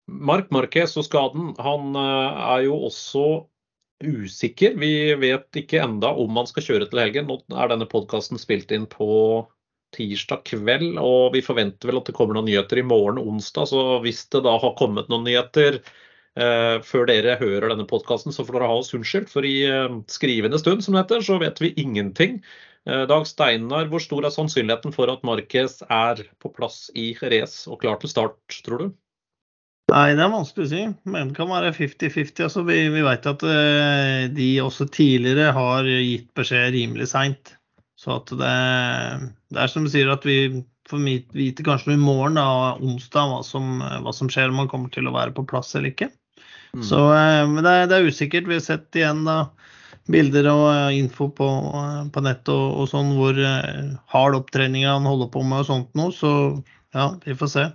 Mark 0.06 0.52
Marquez 0.54 0.94
og 1.00 1.08
skaden, 1.08 1.54
han 1.64 1.98
eh, 1.98 2.44
er 2.58 2.66
jo 2.68 2.78
også 2.90 3.26
usikker. 4.04 4.76
Vi 4.80 4.92
vet 5.20 5.62
ikke 5.64 5.82
enda 5.84 6.12
om 6.20 6.38
han 6.38 6.50
skal 6.50 6.66
kjøre 6.66 6.90
til 6.92 7.02
helgen. 7.02 7.30
Nå 7.30 7.40
er 7.56 7.72
denne 7.72 7.88
podkasten 7.90 8.42
spilt 8.42 8.74
inn 8.76 8.86
på 8.90 9.08
tirsdag 9.94 10.44
kveld, 10.50 10.98
og 10.98 11.36
vi 11.36 11.44
forventer 11.46 11.90
vel 11.90 12.02
at 12.02 12.10
det 12.10 12.16
kommer 12.18 12.38
noen 12.38 12.50
nyheter 12.50 12.82
i 12.82 12.86
morgen 12.86 13.22
onsdag. 13.22 13.70
Så 13.72 13.84
hvis 14.04 14.26
det 14.34 14.44
da 14.46 14.58
har 14.60 14.76
kommet 14.78 15.10
noen 15.12 15.26
nyheter 15.30 15.80
eh, 15.80 16.78
før 16.84 17.08
dere 17.10 17.38
hører 17.40 17.72
denne 17.72 17.88
podkasten, 17.90 18.36
så 18.36 18.46
får 18.46 18.60
dere 18.60 18.70
ha 18.74 18.78
oss 18.82 18.94
unnskyldt. 18.98 19.32
For 19.34 19.48
i 19.48 19.56
eh, 19.70 19.98
skrivende 20.12 20.60
stund, 20.62 20.84
som 20.84 20.98
det 20.98 21.06
heter, 21.06 21.26
så 21.26 21.40
vet 21.42 21.62
vi 21.64 21.74
ingenting. 21.80 22.42
Uh, 22.90 23.06
Dag 23.10 23.28
Steinar, 23.30 23.88
hvor 23.92 24.04
stor 24.04 24.28
er 24.28 24.34
sannsynligheten 24.34 24.96
for 24.96 25.12
at 25.14 25.24
Marquez 25.28 25.80
er 25.88 26.26
på 26.44 26.52
plass 26.56 26.90
i 27.00 27.14
race 27.22 27.70
og 27.70 27.82
klar 27.84 28.02
til 28.02 28.12
start, 28.12 28.60
tror 28.66 28.82
du? 28.82 28.92
Nei, 29.94 30.14
det 30.18 30.24
er 30.26 30.32
vanskelig 30.32 30.66
å 30.66 30.72
si. 30.72 30.84
Men 31.06 31.32
det 31.32 31.38
kan 31.38 31.52
være 31.52 31.74
50-50. 31.76 32.46
Altså, 32.48 32.64
vi, 32.68 32.80
vi 32.92 33.04
vet 33.06 33.28
at 33.30 33.44
de 34.34 34.48
også 34.64 34.88
tidligere 34.90 35.52
har 35.54 35.86
gitt 35.86 36.30
beskjed 36.40 36.72
rimelig 36.74 37.12
seint. 37.12 37.54
Så 38.00 38.18
at 38.18 38.32
det, 38.32 38.54
det, 39.54 39.60
er 39.60 39.72
som 39.72 39.86
du 39.86 39.92
sier 39.92 40.10
at 40.12 40.26
vi 40.28 40.64
får 40.90 41.04
vite 41.36 41.64
kanskje 41.66 41.96
i 41.96 42.00
morgen, 42.00 42.36
da, 42.40 42.76
onsdag, 42.84 43.30
hva 43.32 43.40
som, 43.48 43.80
hva 43.80 44.14
som 44.16 44.32
skjer 44.32 44.52
om 44.52 44.60
han 44.64 44.72
kommer 44.72 44.92
til 44.94 45.08
å 45.08 45.16
være 45.16 45.36
på 45.36 45.46
plass 45.48 45.72
eller 45.78 45.94
ikke. 45.94 46.10
Mm. 46.74 46.84
Så, 46.84 47.00
eh, 47.14 47.44
men 47.48 47.64
det, 47.64 47.76
det, 47.92 48.00
er 48.00 48.10
usikkert. 48.10 48.50
Vi 48.50 48.58
har 48.58 48.66
sett 48.66 49.00
igjen 49.00 49.24
da 49.28 49.38
bilder 50.12 50.50
og 50.52 50.66
eh, 50.72 50.98
info 51.00 51.30
på, 51.36 51.48
eh, 51.80 52.02
på 52.14 52.24
nett 52.26 52.52
og, 52.52 52.66
og, 52.82 52.90
sånn 52.92 53.14
hvor 53.18 53.40
hard 54.14 54.40
opptreninga 54.42 54.98
han 54.98 55.08
holder 55.08 55.32
på 55.34 55.46
med 55.48 55.64
og 55.64 55.70
sånt 55.70 55.98
noe. 56.00 56.12
Så 56.16 56.34
ja, 56.96 57.14
vi 57.24 57.38
får 57.40 57.54
se. 57.54 57.66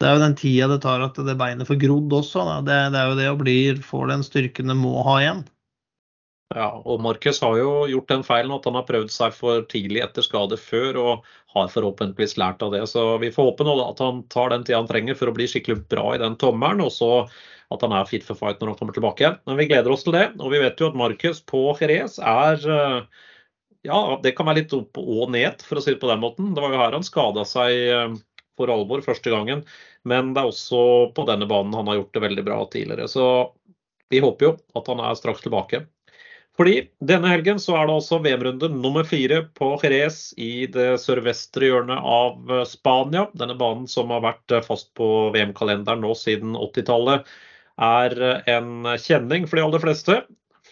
Det 0.00 0.08
er 0.10 0.16
jo 0.16 0.24
den 0.24 0.36
tida 0.36 0.68
det 0.68 0.82
tar 0.82 1.04
at 1.04 1.18
det 1.26 1.36
beinet 1.38 1.68
får 1.68 1.80
grodd 1.80 2.12
også. 2.12 2.44
Det, 2.66 2.78
det, 2.92 3.00
er 3.00 3.10
jo 3.10 3.18
det 3.20 3.28
å 3.30 3.40
bli 3.40 3.58
får 3.80 4.10
den 4.10 4.24
styrken 4.26 4.72
det 4.72 4.78
må 4.78 4.98
ha 5.06 5.20
igjen. 5.22 5.44
Ja, 6.54 6.68
og 6.84 7.00
Markus 7.02 7.40
har 7.42 7.56
jo 7.58 7.70
gjort 7.90 8.10
den 8.12 8.22
feilen 8.26 8.52
at 8.54 8.66
han 8.68 8.76
har 8.78 8.84
prøvd 8.86 9.10
seg 9.10 9.32
for 9.34 9.64
tidlig 9.70 10.04
etter 10.04 10.22
skade 10.22 10.58
før, 10.60 10.98
og 11.00 11.30
har 11.54 11.70
forhåpentligvis 11.72 12.36
lært 12.38 12.62
av 12.62 12.74
det. 12.74 12.84
Så 12.90 13.02
vi 13.22 13.32
får 13.34 13.48
håpe 13.48 13.66
nå 13.66 13.74
da, 13.78 13.88
at 13.90 14.02
han 14.04 14.20
tar 14.30 14.52
den 14.52 14.66
tida 14.66 14.82
han 14.82 14.90
trenger 14.90 15.18
for 15.18 15.30
å 15.30 15.34
bli 15.34 15.48
skikkelig 15.50 15.86
bra 15.90 16.12
i 16.14 16.20
den 16.22 16.36
tommelen. 16.38 16.84
Og 16.84 16.92
så 16.94 17.10
at 17.72 17.84
han 17.84 17.94
er 17.96 18.08
fit 18.08 18.24
for 18.26 18.38
fight 18.38 18.60
når 18.60 18.72
han 18.72 18.80
kommer 18.80 18.96
tilbake. 18.96 19.30
Men 19.48 19.58
vi 19.60 19.68
gleder 19.70 19.92
oss 19.92 20.04
til 20.06 20.16
det. 20.16 20.26
Og 20.40 20.52
vi 20.52 20.60
vet 20.62 20.80
jo 20.80 20.90
at 20.90 20.98
Marcus 20.98 21.40
på 21.48 21.66
Jerez 21.80 22.18
er 22.20 22.68
eh, 22.76 23.24
Ja, 23.84 23.98
det 24.22 24.34
kan 24.36 24.48
være 24.48 24.62
litt 24.62 24.76
opp 24.76 25.00
og 25.00 25.32
ned, 25.34 25.60
for 25.64 25.76
å 25.78 25.84
si 25.84 25.92
det 25.92 26.00
på 26.02 26.08
den 26.08 26.22
måten. 26.22 26.54
Det 26.56 26.62
var 26.64 26.72
jo 26.72 26.80
her 26.80 26.96
han 26.96 27.06
skada 27.06 27.44
seg 27.48 27.72
eh, 27.72 28.14
for 28.58 28.72
alvor 28.72 29.02
første 29.04 29.32
gangen. 29.32 29.64
Men 30.08 30.32
det 30.34 30.42
er 30.42 30.52
også 30.52 30.84
på 31.16 31.26
denne 31.28 31.48
banen 31.50 31.74
han 31.76 31.90
har 31.90 32.00
gjort 32.00 32.14
det 32.16 32.24
veldig 32.28 32.46
bra 32.46 32.60
tidligere. 32.72 33.08
Så 33.10 33.26
vi 34.12 34.22
håper 34.24 34.50
jo 34.50 34.54
at 34.78 34.88
han 34.92 35.02
er 35.02 35.18
straks 35.18 35.44
tilbake. 35.44 35.84
Fordi 36.54 36.84
denne 37.02 37.32
helgen 37.32 37.58
så 37.58 37.74
er 37.74 37.88
det 37.88 37.96
også 37.96 38.20
VM-runde 38.22 38.68
nummer 38.70 39.02
fire 39.08 39.40
på 39.58 39.72
Jerez 39.82 40.28
i 40.38 40.68
det 40.70 41.00
sørvestre 41.02 41.66
hjørnet 41.66 41.98
av 41.98 42.52
eh, 42.52 42.68
Spania. 42.68 43.26
Denne 43.34 43.56
banen 43.58 43.88
som 43.90 44.12
har 44.14 44.22
vært 44.22 44.60
fast 44.68 44.92
på 44.94 45.08
VM-kalenderen 45.34 46.04
nå 46.04 46.14
siden 46.18 46.54
80-tallet 46.54 47.26
er 47.82 48.18
en 48.50 48.88
kjenning 49.00 49.48
for 49.48 49.58
de 49.58 49.64
aller 49.66 49.82
fleste. 49.82 50.22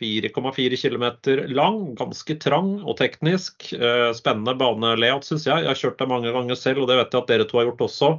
4,4 0.03 0.77
km 0.81 1.07
lang, 1.53 1.95
ganske 1.99 2.37
trang 2.41 2.75
og 2.83 2.97
teknisk. 2.99 3.69
Eh, 3.77 4.11
spennende 4.17 4.55
banelayout, 4.59 5.27
syns 5.27 5.47
jeg. 5.47 5.63
Jeg 5.63 5.71
har 5.71 5.79
kjørt 5.79 5.99
der 6.01 6.11
mange 6.11 6.33
ganger 6.35 6.59
selv, 6.59 6.83
og 6.83 6.91
det 6.91 6.99
vet 6.99 7.15
jeg 7.15 7.23
at 7.23 7.33
dere 7.33 7.49
to 7.49 7.61
har 7.61 7.69
gjort 7.71 7.85
også. 7.87 8.13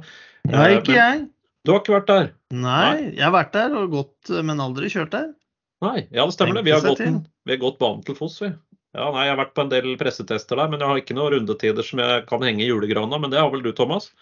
Nei, 0.52 0.68
eh, 0.70 0.76
ikke 0.78 0.96
jeg. 0.96 1.24
Du 1.64 1.72
har 1.72 1.80
ikke 1.82 1.96
vært 1.96 2.12
der? 2.12 2.30
Nei, 2.52 3.16
jeg 3.16 3.24
har 3.24 3.34
vært 3.34 3.56
der 3.56 3.74
og 3.80 3.90
gått, 3.92 4.32
men 4.44 4.62
aldri 4.62 4.92
kjørt 4.92 5.14
der. 5.16 5.32
Nei, 5.84 6.06
ja 6.14 6.24
det 6.24 6.36
stemmer 6.36 6.60
det. 6.60 6.66
Vi 6.68 6.74
har, 6.76 6.84
gått, 6.84 7.02
vi 7.44 7.52
har 7.56 7.60
gått 7.60 7.80
banen 7.80 8.04
til 8.06 8.16
Foss, 8.16 8.38
vi. 8.40 8.52
Ja, 8.94 9.08
nei, 9.10 9.24
Jeg 9.26 9.34
har 9.34 9.40
vært 9.40 9.56
på 9.56 9.64
en 9.64 9.72
del 9.72 9.88
pressetester 9.98 10.60
der, 10.60 10.68
men 10.70 10.80
jeg 10.80 10.88
har 10.88 11.00
ikke 11.00 11.16
noen 11.18 11.32
rundetider 11.34 11.84
som 11.84 11.98
jeg 11.98 12.26
kan 12.28 12.44
henge 12.46 12.62
i 12.62 12.68
julegrana. 12.68 13.18
Men 13.18 13.32
det 13.32 13.40
har 13.42 13.50
vel 13.50 13.64
du, 13.64 13.72
Thomas? 13.74 14.12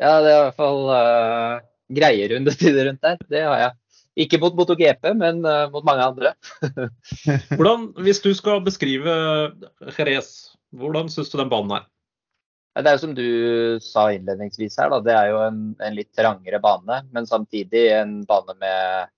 Ja, 0.00 0.16
det 0.24 0.30
er 0.30 0.38
i 0.38 0.44
hvert 0.46 0.56
fall 0.56 0.86
uh, 0.88 1.60
greie 1.94 2.28
rundetider 2.32 2.84
rundt 2.90 3.06
der. 3.06 3.22
Det 3.30 3.44
har 3.46 3.62
jeg. 3.64 3.76
Ikke 4.24 4.40
mot 4.42 4.56
MotoGP, 4.58 5.12
men 5.16 5.44
uh, 5.46 5.68
mot 5.72 5.86
mange 5.86 6.04
andre. 6.04 6.34
hvordan, 7.56 7.90
Hvis 8.04 8.20
du 8.24 8.32
skal 8.34 8.62
beskrive 8.66 9.14
Jerez, 9.96 10.50
hvordan 10.74 11.08
syns 11.12 11.30
du 11.30 11.38
den 11.38 11.52
banen 11.52 11.78
er? 11.78 11.86
Det 12.80 12.86
er 12.86 12.96
jo 12.96 13.02
som 13.02 13.14
du 13.16 13.28
sa 13.82 14.06
innledningsvis 14.14 14.76
her, 14.78 14.92
da, 14.92 15.00
det 15.02 15.14
er 15.14 15.30
jo 15.32 15.40
en, 15.42 15.62
en 15.82 15.96
litt 15.96 16.10
trangere 16.16 16.60
bane. 16.62 17.00
Men 17.14 17.26
samtidig 17.26 17.88
en 17.96 18.20
bane 18.28 18.54
med, 18.60 19.10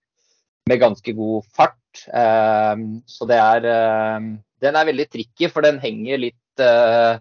med 0.71 0.81
ganske 0.81 1.15
god 1.17 1.49
fart. 1.53 1.79
Um, 2.09 3.03
så 3.05 3.29
det 3.29 3.37
er 3.37 3.67
um, 4.17 4.31
Den 4.65 4.79
er 4.79 4.89
veldig 4.89 5.05
tricky, 5.13 5.51
for 5.53 5.65
den 5.67 5.83
henger 5.83 6.23
litt 6.23 6.65
uh, 6.65 7.21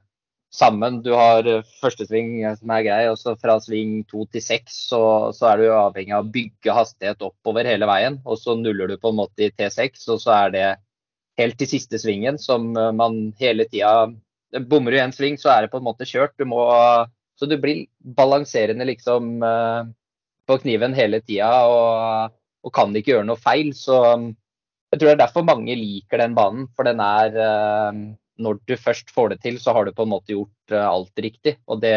sammen. 0.52 1.02
Du 1.02 1.14
har 1.16 1.48
eh, 1.48 1.66
første 1.82 2.06
sving 2.08 2.42
eh, 2.44 2.56
som 2.60 2.74
er 2.76 2.86
grei, 2.86 3.02
og 3.10 3.18
så 3.20 3.36
fra 3.40 3.58
sving 3.64 4.02
to 4.10 4.26
til 4.32 4.44
seks 4.44 4.78
så, 4.92 5.02
så, 5.36 5.52
er 5.52 5.62
du 5.62 5.72
avhengig 5.74 6.16
av 6.16 6.26
å 6.26 6.34
bygge 6.34 6.76
hastighet 6.76 7.24
oppover 7.26 7.68
hele 7.70 7.88
veien. 7.90 8.20
Og 8.26 8.40
så 8.42 8.58
nuller 8.60 8.92
du 8.92 8.98
på 9.00 9.14
en 9.14 9.22
måte 9.24 9.48
i 9.48 9.52
T6, 9.54 10.04
og 10.12 10.20
så 10.24 10.36
er 10.38 10.54
det 10.56 10.68
helt 11.40 11.58
til 11.58 11.72
siste 11.72 12.00
svingen 12.02 12.38
som 12.42 12.74
eh, 12.76 12.92
man 12.96 13.24
hele 13.42 13.70
tida 13.72 14.12
Bommer 14.68 14.92
du 14.92 14.98
en 15.00 15.14
sving, 15.16 15.38
så 15.40 15.48
er 15.48 15.64
det 15.64 15.70
på 15.72 15.80
en 15.80 15.86
måte 15.86 16.04
kjørt. 16.04 16.34
Du 16.36 16.44
må, 16.44 16.60
så 17.40 17.48
du 17.48 17.54
blir 17.56 17.86
balanserende 18.04 18.84
liksom 18.84 19.40
på 19.40 20.58
kniven 20.60 20.92
hele 20.92 21.22
tida 21.24 21.48
og, 21.72 22.34
og 22.60 22.74
kan 22.76 22.92
ikke 22.92 23.14
gjøre 23.14 23.30
noe 23.30 23.40
feil. 23.40 23.72
Så 23.72 23.96
jeg 23.96 24.98
tror 24.98 25.08
det 25.08 25.14
er 25.14 25.22
derfor 25.22 25.48
mange 25.48 25.78
liker 25.80 26.20
den 26.20 26.36
banen, 26.36 26.68
for 26.76 26.84
den 26.84 27.00
er 27.00 27.40
når 28.42 28.62
du 28.68 28.76
først 28.80 29.14
får 29.14 29.34
det 29.34 29.42
til, 29.46 29.60
så 29.62 29.76
har 29.78 29.86
du 29.86 29.94
på 29.96 30.06
en 30.08 30.14
måte 30.14 30.34
gjort 30.34 30.74
uh, 30.74 30.86
alt 30.90 31.22
riktig. 31.22 31.58
Og 31.70 31.82
det 31.84 31.96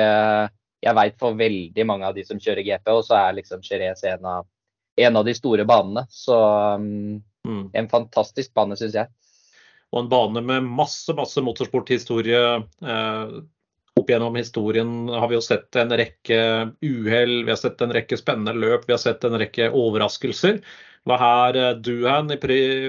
jeg 0.84 0.96
veit 0.98 1.14
for 1.20 1.36
veldig 1.38 1.84
mange 1.88 2.04
av 2.04 2.16
de 2.16 2.26
som 2.28 2.40
kjører 2.40 2.66
GP, 2.66 2.90
og 2.92 3.06
så 3.06 3.16
er 3.16 3.38
liksom 3.38 3.62
Jerez 3.64 4.04
en 4.04 4.26
en 4.96 5.16
av 5.16 5.24
de 5.24 5.34
store 5.34 5.64
banene. 5.64 6.06
Så 6.10 6.36
um, 6.74 7.22
mm. 7.48 7.70
en 7.72 7.88
fantastisk 7.88 8.54
bane, 8.54 8.76
syns 8.78 8.96
jeg. 8.98 9.10
Og 9.94 10.04
en 10.04 10.10
bane 10.10 10.42
med 10.42 10.66
masse, 10.66 11.12
masse 11.14 11.42
motorsporthistorie. 11.44 12.40
Eh, 12.82 13.34
opp 13.94 14.08
gjennom 14.10 14.34
historien 14.34 15.06
har 15.06 15.28
vi 15.30 15.36
jo 15.36 15.44
sett 15.44 15.76
en 15.78 15.94
rekke 15.94 16.38
uhell, 16.82 17.36
vi 17.46 17.52
har 17.52 17.60
sett 17.60 17.84
en 17.84 17.94
rekke 17.94 18.18
spennende 18.18 18.56
løp, 18.58 18.88
vi 18.88 18.96
har 18.96 19.02
sett 19.02 19.22
en 19.26 19.38
rekke 19.38 19.68
overraskelser. 19.70 20.58
Det 21.04 21.10
var 21.12 21.20
her 21.20 21.56
eh, 21.60 21.76
Duhan 21.84 22.30
i 22.32 22.36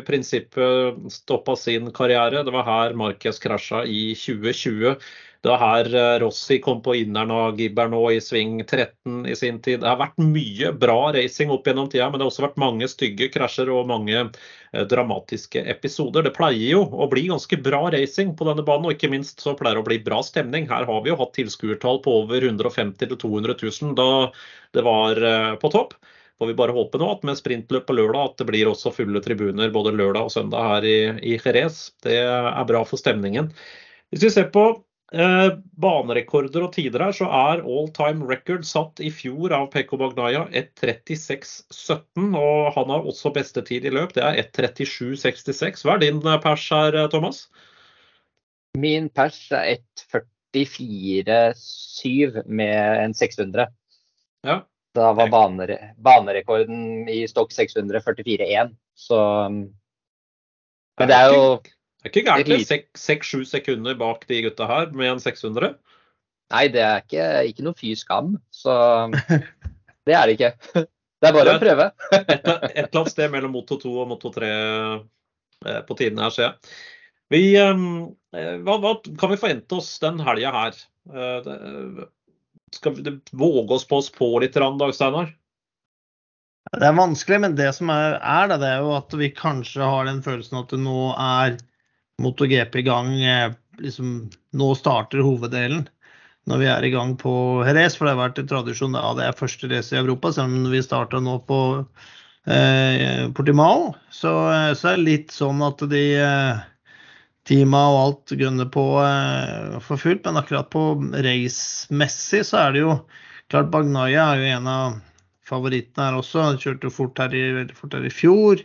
prinsippet 0.08 1.12
stoppa 1.12 1.56
sin 1.60 1.92
karriere. 1.92 2.44
Det 2.48 2.52
var 2.56 2.64
her 2.64 2.94
Marquez 2.96 3.40
krasja 3.44 3.82
i 3.84 4.14
2020. 4.16 4.96
Det 5.44 5.52
var 5.52 5.60
her 5.60 5.90
eh, 6.00 6.14
Rossi 6.24 6.62
kom 6.64 6.80
på 6.82 6.96
inneren 6.96 7.34
av 7.36 7.60
Gibber 7.60 7.92
i 8.14 8.22
sving 8.24 8.64
13 8.64 9.28
i 9.28 9.36
sin 9.36 9.60
tid. 9.60 9.82
Det 9.84 9.92
har 9.92 10.00
vært 10.00 10.24
mye 10.24 10.72
bra 10.80 11.12
racing 11.18 11.52
opp 11.52 11.68
gjennom 11.68 11.92
tida, 11.92 12.08
men 12.08 12.16
det 12.16 12.24
har 12.24 12.32
også 12.32 12.48
vært 12.48 12.64
mange 12.64 12.88
stygge 12.88 13.28
krasjer 13.36 13.74
og 13.76 13.92
mange 13.92 14.16
eh, 14.24 14.88
dramatiske 14.96 15.68
episoder. 15.76 16.24
Det 16.24 16.38
pleier 16.40 16.78
jo 16.78 16.88
å 16.88 17.12
bli 17.12 17.28
ganske 17.28 17.60
bra 17.68 17.84
racing 18.00 18.32
på 18.40 18.48
denne 18.48 18.64
banen, 18.64 18.88
og 18.88 18.96
ikke 18.96 19.12
minst 19.12 19.44
så 19.44 19.60
pleier 19.60 19.76
det 19.76 19.84
å 19.84 19.90
bli 19.92 20.00
bra 20.08 20.24
stemning. 20.24 20.72
Her 20.72 20.88
har 20.88 21.04
vi 21.04 21.12
jo 21.12 21.20
hatt 21.20 21.36
tilskuertall 21.36 22.00
på 22.08 22.20
over 22.24 22.48
150 22.48 23.12
000-200 23.12 23.60
000 23.60 23.96
da 24.00 24.12
det 24.72 24.88
var 24.88 25.26
på 25.60 25.76
topp. 25.76 26.00
Får 26.40 26.52
vi 26.52 26.58
bare 26.58 26.76
håpe 26.76 27.00
nå 27.00 27.08
at 27.14 27.24
med 27.28 27.40
sprintløp 27.40 27.86
på 27.88 27.96
lørdag 27.96 28.32
at 28.32 28.42
det 28.42 28.50
blir 28.50 28.68
også 28.68 28.92
fulle 28.96 29.22
tribuner 29.24 29.72
både 29.72 29.94
lørdag 29.96 30.28
og 30.28 30.34
søndag 30.34 30.68
her 30.68 30.90
i, 30.90 30.98
i 31.34 31.38
Jerez. 31.40 31.94
Det 32.04 32.18
er 32.20 32.68
bra 32.68 32.84
for 32.88 33.00
stemningen. 33.00 33.54
Hvis 34.12 34.28
vi 34.28 34.34
ser 34.36 34.52
på 34.54 34.68
Eh, 35.14 35.52
banerekorder 35.80 36.64
og 36.66 36.72
tider 36.74 37.04
her, 37.06 37.12
så 37.14 37.28
er 37.30 37.62
all 37.62 37.92
time 37.94 38.26
record 38.26 38.66
satt 38.66 38.98
i 39.00 39.12
fjor 39.14 39.54
av 39.54 39.68
Pekko 39.72 39.98
Bagnaya 40.02 40.50
1.36,17. 40.50 42.36
Og 42.36 42.74
han 42.76 42.90
har 42.90 43.06
også 43.06 43.32
beste 43.36 43.62
tid 43.68 43.86
i 43.86 43.90
løp, 43.94 44.14
det 44.18 44.24
er 44.26 44.36
1.37,66. 44.42 45.84
Hva 45.86 45.94
er 45.96 46.00
din 46.08 46.20
eh, 46.26 46.42
pers 46.42 46.70
her, 46.74 46.96
eh, 46.98 47.10
Thomas? 47.14 47.50
Min 48.82 49.10
pers 49.14 49.52
er 49.56 49.78
1.44,7 49.78 52.42
med 52.50 53.06
en 53.06 53.14
600. 53.16 53.70
Ja. 54.46 54.62
Da 54.96 55.12
var 55.16 55.32
banere, 55.32 55.78
banerekorden 56.00 57.10
i 57.12 57.26
stokk 57.28 57.52
600 57.52 58.00
44,1. 58.06 58.76
Så 58.96 59.20
Men 59.50 61.10
det 61.12 61.18
er 61.18 61.34
jo 61.34 61.48
det 62.06 62.12
er 62.12 62.14
ikke 62.14 62.28
gærent 62.28 62.70
det. 62.70 62.80
Seks-sju 63.02 63.40
sekunder 63.50 63.96
bak 63.98 64.28
de 64.30 64.44
gutta 64.46 64.68
her 64.70 64.92
med 64.94 65.16
en 65.16 65.22
600. 65.24 65.72
Nei, 66.54 66.68
det 66.70 66.84
er 66.86 67.00
ikke, 67.02 67.30
ikke 67.50 67.66
noe 67.66 67.78
fy 67.80 67.96
skam. 67.98 68.36
Så 68.54 68.76
det 70.06 70.14
er 70.14 70.30
det 70.30 70.36
ikke. 70.38 70.52
Det 71.24 71.30
er 71.32 71.34
bare 71.34 71.54
å 71.56 71.62
prøve. 71.62 71.86
et, 72.12 72.28
et, 72.28 72.50
eller 72.52 73.00
annet 73.00 73.10
sted 73.10 73.32
mellom 73.34 73.54
Moto 73.56 73.80
2 73.82 73.92
og 74.04 74.10
Moto 74.12 74.30
3 74.36 74.50
eh, 74.52 75.80
på 75.88 75.96
tiden 75.98 76.20
her, 76.22 76.34
ser 76.36 76.44
jeg. 76.44 76.76
Vi, 77.34 77.40
ehm, 77.58 77.86
eh, 78.36 78.58
hva, 78.62 78.76
hva, 78.84 78.92
kan 79.18 79.32
vi 79.32 79.40
forvente 79.42 79.80
oss 79.80 79.96
den 80.04 80.20
helga 80.22 80.52
her? 80.54 80.82
Skal 82.74 82.96
vi 82.98 83.20
våge 83.32 83.78
oss 83.78 83.88
på 83.88 84.00
oss 84.02 84.12
på 84.12 84.32
litt, 84.42 84.56
Dag 84.56 84.96
Steinar? 84.96 85.34
Det 86.74 86.88
er 86.88 86.98
vanskelig, 86.98 87.40
men 87.44 87.56
det 87.56 87.70
som 87.78 87.92
er, 87.94 88.18
er 88.18 88.50
det, 88.50 88.58
det 88.64 88.72
er 88.74 88.82
jo 88.84 88.96
at 88.98 89.14
vi 89.20 89.30
kanskje 89.36 89.86
har 89.86 90.08
den 90.10 90.24
følelsen 90.26 90.58
at 90.64 90.74
det 90.74 90.82
nå 90.82 91.12
er 91.14 91.60
MotoGP 92.24 92.80
i 92.82 92.86
gang. 92.88 93.12
Eh, 93.22 93.54
liksom, 93.84 94.16
nå 94.58 94.72
starter 94.80 95.24
hoveddelen 95.24 95.86
når 96.50 96.62
vi 96.62 96.68
er 96.70 96.86
i 96.86 96.92
gang 96.94 97.16
på 97.18 97.32
Jerez, 97.66 97.96
for 97.98 98.06
det 98.06 98.14
har 98.14 98.22
vært 98.22 98.42
en 98.42 98.50
tradisjon 98.50 98.94
da 98.94 99.14
det 99.18 99.26
er 99.26 99.38
første 99.38 99.70
race 99.72 99.96
i 99.96 100.00
Europa, 100.00 100.30
selv 100.34 100.54
om 100.54 100.70
vi 100.70 100.82
starta 100.86 101.22
nå 101.24 101.40
på 101.50 101.60
eh, 101.82 103.26
Portimao. 103.34 103.96
Så, 104.14 104.34
eh, 104.54 104.72
så, 104.78 104.92
er 104.92 105.00
det 105.00 105.08
litt 105.08 105.34
sånn 105.34 105.64
at 105.66 105.82
de 105.90 106.04
eh, 106.22 106.66
teama 107.46 107.82
og 107.92 108.00
alt 108.02 108.34
gunner 108.40 108.70
på 108.74 108.86
eh, 109.04 109.78
for 109.86 110.02
fullt, 110.02 110.26
men 110.26 110.42
akkurat 110.42 110.70
på 110.74 110.86
race-messig 111.26 112.42
så 112.48 112.64
er 112.64 112.76
det 112.76 112.84
jo 112.86 112.96
klart 113.52 113.70
Bagnaya 113.74 114.32
er 114.32 114.42
jo 114.42 114.56
en 114.58 114.70
av 114.72 114.96
favorittene 115.46 116.08
her 116.08 116.20
også. 116.20 116.42
Han 116.42 116.62
kjørte 116.62 116.94
fort 116.94 117.22
her 117.22 117.36
i, 117.38 117.46
fort 117.78 117.94
her 117.94 118.08
i 118.08 118.14
fjor. 118.14 118.64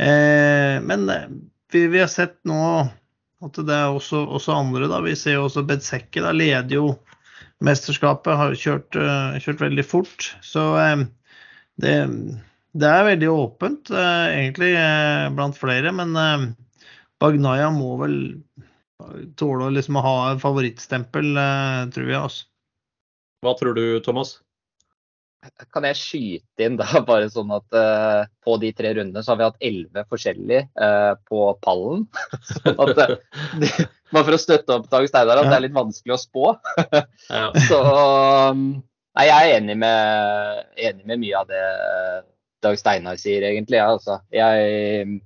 Eh, 0.00 0.78
men 0.80 1.08
vi, 1.72 1.84
vi, 1.84 2.00
har 2.00 2.08
sett 2.08 2.38
nå 2.48 2.62
at 3.42 3.58
det 3.58 3.76
er 3.76 3.92
også, 3.92 4.22
også 4.24 4.56
andre. 4.56 4.88
da, 4.88 5.02
Vi 5.04 5.16
ser 5.18 5.36
jo 5.36 5.48
også 5.50 5.66
Bedsekke 5.68 6.24
da, 6.24 6.32
leder 6.32 6.78
jo 6.78 6.94
mesterskapet, 7.62 8.38
har 8.38 8.56
kjørt, 8.58 8.96
kjørt 9.44 9.60
veldig 9.62 9.84
fort. 9.86 10.32
Så 10.42 10.62
det, 11.78 11.92
det, 12.72 12.88
er 12.88 13.06
veldig 13.06 13.28
åpent, 13.30 13.92
egentlig, 13.92 14.72
blant 15.36 15.58
flere. 15.58 15.92
Men 15.94 16.16
Bagnaya 17.22 17.70
må 17.74 17.94
vel 18.02 18.16
tåle 19.38 19.66
å 19.66 19.74
liksom 19.74 19.98
ha 20.02 20.14
favorittstempel, 20.42 21.32
tror 21.94 22.08
vi. 22.08 22.16
Altså. 22.18 22.48
Hva 23.42 23.54
tror 23.58 23.74
du, 23.78 23.84
Thomas? 24.02 24.36
Kan 25.74 25.82
jeg 25.88 25.98
skyte 25.98 26.66
inn 26.66 26.76
da, 26.78 26.86
bare 27.08 27.26
sånn 27.32 27.50
at 27.54 27.66
uh, 27.74 28.22
på 28.46 28.54
de 28.62 28.70
tre 28.76 28.92
rundene 28.94 29.24
så 29.24 29.32
har 29.32 29.40
vi 29.40 29.48
hatt 29.48 29.66
elleve 29.70 30.04
forskjellige 30.10 30.68
uh, 30.78 31.14
på 31.28 31.48
pallen. 31.64 32.06
sånn 32.52 32.78
at 32.86 33.02
uh, 33.02 33.18
Bare 34.12 34.26
for 34.28 34.36
å 34.36 34.40
støtte 34.40 34.74
opp 34.76 34.90
Dag 34.92 35.06
Steinar, 35.08 35.40
at 35.40 35.48
det 35.48 35.56
er 35.56 35.64
litt 35.64 35.76
vanskelig 35.76 36.14
å 36.14 36.20
spå. 36.20 36.50
ja. 37.32 37.46
Så 37.64 37.78
um, 37.80 38.66
Nei, 39.16 39.24
jeg 39.28 39.48
er 39.48 39.54
enig 39.56 39.76
med, 39.80 40.66
enig 40.76 41.06
med, 41.08 41.20
mye 41.20 41.40
av 41.40 41.48
det 41.48 41.62
Dag 42.64 42.76
Steinar 42.80 43.16
sier, 43.20 43.44
egentlig. 43.48 43.80
Ja, 43.80 43.88
altså. 43.96 44.20
jeg, 44.32 45.16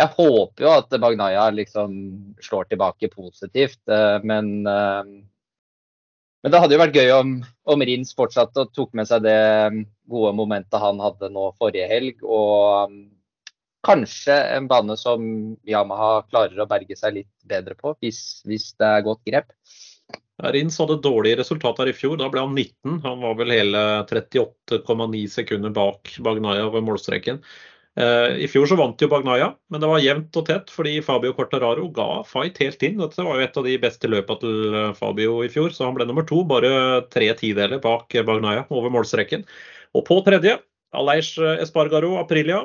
jeg, 0.00 0.12
håper 0.16 0.64
jo 0.64 0.72
at 0.72 0.96
Bagnaya 1.02 1.48
liksom 1.54 1.94
slår 2.42 2.70
tilbake 2.72 3.12
positivt, 3.12 3.82
men 4.24 4.64
men 6.40 6.52
det 6.52 6.60
hadde 6.62 6.76
jo 6.76 6.80
vært 6.80 6.96
gøy 6.96 7.10
om, 7.12 7.32
om 7.68 7.82
Rins 7.84 8.14
fortsatte 8.16 8.64
og 8.64 8.72
tok 8.76 8.94
med 8.96 9.08
seg 9.08 9.24
det 9.26 9.40
um, 9.68 9.82
gode 10.08 10.32
momentet 10.38 10.80
han 10.80 11.00
hadde 11.02 11.28
nå 11.34 11.50
forrige 11.60 11.88
helg. 11.90 12.22
Og 12.24 12.94
kanskje 13.84 14.36
en 14.56 14.68
bane 14.70 14.96
som 15.00 15.26
Yamaha 15.68 16.24
klarer 16.30 16.62
å 16.62 16.68
berge 16.70 16.96
seg 16.96 17.18
litt 17.18 17.32
bedre 17.48 17.76
på, 17.76 17.92
hvis, 18.00 18.40
hvis 18.48 18.70
det 18.80 18.88
er 18.88 19.06
godt 19.06 19.22
grep. 19.28 19.52
Rins 20.40 20.78
hadde 20.80 21.02
dårlige 21.04 21.42
resultater 21.42 21.90
i 21.90 21.96
fjor. 21.96 22.16
Da 22.16 22.30
ble 22.32 22.40
han 22.46 22.56
19. 22.56 23.02
Han 23.04 23.20
var 23.20 23.36
vel 23.36 23.52
hele 23.52 23.82
38,9 24.08 25.26
sekunder 25.28 25.74
bak 25.76 26.14
Bagnaya 26.24 26.70
ved 26.72 26.86
målstreken. 26.86 27.42
Eh, 28.00 28.38
I 28.44 28.48
fjor 28.48 28.68
så 28.70 28.76
vant 28.78 29.02
jo 29.02 29.08
Bagnaya, 29.10 29.50
men 29.72 29.82
det 29.82 29.88
var 29.90 30.00
jevnt 30.00 30.36
og 30.40 30.46
tett 30.48 30.70
fordi 30.72 31.00
Fabio 31.04 31.34
Cortararo 31.36 31.88
ga 31.92 32.22
fight 32.24 32.60
helt 32.62 32.84
inn. 32.86 33.00
Dette 33.00 33.26
var 33.26 33.36
jo 33.36 33.44
et 33.44 33.58
av 33.60 33.66
de 33.66 33.76
beste 33.82 34.08
løpa 34.08 34.36
til 34.40 34.76
eh, 34.78 34.92
Fabio 34.96 35.40
i 35.44 35.50
fjor, 35.52 35.74
så 35.74 35.88
han 35.88 35.98
ble 35.98 36.06
nummer 36.08 36.24
to. 36.28 36.40
Bare 36.48 36.70
tre 37.12 37.28
tideler 37.36 37.82
bak 37.82 38.16
Bagnaya 38.26 38.64
over 38.72 38.92
målstreken. 38.94 39.44
Og 39.98 40.06
på 40.06 40.20
tredje, 40.24 40.56
Aleish 40.96 41.42
Espargaro 41.60 42.16
Aprilia. 42.22 42.64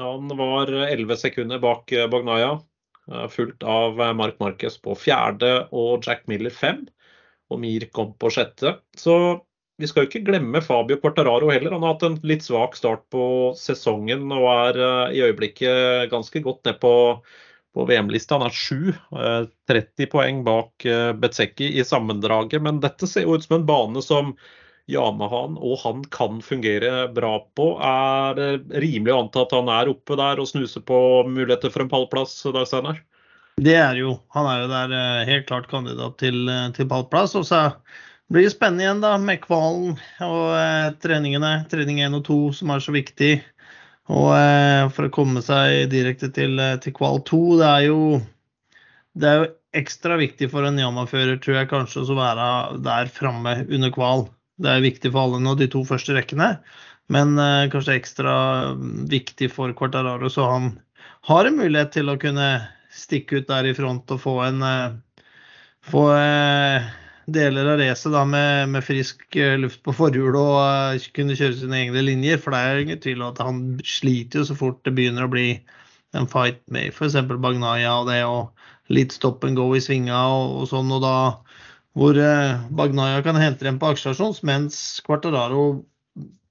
Han 0.00 0.32
var 0.38 0.72
11 0.86 1.18
sekunder 1.20 1.60
bak 1.60 1.92
Bagnaya, 2.12 2.54
eh, 3.10 3.28
fulgt 3.34 3.66
av 3.66 4.00
Mark 4.16 4.40
Marquez 4.40 4.80
på 4.80 4.96
fjerde 4.96 5.66
og 5.76 6.06
Jack 6.06 6.24
Miller 6.30 6.54
fem. 6.54 6.86
Og 7.50 7.60
Mir 7.60 7.88
kom 7.92 8.14
på 8.14 8.30
sjette. 8.32 8.78
Så 8.96 9.42
vi 9.80 9.88
skal 9.88 10.04
jo 10.04 10.10
ikke 10.10 10.24
glemme 10.26 10.60
Fabio 10.64 10.98
Quartararo 11.00 11.48
heller. 11.50 11.72
Han 11.72 11.84
har 11.84 11.94
hatt 11.94 12.06
en 12.06 12.18
litt 12.26 12.44
svak 12.44 12.76
start 12.76 13.06
på 13.12 13.24
sesongen 13.58 14.28
og 14.36 14.46
er 14.52 14.80
uh, 14.80 15.12
i 15.14 15.22
øyeblikket 15.24 16.10
ganske 16.12 16.42
godt 16.44 16.68
ned 16.68 16.76
på, 16.82 16.92
på 17.76 17.86
VM-lista. 17.88 18.36
Han 18.36 18.50
er 18.50 18.56
sju, 18.56 18.92
uh, 19.16 19.48
30 19.70 20.10
poeng 20.12 20.42
bak 20.46 20.86
Betsecki 21.20 21.72
i 21.80 21.86
sammendraget. 21.86 22.60
Men 22.64 22.82
dette 22.84 23.08
ser 23.08 23.24
jo 23.24 23.38
ut 23.38 23.46
som 23.46 23.60
en 23.60 23.68
bane 23.68 24.04
som 24.04 24.34
Yamahan 24.90 25.56
og 25.62 25.78
han 25.84 26.04
kan 26.12 26.42
fungere 26.44 27.06
bra 27.16 27.38
på. 27.56 27.72
Er 27.80 28.36
det 28.36 28.82
rimelig 28.84 29.14
å 29.14 29.22
anta 29.24 29.46
at 29.46 29.56
han 29.56 29.70
er 29.72 29.92
oppe 29.92 30.18
der 30.20 30.42
og 30.42 30.50
snuser 30.50 30.84
på 30.84 31.00
muligheter 31.30 31.72
for 31.72 31.86
en 31.86 31.92
pallplass? 31.92 32.36
Dag 32.52 32.68
Steinar? 32.68 33.00
Det 33.60 33.76
er 33.76 33.96
jo. 34.00 34.18
Han 34.36 34.46
er 34.48 34.62
jo 34.62 34.70
der 34.70 34.94
helt 35.28 35.48
klart 35.48 35.66
kandidat 35.72 36.20
til, 36.20 36.48
til 36.76 36.88
pallplass. 36.90 37.36
Og 37.38 37.48
så 37.48 37.68
det 37.68 38.09
blir 38.30 38.50
spennende 38.52 38.84
igjen 38.84 39.02
da 39.02 39.14
med 39.20 39.40
kvalen 39.44 39.96
og 40.24 40.44
eh, 40.56 40.90
treningene. 41.02 41.54
Trening 41.70 42.02
1 42.06 42.18
og 42.20 42.26
2 42.28 42.40
som 42.60 42.74
er 42.74 42.84
så 42.84 42.94
viktig. 42.94 43.32
Og 44.10 44.28
eh, 44.34 44.84
for 44.94 45.06
å 45.06 45.14
komme 45.14 45.42
seg 45.44 45.90
direkte 45.92 46.30
til, 46.34 46.58
eh, 46.62 46.76
til 46.82 46.94
kval 46.96 47.22
2, 47.26 47.40
det 47.60 47.70
er 47.70 47.86
jo 47.88 48.02
det 49.18 49.26
er 49.26 49.40
jo 49.40 49.48
ekstra 49.76 50.16
viktig 50.18 50.48
for 50.50 50.66
en 50.66 50.78
Yama-fører, 50.78 51.38
tror 51.42 51.60
jeg 51.60 51.70
kanskje, 51.70 52.04
å 52.06 52.18
være 52.18 52.46
der 52.86 53.10
framme 53.12 53.56
under 53.66 53.92
kval. 53.94 54.28
Det 54.60 54.70
er 54.70 54.84
viktig 54.84 55.12
for 55.12 55.24
alle 55.26 55.40
nå, 55.42 55.56
de 55.58 55.68
to 55.70 55.82
første 55.86 56.14
rekkene. 56.16 56.54
Men 57.10 57.34
eh, 57.38 57.68
kanskje 57.72 57.98
ekstra 57.98 58.34
viktig 59.10 59.50
for 59.52 59.74
Quartararo, 59.76 60.30
så 60.30 60.46
han 60.50 60.72
har 61.28 61.46
en 61.46 61.58
mulighet 61.58 61.94
til 61.96 62.10
å 62.10 62.18
kunne 62.20 62.50
stikke 62.94 63.40
ut 63.40 63.48
der 63.50 63.70
i 63.70 63.74
front 63.76 64.10
og 64.14 64.22
få 64.22 64.36
en 64.46 64.62
eh, 64.66 65.24
få, 65.90 66.04
eh, 66.14 66.86
deler 67.34 67.68
av 67.72 67.78
racet 67.80 68.14
med, 68.28 68.70
med, 68.72 68.84
frisk 68.86 69.36
eh, 69.36 69.56
luft 69.60 69.82
på 69.86 69.94
forhjulet 69.96 70.40
og 70.40 70.56
uh, 70.96 71.10
kunne 71.16 71.36
kjøre 71.38 71.58
sine 71.60 71.78
egne 71.84 72.04
linjer. 72.06 72.40
For 72.42 72.54
det 72.54 72.60
er 72.60 72.82
ingen 72.84 73.02
tvil 73.02 73.22
om 73.22 73.32
at 73.32 73.42
han 73.44 73.62
sliter 73.86 74.42
jo 74.42 74.48
så 74.50 74.56
fort 74.58 74.82
det 74.86 74.94
begynner 74.96 75.26
å 75.26 75.32
bli 75.32 75.48
en 76.18 76.26
fight 76.30 76.62
med 76.72 76.90
f.eks. 76.90 77.18
Bagnaya 77.30 78.00
og 78.00 78.10
det, 78.10 78.22
og 78.26 78.50
litt 78.90 79.14
stop 79.14 79.44
and 79.46 79.58
go 79.58 79.68
i 79.76 79.82
svinga 79.84 80.18
og, 80.34 80.56
og 80.62 80.70
sånn. 80.72 80.90
Og 80.96 81.04
da 81.04 81.16
hvor 81.98 82.18
uh, 82.18 82.66
Bagnaya 82.74 83.22
kan 83.26 83.38
hente 83.40 83.66
inn 83.66 83.80
på 83.80 83.94
akselerasjon, 83.94 84.36
mens 84.46 84.76
Quartararo 85.06 85.84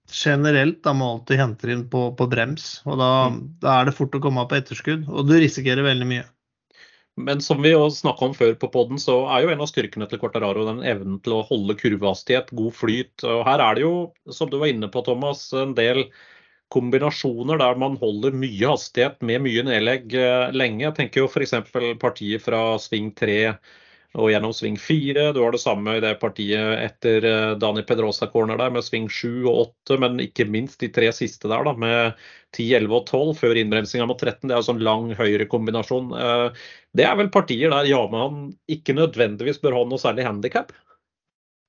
generelt 0.10 0.82
da 0.84 0.94
må 0.98 1.14
alltid 1.14 1.40
hente 1.40 1.70
inn 1.72 1.86
på, 1.90 2.10
på 2.18 2.28
brems. 2.32 2.80
og 2.86 2.98
da, 3.00 3.12
mm. 3.30 3.40
da, 3.62 3.78
er 3.78 3.90
det 3.90 3.96
fort 3.98 4.16
å 4.18 4.22
komme 4.24 4.46
på 4.50 4.58
etterskudd, 4.58 5.08
og 5.08 5.30
du 5.30 5.36
risikerer 5.38 5.86
veldig 5.86 6.08
mye. 6.10 6.26
Men 7.20 7.42
som 7.44 7.60
vi 7.62 7.74
snakka 7.92 8.26
om 8.30 8.34
før 8.38 8.54
på 8.62 8.70
poden, 8.72 9.00
så 9.02 9.18
er 9.34 9.44
jo 9.44 9.52
en 9.54 9.64
av 9.64 9.68
styrkene 9.68 10.08
til 10.08 10.22
Quartararo 10.22 10.64
den 10.70 10.80
evnen 10.88 11.18
til 11.26 11.36
å 11.36 11.44
holde 11.50 11.76
kurvehastighet, 11.80 12.54
god 12.56 12.76
flyt. 12.78 13.26
Og 13.28 13.44
her 13.48 13.64
er 13.66 13.76
det 13.76 13.84
jo, 13.84 13.94
som 14.32 14.52
du 14.52 14.56
var 14.62 14.72
inne 14.72 14.88
på, 14.92 15.04
Thomas, 15.04 15.50
en 15.52 15.76
del 15.78 16.06
kombinasjoner 16.72 17.60
der 17.60 17.80
man 17.82 17.98
holder 18.00 18.36
mye 18.38 18.72
hastighet 18.72 19.20
med 19.26 19.44
mye 19.44 19.66
nedlegg 19.68 20.16
eh, 20.16 20.48
lenge. 20.56 20.86
Jeg 20.86 20.98
tenker 21.00 21.24
jo 21.24 21.30
f.eks. 21.30 21.56
partiet 22.02 22.46
fra 22.46 22.64
sving 22.82 23.12
3 23.18 23.40
og 24.18 24.32
gjennom 24.32 24.54
sving 24.56 24.78
4. 24.82 25.28
Du 25.36 25.42
har 25.44 25.54
det 25.54 25.62
samme 25.62 25.94
i 25.98 26.02
det 26.02 26.16
partiet 26.22 26.82
etter 26.82 27.26
eh, 27.30 27.52
Dani 27.62 27.84
Pedrosa-corner 27.86 28.58
der 28.58 28.72
med 28.74 28.86
sving 28.86 29.06
7 29.06 29.46
og 29.46 29.60
8, 29.68 30.00
men 30.02 30.18
ikke 30.24 30.48
minst 30.50 30.82
de 30.82 30.90
tre 30.94 31.12
siste 31.14 31.52
der 31.52 31.68
da, 31.68 31.76
med 31.78 32.18
10, 32.58 32.66
11 32.82 32.96
og 32.98 33.06
12 33.06 33.36
før 33.38 33.60
innbremsinga 33.62 34.08
mot 34.10 34.18
13. 34.18 34.48
Det 34.48 34.56
er 34.56 34.64
en 34.64 34.70
sånn 34.72 34.82
lang 34.86 35.12
høyrekombinasjon. 35.20 36.10
Eh, 36.18 36.66
det 36.98 37.06
er 37.06 37.20
vel 37.22 37.30
partier 37.34 37.70
der 37.74 37.90
Jaman 37.90 38.48
ikke 38.72 38.98
nødvendigvis 38.98 39.62
bør 39.62 39.78
ha 39.78 39.86
noe 39.86 40.02
særlig 40.02 40.26
handikap? 40.26 40.74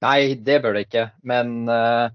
Nei, 0.00 0.32
det 0.40 0.62
bør 0.64 0.78
det 0.78 0.86
ikke. 0.86 1.10
Men 1.28 1.68
uh, 1.68 2.08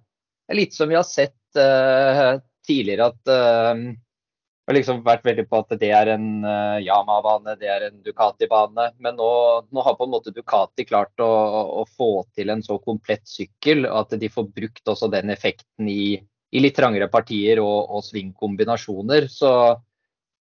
litt 0.58 0.74
som 0.74 0.90
vi 0.90 0.98
har 0.98 1.06
sett 1.06 1.38
uh, 1.60 2.42
tidligere, 2.66 3.12
at 3.14 3.30
uh, 3.30 3.84
har 4.66 4.78
liksom 4.80 5.02
vært 5.06 5.26
veldig 5.26 5.46
på 5.50 5.60
at 5.62 5.74
det 5.82 5.92
er 5.94 6.10
en 6.16 6.30
uh, 6.46 6.78
Yama-bane, 6.82 7.54
det 7.60 7.70
er 7.70 7.88
en 7.88 8.00
Ducati-bane. 8.06 8.88
Men 9.04 9.18
nå, 9.20 9.30
nå, 9.70 9.84
har 9.86 9.98
på 9.98 10.08
en 10.08 10.14
måte 10.16 10.34
Ducati 10.34 10.88
klart 10.90 11.22
å, 11.22 11.30
å, 11.82 11.84
få 11.86 12.26
til 12.34 12.50
en 12.50 12.64
så 12.66 12.80
komplett 12.82 13.28
sykkel 13.30 13.86
at 13.86 14.16
de 14.18 14.32
får 14.32 14.50
brukt 14.56 14.90
også 14.90 15.12
den 15.14 15.30
effekten 15.34 15.90
i, 15.92 16.18
i 16.18 16.64
litt 16.64 16.78
trangere 16.80 17.12
partier 17.14 17.62
og, 17.62 17.92
og 17.94 18.06
svingkombinasjoner. 18.08 19.30
Så 19.30 19.52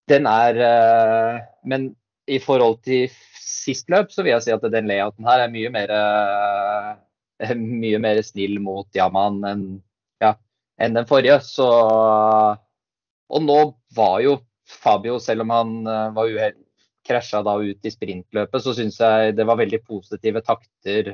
den 0.09 0.29
er 0.31 0.61
uh, 0.65 1.45
Men 1.69 1.93
i 2.25 2.41
forhold 2.41 2.81
til 2.87 3.13
sist 3.45 3.91
løp, 3.93 4.09
så 4.13 4.25
vil 4.25 4.39
jeg 4.39 4.47
si 4.47 4.55
at 4.55 4.65
den 4.73 4.89
layouten 4.89 5.27
her 5.29 5.45
er 5.45 5.53
mye 5.53 5.73
mer, 5.73 5.93
uh, 5.93 7.53
mye 7.85 8.01
mer 8.01 8.25
snill 8.25 8.57
mot 8.65 8.89
Yamaen 8.97 9.43
enn 9.51 9.67
ja, 10.25 10.33
enn 10.81 10.97
den 10.97 11.09
forrige. 11.11 11.43
Så 11.45 11.69
og 13.35 13.43
nå 13.45 13.61
var 13.97 14.19
jo 14.25 14.39
Fabio, 14.65 15.19
selv 15.21 15.45
om 15.45 15.53
han 15.53 15.73
eh, 15.85 16.11
var 16.17 16.31
uheldig, 16.31 16.61
krasja 17.05 17.43
da 17.45 17.59
ut 17.61 17.85
i 17.85 17.93
sprintløpet, 17.93 18.63
så 18.65 18.73
syns 18.73 18.97
jeg 18.97 19.35
det 19.37 19.45
var 19.45 19.59
veldig 19.61 19.83
positive 19.85 20.41
takter 20.41 21.11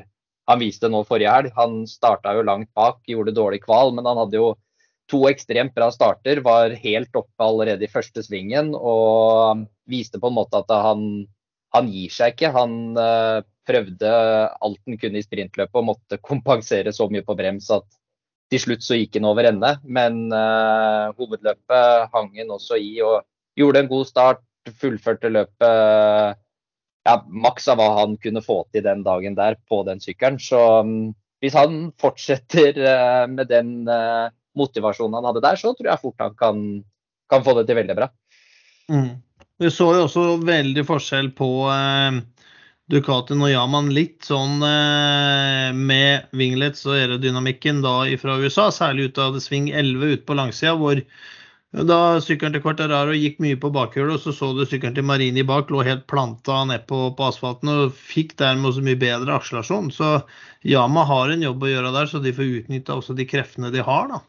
han 0.49 0.61
viste 0.61 0.89
nå 0.89 1.03
forrige 1.07 1.31
helg. 1.31 1.53
Han 1.57 1.81
starta 1.89 2.33
jo 2.35 2.45
langt 2.47 2.71
bak, 2.77 3.01
gjorde 3.07 3.35
dårlig 3.35 3.61
kval, 3.65 3.93
men 3.95 4.07
han 4.07 4.19
hadde 4.23 4.39
jo 4.39 4.53
to 5.11 5.25
ekstremt 5.29 5.75
bra 5.75 5.91
starter. 5.93 6.41
Var 6.45 6.77
helt 6.81 7.15
oppe 7.17 7.45
allerede 7.45 7.85
i 7.85 7.91
første 7.91 8.23
svingen 8.25 8.73
og 8.75 9.65
viste 9.91 10.21
på 10.21 10.31
en 10.31 10.37
måte 10.39 10.61
at 10.61 10.71
han, 10.71 11.25
han 11.75 11.91
gir 11.91 12.13
seg 12.13 12.35
ikke. 12.35 12.53
Han 12.55 12.77
uh, 12.97 13.43
prøvde 13.67 14.11
alt 14.11 14.81
han 14.87 14.99
kunne 15.01 15.21
i 15.21 15.25
sprintløpet 15.25 15.81
og 15.81 15.89
måtte 15.93 16.21
kompensere 16.23 16.93
så 16.95 17.07
mye 17.11 17.25
på 17.27 17.37
brems 17.37 17.69
at 17.73 17.87
til 18.51 18.59
slutt 18.59 18.83
så 18.83 18.97
gikk 18.99 19.15
han 19.17 19.29
over 19.29 19.47
ende, 19.47 19.75
men 19.87 20.25
uh, 20.33 21.11
hovedløpet 21.15 22.11
hang 22.11 22.31
han 22.35 22.51
også 22.51 22.79
i 22.81 22.97
og 23.05 23.21
gjorde 23.57 23.83
en 23.83 23.91
god 23.91 24.07
start. 24.09 24.43
Fullførte 24.77 25.31
løpet 25.31 26.37
ja, 27.07 27.15
maks 27.25 27.65
av 27.71 27.79
hva 27.79 27.87
han 28.01 28.17
kunne 28.21 28.43
få 28.45 28.61
til 28.73 28.83
den 28.85 29.01
dagen 29.05 29.37
der 29.37 29.57
på 29.69 29.81
den 29.87 30.03
sykkelen. 30.03 30.37
Så 30.41 30.59
um, 30.85 31.13
hvis 31.41 31.55
han 31.57 31.89
fortsetter 32.01 32.77
uh, 32.77 33.25
med 33.31 33.49
den 33.49 33.89
uh, 33.89 34.29
motivasjonen 34.57 35.17
han 35.17 35.29
hadde 35.31 35.43
der, 35.47 35.57
så 35.57 35.73
tror 35.73 35.89
jeg 35.89 36.03
fort 36.03 36.21
han 36.21 36.37
kan, 36.37 36.61
kan 37.31 37.45
få 37.47 37.55
det 37.57 37.65
til 37.69 37.79
veldig 37.79 37.97
bra. 37.97 38.11
Mm. 38.91 39.15
Vi 39.61 39.69
så 39.73 39.91
jo 39.95 40.05
også 40.05 40.25
veldig 40.43 40.85
forskjell 40.85 41.31
på 41.37 41.49
uh, 41.69 42.21
Ducatin 42.91 43.39
og 43.39 43.51
Yaman 43.53 43.91
litt 43.95 44.25
sånn 44.27 44.59
eh, 44.67 45.69
med 45.71 46.31
winglets 46.35 46.83
og 46.89 46.97
aerodynamikken 46.97 47.79
da 47.85 48.01
fra 48.19 48.35
USA, 48.41 48.67
særlig 48.75 49.11
ut 49.11 49.21
av 49.23 49.37
sving 49.39 49.69
11 49.71 50.17
ute 50.17 50.25
på 50.27 50.35
langsida, 50.35 50.73
hvor 50.75 50.99
da 51.71 52.19
sykkelen 52.19 52.51
til 52.51 52.63
Quartararo 52.65 53.13
gikk 53.15 53.37
mye 53.39 53.55
på 53.59 53.71
bakhjulet, 53.71 54.17
og 54.17 54.25
så 54.25 54.33
så 54.35 54.49
du 54.51 54.65
sykkelen 54.65 54.97
til 54.97 55.07
Marini 55.07 55.45
bak 55.47 55.71
lå 55.71 55.85
helt 55.87 56.03
planta 56.11 56.65
ned 56.67 56.83
på, 56.89 56.99
på 57.15 57.29
asfalten 57.29 57.71
og 57.71 57.95
fikk 57.95 58.35
dermed 58.41 58.73
også 58.73 58.83
mye 58.83 58.99
bedre 58.99 59.37
akselerasjon. 59.39 59.87
Så 59.95 60.11
Yama 60.67 61.07
har 61.07 61.31
en 61.31 61.47
jobb 61.47 61.63
å 61.63 61.71
gjøre 61.71 61.93
der, 61.95 62.11
så 62.11 62.19
de 62.19 62.35
får 62.35 62.51
utnytta 62.59 62.99
også 62.99 63.15
de 63.15 63.29
kreftene 63.29 63.71
de 63.71 63.87
har, 63.87 64.11
da. 64.11 64.19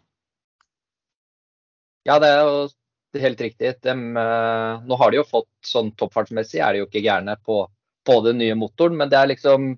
Ja, 2.07 2.23
det 2.23 2.31
er 2.31 2.47
jo 2.47 3.23
helt 3.27 3.43
riktig. 3.43 3.75
De, 3.83 3.99
eh, 4.23 4.87
nå 4.87 5.03
har 5.03 5.11
de 5.11 5.19
jo 5.19 5.27
fått 5.27 5.51
sånn 5.67 5.91
toppfartsmessig, 5.99 6.63
er 6.63 6.77
de 6.77 6.85
jo 6.85 6.87
ikke 6.93 7.03
gærne 7.03 7.35
på 7.43 7.65
på 8.07 8.19
den 8.27 8.41
nye 8.43 8.57
motoren, 8.59 8.97
men 8.99 9.11
det 9.13 9.19
er 9.19 9.31
liksom 9.31 9.73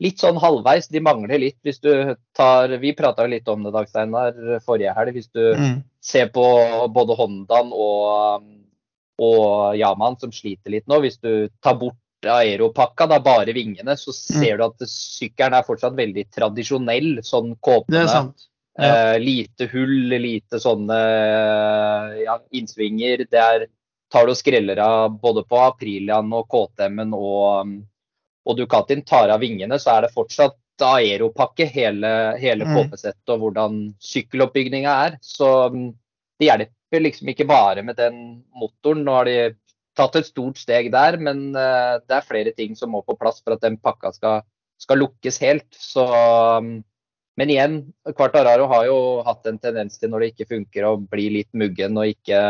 litt 0.00 0.20
sånn 0.22 0.40
halvveis. 0.40 0.88
De 0.92 1.02
mangler 1.04 1.40
litt. 1.42 1.58
Hvis 1.66 1.80
du 1.84 2.14
tar 2.36 2.72
Vi 2.80 2.94
prata 2.96 3.26
litt 3.28 3.48
om 3.48 3.64
det, 3.64 3.72
Dag 3.74 3.88
Steinar, 3.88 4.36
forrige 4.64 4.94
helg. 4.96 5.16
Hvis 5.16 5.30
du 5.32 5.42
mm. 5.56 5.74
ser 6.04 6.30
på 6.34 6.44
både 6.94 7.16
Hondaen 7.18 7.72
og, 7.72 8.46
og 9.20 9.76
Yaman 9.78 10.16
som 10.20 10.32
sliter 10.32 10.72
litt 10.72 10.88
nå. 10.90 11.02
Hvis 11.04 11.20
du 11.20 11.48
tar 11.62 11.76
bort 11.80 11.98
aeropakka, 12.20 13.06
da 13.08 13.20
bare 13.24 13.56
vingene, 13.56 13.96
så 13.96 14.12
mm. 14.12 14.20
ser 14.20 14.54
mm. 14.54 14.60
du 14.60 14.64
at 14.68 14.88
sykkelen 14.92 15.58
er 15.58 15.66
fortsatt 15.68 15.98
veldig 15.98 16.28
tradisjonell. 16.32 17.10
Sånn 17.26 17.54
kåpende. 17.60 18.06
Ja. 18.08 18.24
Eh, 18.80 19.18
lite 19.20 19.66
hull, 19.74 20.14
lite 20.14 20.60
sånne 20.62 21.00
ja, 22.22 22.38
innsvinger. 22.56 23.26
Det 23.28 23.40
er 23.40 23.68
tar 24.10 24.26
du 24.26 24.34
og 24.34 24.38
skreller 24.38 24.80
av 24.82 25.14
både 25.22 25.44
på 25.46 25.60
Aprilian 25.62 26.32
og 26.34 26.48
KTM-en 26.50 27.14
og, 27.14 27.76
og 28.46 28.58
Ducatin, 28.58 29.04
tar 29.06 29.30
av 29.30 29.42
vingene, 29.44 29.78
så 29.78 29.96
er 29.96 30.06
det 30.06 30.14
fortsatt 30.16 30.58
aeropakke 30.80 31.66
hele, 31.68 32.10
hele 32.40 32.66
mm. 32.66 32.76
Og 33.30 33.42
hvordan 33.42 33.80
sykkeloppbygninga 34.02 34.92
er. 35.06 35.18
Så 35.22 35.48
mm, 35.72 35.88
det 36.40 36.48
hjelper 36.48 37.04
liksom 37.04 37.32
ikke 37.32 37.48
bare 37.48 37.84
med 37.86 37.98
den 38.00 38.20
motoren. 38.56 39.04
Nå 39.06 39.18
har 39.18 39.28
de 39.28 39.38
tatt 39.98 40.16
et 40.16 40.30
stort 40.30 40.60
steg 40.60 40.90
der, 40.94 41.18
men 41.20 41.50
uh, 41.56 42.00
det 42.00 42.16
er 42.16 42.26
flere 42.26 42.54
ting 42.56 42.76
som 42.78 42.94
må 42.94 43.02
på 43.04 43.18
plass 43.20 43.42
for 43.44 43.56
at 43.56 43.64
den 43.64 43.76
pakka 43.82 44.14
skal, 44.16 44.46
skal 44.80 45.02
lukkes 45.02 45.40
helt. 45.44 45.68
Så, 45.76 46.06
um, 46.08 46.78
men 47.36 47.52
igjen, 47.52 47.80
Quartararo 48.16 48.68
har 48.72 48.86
jo 48.88 49.00
hatt 49.26 49.46
en 49.50 49.60
tendens 49.60 50.00
til 50.00 50.12
når 50.12 50.24
det 50.24 50.32
ikke 50.34 50.52
funker 50.56 50.88
å 50.88 50.96
bli 51.02 51.28
litt 51.38 51.50
muggen 51.56 51.98
og 52.00 52.14
ikke 52.14 52.40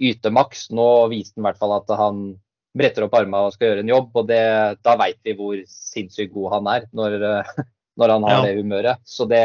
yte 0.00 0.32
maks. 0.34 0.68
Nå 0.74 0.88
viste 1.12 1.38
han 1.38 1.44
i 1.44 1.48
hvert 1.48 1.60
fall 1.60 1.76
at 1.76 1.94
han 1.98 2.24
bretter 2.74 3.06
opp 3.06 3.16
armene 3.16 3.48
og 3.48 3.54
skal 3.54 3.70
gjøre 3.70 3.84
en 3.84 3.94
jobb. 3.94 4.10
og 4.14 4.28
det, 4.30 4.44
Da 4.84 4.96
veit 5.00 5.20
vi 5.26 5.36
hvor 5.38 5.58
sinnssykt 5.70 6.34
god 6.34 6.56
han 6.58 6.70
er 6.74 6.86
når, 6.92 7.18
når 8.00 8.14
han 8.16 8.28
har 8.28 8.38
ja. 8.38 8.46
det 8.46 8.62
humøret. 8.62 9.02
Så 9.06 9.28
det, 9.30 9.42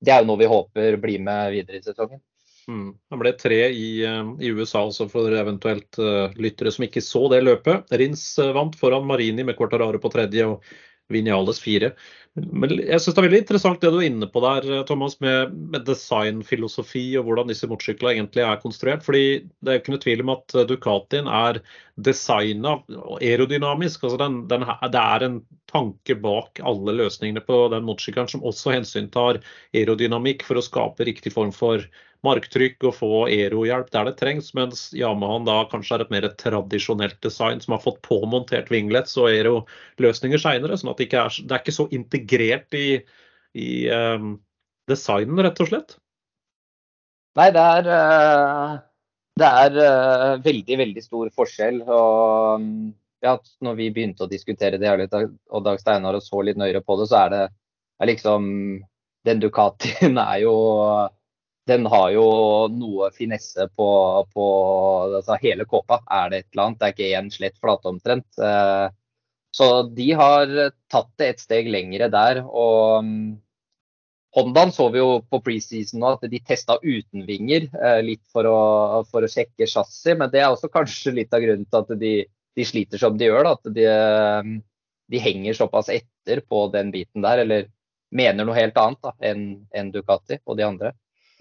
det, 0.00 0.12
er 0.12 0.22
jo 0.22 0.32
noe 0.32 0.42
vi 0.42 0.50
håper 0.50 0.98
blir 1.00 1.22
med 1.24 1.54
videre 1.56 1.80
i 1.80 1.86
sesongen. 1.86 2.20
Mm. 2.68 2.90
Han 3.08 3.20
ble 3.22 3.32
tre 3.32 3.62
i, 3.72 4.02
eh, 4.04 4.32
i, 4.44 4.50
USA 4.52 4.82
også 4.84 5.06
for 5.08 5.32
eventuelt 5.32 5.96
uh, 6.04 6.28
lyttere 6.36 6.68
som 6.68 6.84
ikke 6.84 7.00
så 7.00 7.22
det 7.32 7.40
løpet. 7.46 7.88
Rins 7.96 8.26
vant 8.52 8.76
foran 8.76 9.08
Marini 9.08 9.46
med 9.46 9.56
Quartararo 9.56 9.96
på 10.02 10.10
tredje 10.12 10.44
og 10.50 10.68
Vinales 11.12 11.60
fire. 11.62 11.92
Men 12.38 12.70
jeg 12.76 13.00
synes 13.00 13.14
Det 13.16 13.20
er 13.20 13.26
veldig 13.26 13.40
interessant 13.42 13.80
det 13.82 13.90
du 13.90 13.98
er 13.98 14.06
inne 14.06 14.28
på 14.30 14.42
der, 14.44 14.66
Thomas, 14.86 15.16
med, 15.24 15.54
med 15.72 15.86
designfilosofi 15.88 17.04
og 17.18 17.26
hvordan 17.26 17.50
disse 17.50 17.68
motorsyklene 17.70 18.14
egentlig 18.14 18.44
er 18.46 18.60
konstruert. 18.62 19.02
fordi 19.06 19.48
Det 19.58 19.72
er 19.72 19.80
ikke 19.80 19.94
noe 19.94 20.04
tvil 20.04 20.24
om 20.24 20.34
at 20.36 20.58
Ducatien 20.68 21.30
er 21.30 21.60
designa 21.96 22.76
aerodynamisk. 23.18 24.04
altså 24.04 24.20
den, 24.20 24.42
den, 24.50 24.66
Det 24.68 25.02
er 25.02 25.26
en 25.26 25.40
tanke 25.72 26.14
bak 26.22 26.60
alle 26.64 26.94
løsningene 27.00 27.42
på 27.44 27.64
den 27.74 27.88
motorsykkelen 27.88 28.30
som 28.30 28.44
også 28.46 28.76
hensyntar 28.76 29.42
aerodynamikk 29.74 30.46
for 30.46 30.60
å 30.60 30.64
skape 30.64 31.08
riktig 31.08 31.34
form 31.34 31.52
for 31.52 31.82
marktrykk 32.26 32.88
og 32.88 32.96
få 32.96 33.10
aerohjelp 33.28 33.92
der 33.94 34.08
det 34.08 34.16
trengs, 34.18 34.50
mens 34.56 34.88
Yamahan 34.96 35.46
da 35.46 35.60
kanskje 35.70 35.96
er 35.96 36.04
et 36.04 36.12
mer 36.14 36.26
tradisjonelt 36.40 37.18
design 37.24 37.62
som 37.62 37.76
har 37.76 37.84
fått 37.84 38.00
påmontert 38.06 38.72
vinglets 38.74 39.14
og 39.20 39.30
aeroløsninger 39.30 40.42
seinere. 40.42 40.78
Sånn 40.78 40.90
at 40.92 40.98
det 40.98 41.08
ikke 41.08 41.24
er, 41.24 41.38
det 41.38 41.56
er 41.56 41.62
ikke 41.62 41.76
så 41.78 41.88
integrert 41.94 42.78
i, 42.78 42.88
i 43.54 43.70
um, 43.94 44.36
designen, 44.90 45.42
rett 45.46 45.62
og 45.62 45.70
slett. 45.70 45.98
Nei, 47.38 47.50
det 47.54 47.66
er, 47.78 47.90
uh, 47.92 48.72
det 49.38 49.50
er 49.62 49.78
uh, 49.78 50.32
veldig, 50.42 50.78
veldig 50.82 51.04
stor 51.04 51.30
forskjell. 51.38 51.84
og 51.86 52.64
um, 52.64 52.72
ja, 53.22 53.36
når 53.62 53.78
vi 53.78 53.92
begynte 53.94 54.26
å 54.26 54.30
diskutere 54.30 54.78
det 54.78 54.90
og 54.90 55.62
Dag 55.66 55.80
Steinar 55.80 56.18
og 56.18 56.22
så 56.22 56.42
litt 56.42 56.58
nøyere 56.58 56.82
på 56.86 56.98
det, 57.00 57.08
så 57.10 57.24
er 57.24 57.34
det 57.34 57.44
er 57.98 58.10
liksom 58.12 58.44
Den 59.26 59.40
Ducatien 59.42 60.18
er 60.22 60.36
jo 60.44 60.52
den 61.68 61.86
har 61.92 62.10
jo 62.14 62.24
noe 62.72 63.10
finesse 63.16 63.68
på, 63.76 63.88
på 64.34 64.46
altså 65.18 65.36
hele 65.42 65.66
kåpa. 65.68 66.00
Er 66.20 66.30
det 66.32 66.40
et 66.42 66.48
eller 66.52 66.64
annet? 66.66 66.78
Det 66.80 66.88
er 66.88 66.94
ikke 66.96 67.10
én 67.20 67.30
slett 67.34 67.58
flate 67.62 67.90
omtrent. 67.92 68.28
Eh, 68.40 68.88
Så 69.58 69.66
de 69.96 70.12
har 70.12 70.50
tatt 70.92 71.10
det 71.18 71.28
et 71.32 71.40
steg 71.42 71.68
lengre 71.72 72.08
der. 72.12 72.42
og 72.44 72.98
um, 73.04 73.12
Hondaen 74.36 74.72
så 74.72 74.88
vi 74.92 75.00
jo 75.00 75.22
på 75.24 75.40
preseason 75.42 76.02
nå 76.02 76.10
at 76.14 76.26
de 76.30 76.40
testa 76.44 76.76
uten 76.82 77.24
vinger, 77.26 77.66
eh, 77.74 78.00
litt 78.04 78.22
for 78.32 78.46
å, 78.46 78.58
for 79.10 79.24
å 79.24 79.30
sjekke 79.32 79.66
chassis. 79.66 80.14
Men 80.20 80.30
det 80.32 80.42
er 80.42 80.52
også 80.52 80.70
kanskje 80.72 81.14
litt 81.16 81.34
av 81.34 81.42
grunnen 81.44 81.66
til 81.66 81.80
at 81.80 81.94
de, 82.02 82.12
de 82.58 82.66
sliter 82.68 83.00
som 83.00 83.16
de 83.18 83.30
gjør. 83.30 83.48
Da, 83.48 83.56
at 83.56 83.72
de, 83.78 83.88
um, 84.44 84.54
de, 85.08 85.22
henger 85.24 85.56
såpass 85.58 85.88
etter 85.96 86.44
på 86.44 86.66
den 86.74 86.92
biten 86.94 87.24
der, 87.24 87.42
eller 87.46 87.68
mener 88.14 88.46
noe 88.46 88.56
helt 88.56 88.76
annet 88.80 89.12
enn 89.30 89.44
en 89.76 89.92
Ducati 89.94 90.38
og 90.44 90.60
de 90.60 90.68
andre. 90.68 90.92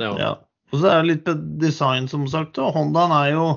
Ja. 0.01 0.13
ja. 0.19 0.33
Og 0.73 0.81
så 0.81 0.89
er 0.91 1.01
det 1.01 1.13
litt 1.13 1.29
design, 1.61 2.07
som 2.11 2.25
sagt. 2.27 2.59
og 2.59 2.75
Hondaen 2.75 3.13
er 3.15 3.33
jo 3.35 3.47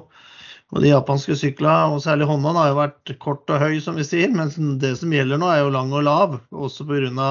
og 0.70 0.85
De 0.85 0.92
japanske 0.92 1.35
syklene, 1.35 1.96
og 1.96 2.03
særlig 2.05 2.29
Hondaen, 2.31 2.59
har 2.61 2.68
jo 2.70 2.79
vært 2.79 3.12
kort 3.22 3.50
og 3.50 3.62
høy, 3.62 3.81
som 3.83 3.96
vi 3.98 4.07
sier. 4.07 4.31
Men 4.31 4.53
det 4.83 4.92
som 5.00 5.11
gjelder 5.11 5.40
nå, 5.42 5.48
er 5.50 5.64
jo 5.64 5.72
lang 5.74 5.90
og 5.90 6.05
lav. 6.07 6.37
Også 6.55 6.87
pga. 6.87 7.31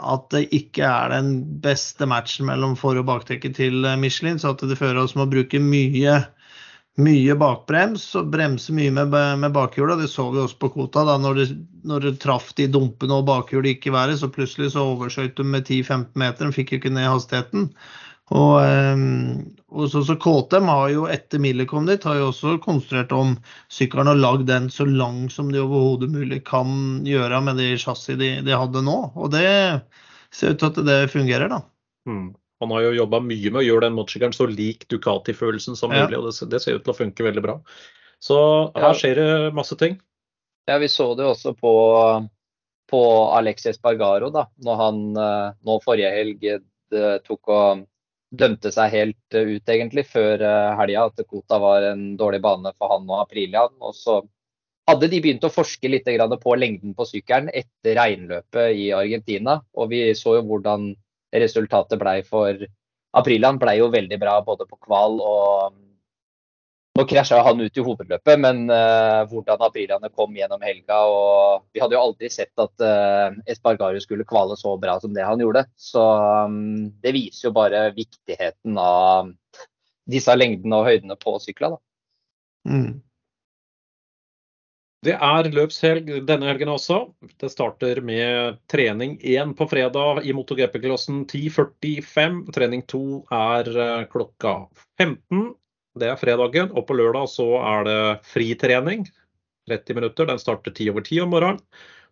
at 0.00 0.30
det 0.32 0.46
ikke 0.56 0.86
er 0.86 1.10
den 1.12 1.60
beste 1.60 2.06
matchen 2.06 2.46
mellom 2.46 2.76
for- 2.76 2.96
og 2.96 3.04
bakdekket 3.04 3.56
til 3.56 3.82
Michelin. 3.98 4.38
Så 4.38 4.54
at 4.54 4.62
det 4.62 4.78
fører 4.78 5.02
oss 5.02 5.16
med 5.16 5.26
å 5.26 5.30
bruke 5.34 5.58
mye, 5.60 6.14
mye 6.96 7.34
bakbrems 7.34 8.06
og 8.16 8.30
bremse 8.30 8.72
mye 8.72 8.90
med, 8.94 9.10
med 9.10 9.52
bakhjula. 9.52 9.98
Det 9.98 10.08
så 10.08 10.30
vi 10.30 10.38
også 10.38 10.56
på 10.62 10.70
kvota. 10.72 11.04
da, 11.04 11.18
Når 11.18 11.34
det, 11.34 11.48
det 12.06 12.20
traff 12.20 12.54
de 12.54 12.68
dumpene 12.70 13.18
og 13.18 13.26
bakhjulet 13.26 13.76
ikke 13.76 13.92
været, 13.92 14.22
så 14.22 14.30
plutselig 14.30 14.70
så 14.72 14.86
overskøyt 14.94 15.36
de 15.36 15.44
med 15.44 15.66
10-15 15.66 16.14
meter. 16.14 16.46
De 16.46 16.52
fikk 16.52 16.72
jo 16.72 16.78
ikke 16.78 16.94
ned 16.94 17.10
hastigheten. 17.10 17.72
Og, 18.30 18.60
ehm, 18.62 19.54
og 19.74 19.88
så, 19.90 20.04
så, 20.06 20.14
KTM 20.20 20.68
har 20.70 20.90
jo 20.92 21.06
etter 21.10 21.42
Miller 21.42 21.66
kom 21.66 21.88
dit, 21.88 22.04
har 22.06 22.20
jo 22.20 22.28
også 22.30 22.56
konstruert 22.62 23.10
om 23.14 23.34
sykkelen 23.72 24.12
og 24.12 24.20
lagd 24.22 24.46
den 24.50 24.68
så 24.70 24.86
lang 24.86 25.24
som 25.34 25.50
de 25.50 25.62
overhodet 25.62 26.12
mulig 26.12 26.44
kan 26.46 27.00
gjøre 27.06 27.40
med 27.46 27.58
det 27.58 27.72
chassiset 27.82 28.20
de, 28.22 28.30
de, 28.46 28.54
hadde 28.54 28.84
nå. 28.86 28.98
Og 29.18 29.32
det 29.34 29.48
ser 30.30 30.54
ut 30.54 30.62
til 30.62 30.70
at 30.70 30.82
det 30.86 31.00
fungerer, 31.10 31.50
da. 31.50 31.64
Mm. 32.06 32.28
Han 32.60 32.74
har 32.76 32.84
jo 32.84 32.96
jobba 33.00 33.22
mye 33.24 33.50
med 33.50 33.62
å 33.62 33.64
gjøre 33.66 33.86
den 33.88 33.96
motorsykkelen 33.96 34.36
så 34.36 34.46
lik 34.50 34.84
Ducati-følelsen 34.92 35.78
som 35.78 35.94
ja. 35.96 36.04
mulig, 36.04 36.20
og 36.20 36.28
det, 36.28 36.50
det, 36.52 36.62
ser 36.62 36.78
ut 36.78 36.84
til 36.86 36.94
å 36.94 36.98
funke 36.98 37.26
veldig 37.26 37.44
bra. 37.44 37.56
Så 38.20 38.36
her 38.76 38.94
skjer 38.94 39.16
det 39.16 39.30
masse 39.56 39.78
ting. 39.80 39.96
Ja, 40.68 40.76
vi 40.78 40.90
så 40.92 41.08
det 41.18 41.24
også 41.26 41.54
på, 41.56 41.72
på 42.92 43.00
Alexis 43.32 43.80
Bargaro, 43.82 44.28
da, 44.34 44.44
når 44.62 44.82
han 44.84 45.00
eh, 45.18 45.46
nå 45.66 45.78
forrige 45.82 46.12
helg 46.14 46.44
eh, 46.52 47.16
tok 47.24 47.50
og 47.50 47.86
dømte 48.30 48.70
seg 48.74 48.92
helt 48.94 49.36
eh, 49.36 49.56
ut, 49.56 49.72
egentlig, 49.72 50.06
før 50.10 50.42
eh, 50.42 50.74
helga. 50.78 51.08
At 51.10 51.24
Kota 51.28 51.58
var 51.62 51.90
en 51.90 52.14
dårlig 52.20 52.42
bane 52.44 52.72
for 52.78 52.94
han 52.94 53.08
og 53.10 53.24
Aprilian. 53.24 53.74
Og 53.82 53.96
så 53.96 54.20
hadde 54.90 55.10
de 55.10 55.20
begynt 55.22 55.46
å 55.46 55.52
forske 55.52 55.90
litt 55.90 56.08
på 56.08 56.56
lengden 56.58 56.94
på 56.94 57.06
sykkelen 57.06 57.50
etter 57.54 57.98
regnløpet 57.98 58.74
i 58.74 58.90
Argentina. 58.96 59.60
Og 59.74 59.90
vi 59.92 60.08
så 60.18 60.38
jo 60.38 60.46
hvordan 60.48 60.92
resultatet 61.30 62.00
blei 62.00 62.20
for 62.26 62.66
Aprilian. 63.16 63.58
Blei 63.58 63.78
jo 63.78 63.90
veldig 63.92 64.18
bra 64.18 64.40
både 64.46 64.66
på 64.66 64.78
kval 64.86 65.20
og 65.20 65.78
nå 66.98 67.04
krasja 67.08 67.38
han 67.46 67.60
ut 67.60 67.76
i 67.78 67.84
hovedløpet, 67.84 68.40
men 68.42 68.64
uh, 68.70 69.22
hvordan 69.30 69.62
aprilene 69.64 70.10
kom 70.12 70.34
gjennom 70.36 70.62
helga 70.64 70.98
og 71.08 71.66
Vi 71.74 71.82
hadde 71.82 71.96
jo 71.96 72.02
aldri 72.02 72.30
sett 72.32 72.52
at 72.60 72.84
uh, 72.84 73.36
Espargaro 73.50 74.00
skulle 74.02 74.26
kvale 74.28 74.56
så 74.58 74.74
bra 74.80 74.98
som 75.00 75.14
det 75.14 75.26
han 75.26 75.40
gjorde. 75.40 75.64
Så 75.78 76.02
um, 76.50 76.90
det 77.02 77.14
viser 77.16 77.48
jo 77.48 77.54
bare 77.56 77.86
viktigheten 77.96 78.80
av 78.80 79.30
disse 80.10 80.34
lengdene 80.34 80.80
og 80.80 80.90
høydene 80.90 81.16
på 81.20 81.38
sykla. 81.42 81.76
Mm. 82.68 82.98
Det 85.00 85.14
er 85.16 85.46
løpshelg 85.48 86.10
denne 86.28 86.50
helgen 86.50 86.74
også. 86.74 86.98
Det 87.40 87.48
starter 87.48 88.02
med 88.04 88.58
trening 88.68 89.14
én 89.24 89.54
på 89.56 89.64
fredag 89.70 90.20
i 90.28 90.34
MotoGP-klassen 90.36 91.22
10.45. 91.24 92.42
Trening 92.52 92.84
to 92.90 93.22
er 93.32 93.70
eh, 93.70 94.02
klokka 94.12 94.58
15. 95.00 95.54
Det 95.98 96.10
er 96.10 96.20
fredagen. 96.20 96.70
Og 96.76 96.86
på 96.86 96.96
lørdag 96.98 97.30
så 97.32 97.48
er 97.62 97.88
det 97.88 98.00
fritrening. 98.30 99.08
30 99.70 99.98
minutter. 99.98 100.28
Den 100.30 100.38
starter 100.42 100.74
10 100.74 100.90
over 100.92 101.06
10 101.06 101.20
om 101.24 101.34
morgenen. 101.34 101.60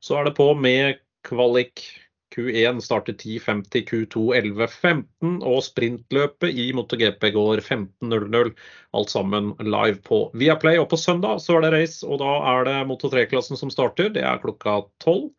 Så 0.00 0.18
er 0.18 0.28
det 0.28 0.36
på 0.38 0.52
med 0.54 1.00
kvalik. 1.26 1.86
Q1 2.34 2.82
starter 2.84 3.14
10.50, 3.16 3.86
Q2 3.88 4.22
11.15 4.36 5.38
og 5.48 5.62
sprintløpet 5.64 6.52
i 6.52 6.66
MotoGP 6.76 7.24
går 7.32 7.62
15.00. 7.64 8.52
Alt 8.92 9.12
sammen 9.14 9.54
live 9.64 9.96
på 10.04 10.20
Viaplay. 10.36 10.76
Og 10.76 10.90
på 10.90 11.00
søndag 11.00 11.40
så 11.40 11.56
er 11.56 11.64
det 11.64 11.72
race, 11.72 12.02
og 12.06 12.20
da 12.20 12.34
er 12.52 12.68
det 12.68 12.76
Moto3-klassen 12.90 13.56
som 13.56 13.72
starter. 13.72 14.12
Det 14.12 14.26
er 14.28 14.42
klokka 14.44 14.82
12. 15.00 15.30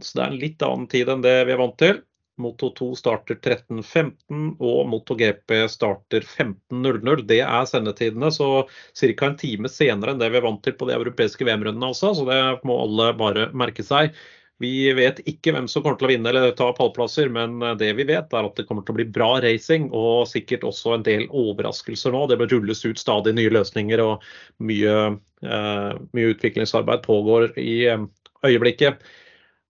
Så 0.00 0.16
det 0.16 0.24
er 0.24 0.30
en 0.30 0.40
litt 0.40 0.64
annen 0.64 0.88
tid 0.88 1.12
enn 1.12 1.26
det 1.26 1.36
vi 1.44 1.52
er 1.52 1.60
vant 1.60 1.76
til. 1.80 2.00
Moto 2.40 2.72
2 2.76 2.90
starter 2.98 3.38
13.15 3.38 4.56
og 4.58 4.80
MotoGP 4.90 5.54
starter 5.72 6.26
15.00. 6.26 7.24
Det 7.28 7.40
er 7.44 7.68
sendetidene, 7.68 8.32
så 8.34 8.50
ca. 8.66 9.12
en 9.28 9.38
time 9.40 9.70
senere 9.70 10.14
enn 10.14 10.20
det 10.22 10.32
vi 10.32 10.40
er 10.40 10.46
vant 10.48 10.62
til 10.64 10.76
på 10.78 10.88
de 10.88 10.96
europeiske 10.98 11.46
VM-rundene 11.46 11.92
også. 11.92 12.14
Så 12.18 12.28
det 12.28 12.42
må 12.68 12.80
alle 12.84 13.12
bare 13.20 13.50
merke 13.56 13.86
seg. 13.86 14.14
Vi 14.60 14.90
vet 14.92 15.22
ikke 15.24 15.54
hvem 15.56 15.66
som 15.72 15.80
kommer 15.80 15.96
til 15.96 16.10
å 16.10 16.10
vinne 16.10 16.28
eller 16.28 16.50
ta 16.52 16.66
pallplasser, 16.76 17.30
men 17.32 17.62
det 17.80 17.94
vi 17.96 18.04
vet 18.10 18.34
er 18.36 18.44
at 18.44 18.58
det 18.58 18.66
kommer 18.68 18.84
til 18.84 18.92
å 18.92 18.98
bli 18.98 19.06
bra 19.08 19.30
racing 19.40 19.86
og 19.96 20.28
sikkert 20.28 20.66
også 20.68 20.98
en 20.98 21.06
del 21.06 21.24
overraskelser 21.32 22.12
nå. 22.12 22.26
Det 22.28 22.36
bør 22.42 22.52
rulles 22.58 22.84
ut 22.84 23.00
stadig 23.00 23.32
nye 23.38 23.54
løsninger 23.56 24.02
og 24.04 24.26
mye, 24.68 24.98
eh, 25.40 25.94
mye 26.12 26.34
utviklingsarbeid 26.34 27.00
pågår 27.06 27.54
i 27.56 27.74
eh, 27.88 28.04
øyeblikket. 28.44 29.00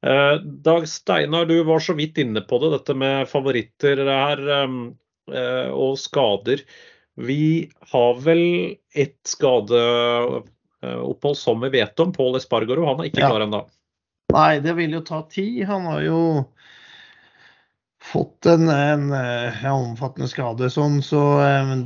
Eh, 0.07 0.35
Dag 0.43 0.89
Steinar, 0.89 1.47
du 1.47 1.65
var 1.65 1.81
så 1.81 1.93
vidt 1.93 2.19
inne 2.19 2.41
på 2.41 2.59
det, 2.59 2.71
dette 2.71 2.95
med 2.97 3.29
favoritter 3.29 3.97
her 4.07 4.49
ehm, 4.61 4.95
eh, 5.33 5.69
og 5.69 5.99
skader. 6.01 6.61
Vi 7.21 7.71
har 7.93 8.15
vel 8.25 8.77
ett 8.97 9.21
skadeopphold 9.29 11.37
som 11.37 11.61
vi 11.61 11.69
vet 11.77 12.01
om. 12.01 12.13
Pål 12.17 12.37
Espargaro, 12.41 12.87
han 12.89 13.01
er 13.01 13.05
ikke 13.11 13.27
klar 13.27 13.41
ennå. 13.45 13.67
Nei, 14.33 14.61
det 14.65 14.73
vil 14.79 14.93
jo 14.97 15.03
ta 15.05 15.21
tid. 15.29 15.67
Han 15.69 15.85
har 15.91 16.01
jo 16.07 16.21
fått 18.01 18.47
en, 18.49 18.69
en, 18.73 19.13
en 19.13 19.75
omfattende 19.75 20.29
skade. 20.31 20.71
Sånn, 20.73 21.03
så 21.05 21.21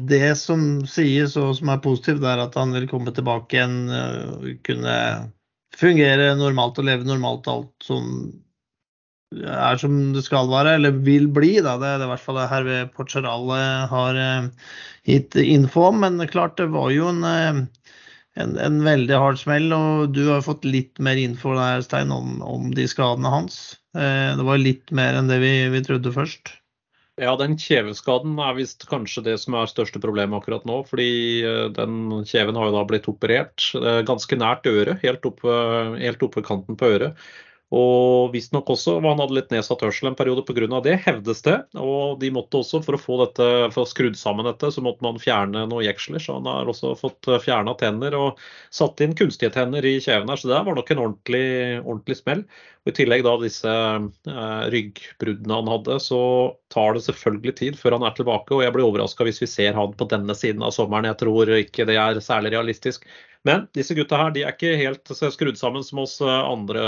det 0.06 0.36
som 0.38 0.86
sies 0.86 1.36
og 1.40 1.56
som 1.58 1.68
er 1.72 1.82
positivt, 1.82 2.22
er 2.22 2.38
at 2.44 2.54
han 2.60 2.72
vil 2.76 2.86
komme 2.92 3.10
tilbake 3.16 3.56
igjen. 3.56 3.90
Kunne 4.62 4.94
fungere 5.78 6.32
normalt 6.38 6.80
og 6.80 6.88
leve 6.88 7.06
normalt 7.08 7.48
alt 7.50 7.86
som 7.86 8.08
er 9.42 9.78
som 9.80 9.94
det 10.14 10.24
skal 10.26 10.48
være, 10.50 10.76
eller 10.78 10.98
vil 11.06 11.28
bli. 11.32 11.56
Da. 11.64 11.76
Det 11.80 11.88
er 11.88 12.00
det 12.00 12.08
i 12.08 12.12
hvert 12.12 12.24
fall 12.24 12.38
det 12.38 12.50
Hervé 12.50 12.80
Porceral 12.94 13.50
har 13.90 14.20
eh, 14.20 14.48
gitt 15.10 15.36
info 15.40 15.88
om. 15.90 16.02
Men 16.04 16.22
klart, 16.30 16.56
det 16.60 16.70
var 16.74 16.90
jo 16.94 17.08
en, 17.10 17.22
eh, 17.28 17.62
en, 18.40 18.56
en, 18.58 18.80
veldig 18.86 19.20
hard 19.20 19.40
smell. 19.40 19.70
Og 19.76 20.14
du 20.14 20.24
har 20.30 20.44
fått 20.46 20.66
litt 20.68 21.00
mer 21.02 21.20
info 21.20 21.56
der, 21.58 21.82
Stein, 21.86 22.14
om, 22.14 22.38
om 22.42 22.70
de 22.76 22.86
skadene 22.90 23.32
hans. 23.32 23.78
Eh, 23.96 24.34
det 24.38 24.46
var 24.46 24.62
litt 24.62 24.94
mer 24.94 25.18
enn 25.18 25.32
det 25.32 25.40
vi, 25.42 25.56
vi 25.74 25.82
trodde 25.86 26.14
først. 26.14 26.54
Ja, 27.20 27.36
den 27.38 27.54
kjeveskaden 27.60 28.34
er 28.42 28.56
visst 28.56 28.88
kanskje 28.90 29.22
det 29.28 29.36
som 29.38 29.54
er 29.54 29.70
største 29.70 30.00
problemet 30.02 30.40
akkurat 30.40 30.66
nå. 30.66 30.80
Fordi 30.88 31.08
eh, 31.46 31.66
den 31.76 32.24
kjeven 32.26 32.58
har 32.58 32.70
jo 32.70 32.76
da 32.76 32.84
blitt 32.90 33.08
operert 33.10 33.68
ganske 34.08 34.38
nært 34.40 34.66
øret, 34.70 34.98
helt 35.04 35.26
oppe, 35.30 35.58
helt 36.00 36.26
oppe 36.26 36.42
kanten 36.46 36.78
på 36.80 36.90
øret. 36.96 37.26
Og 37.74 38.30
visstnok 38.34 38.68
også 38.70 38.98
han 39.02 39.18
hadde 39.18 39.34
litt 39.34 39.50
nedsatt 39.50 39.82
hørsel 39.82 40.10
en 40.10 40.18
periode 40.18 40.44
pga. 40.46 40.80
det, 40.84 40.94
hevdes 41.02 41.42
det. 41.42 41.56
Og 41.80 42.20
de 42.20 42.30
måtte 42.34 42.60
også, 42.60 42.80
for 42.84 42.94
å 42.94 43.00
få 43.00 43.18
dette, 43.24 43.48
for 43.74 43.82
å 43.82 43.90
skrudd 43.90 44.18
sammen 44.20 44.46
dette, 44.46 44.70
så 44.70 44.84
måtte 44.84 45.02
man 45.02 45.18
fjerne 45.18 45.64
noen 45.66 45.86
jeksler. 45.86 46.22
Så 46.22 46.38
han 46.38 46.46
har 46.50 46.70
også 46.70 46.94
fått 47.00 47.30
fjerna 47.42 47.74
tenner 47.80 48.14
og 48.18 48.40
satt 48.74 49.02
inn 49.02 49.16
kunstige 49.18 49.52
tenner 49.54 49.84
i 49.84 49.96
kjeven 49.98 50.30
her. 50.30 50.40
Så 50.40 50.52
det 50.52 50.62
var 50.68 50.78
nok 50.78 50.94
en 50.94 51.02
ordentlig, 51.08 51.48
ordentlig 51.82 52.20
smell. 52.20 52.46
Og 52.84 52.92
I 52.92 52.96
tillegg 53.00 53.24
da 53.24 53.34
disse 53.40 53.74
eh, 53.74 54.64
ryggbruddene 54.74 55.60
han 55.60 55.70
hadde, 55.72 55.98
så 56.04 56.22
tar 56.74 56.94
det 56.94 57.06
selvfølgelig 57.06 57.54
tid 57.60 57.78
før 57.80 57.98
han 57.98 58.06
er 58.06 58.14
tilbake. 58.18 58.54
Og 58.54 58.64
jeg 58.66 58.76
blir 58.76 58.86
overraska 58.86 59.26
hvis 59.26 59.40
vi 59.42 59.50
ser 59.50 59.78
han 59.78 59.96
på 59.96 60.08
denne 60.10 60.36
siden 60.36 60.62
av 60.62 60.74
sommeren. 60.76 61.08
Jeg 61.08 61.22
tror 61.24 61.54
ikke 61.58 61.88
det 61.88 61.96
er 61.98 62.20
særlig 62.22 62.52
realistisk. 62.54 63.08
Men 63.44 63.66
disse 63.76 63.94
gutta 63.94 64.16
her 64.16 64.32
de 64.32 64.42
er 64.46 64.54
ikke 64.54 64.72
helt 64.80 65.10
skrudd 65.12 65.58
sammen 65.60 65.84
som 65.84 66.00
oss 66.00 66.16
eh, 66.24 66.32
andre 66.32 66.84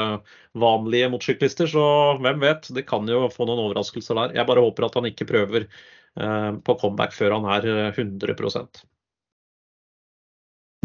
vanlige 0.56 1.10
motorsyklister, 1.12 1.68
så 1.68 1.84
hvem 2.24 2.40
vet? 2.40 2.70
Det 2.72 2.86
kan 2.88 3.04
jo 3.10 3.26
få 3.32 3.44
noen 3.44 3.66
overraskelser 3.66 4.16
der. 4.16 4.34
Jeg 4.38 4.48
bare 4.48 4.64
håper 4.64 4.88
at 4.88 4.96
han 4.96 5.08
ikke 5.10 5.28
prøver 5.28 5.66
eh, 5.66 6.50
på 6.64 6.78
comeback 6.80 7.12
før 7.16 7.36
han 7.36 7.48
er 7.58 7.68
100 7.90 8.32
eh, 8.32 8.66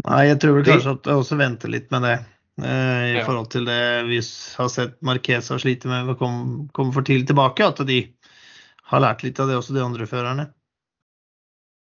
Nei, 0.02 0.22
jeg 0.28 0.38
tror 0.42 0.58
vel 0.58 0.68
kanskje 0.68 0.96
at 0.98 1.08
jeg 1.08 1.24
også 1.24 1.40
venter 1.40 1.72
litt 1.72 1.90
med 1.94 2.08
det. 2.08 2.16
I 2.62 3.22
forhold 3.24 3.48
til 3.54 3.64
det 3.64 3.82
vi 4.10 4.18
har 4.20 4.68
sett 4.68 4.98
Marquesa 5.00 5.56
slite 5.56 5.88
med 5.88 6.10
å 6.12 6.16
komme 6.20 6.92
for 6.92 7.06
tidlig 7.06 7.30
tilbake. 7.30 7.64
At 7.64 7.80
de 7.88 8.02
har 8.92 9.00
lært 9.00 9.24
litt 9.24 9.40
av 9.40 9.48
det 9.48 9.56
også, 9.56 9.72
de 9.72 9.80
andre 9.80 10.08
førerne. 10.10 10.50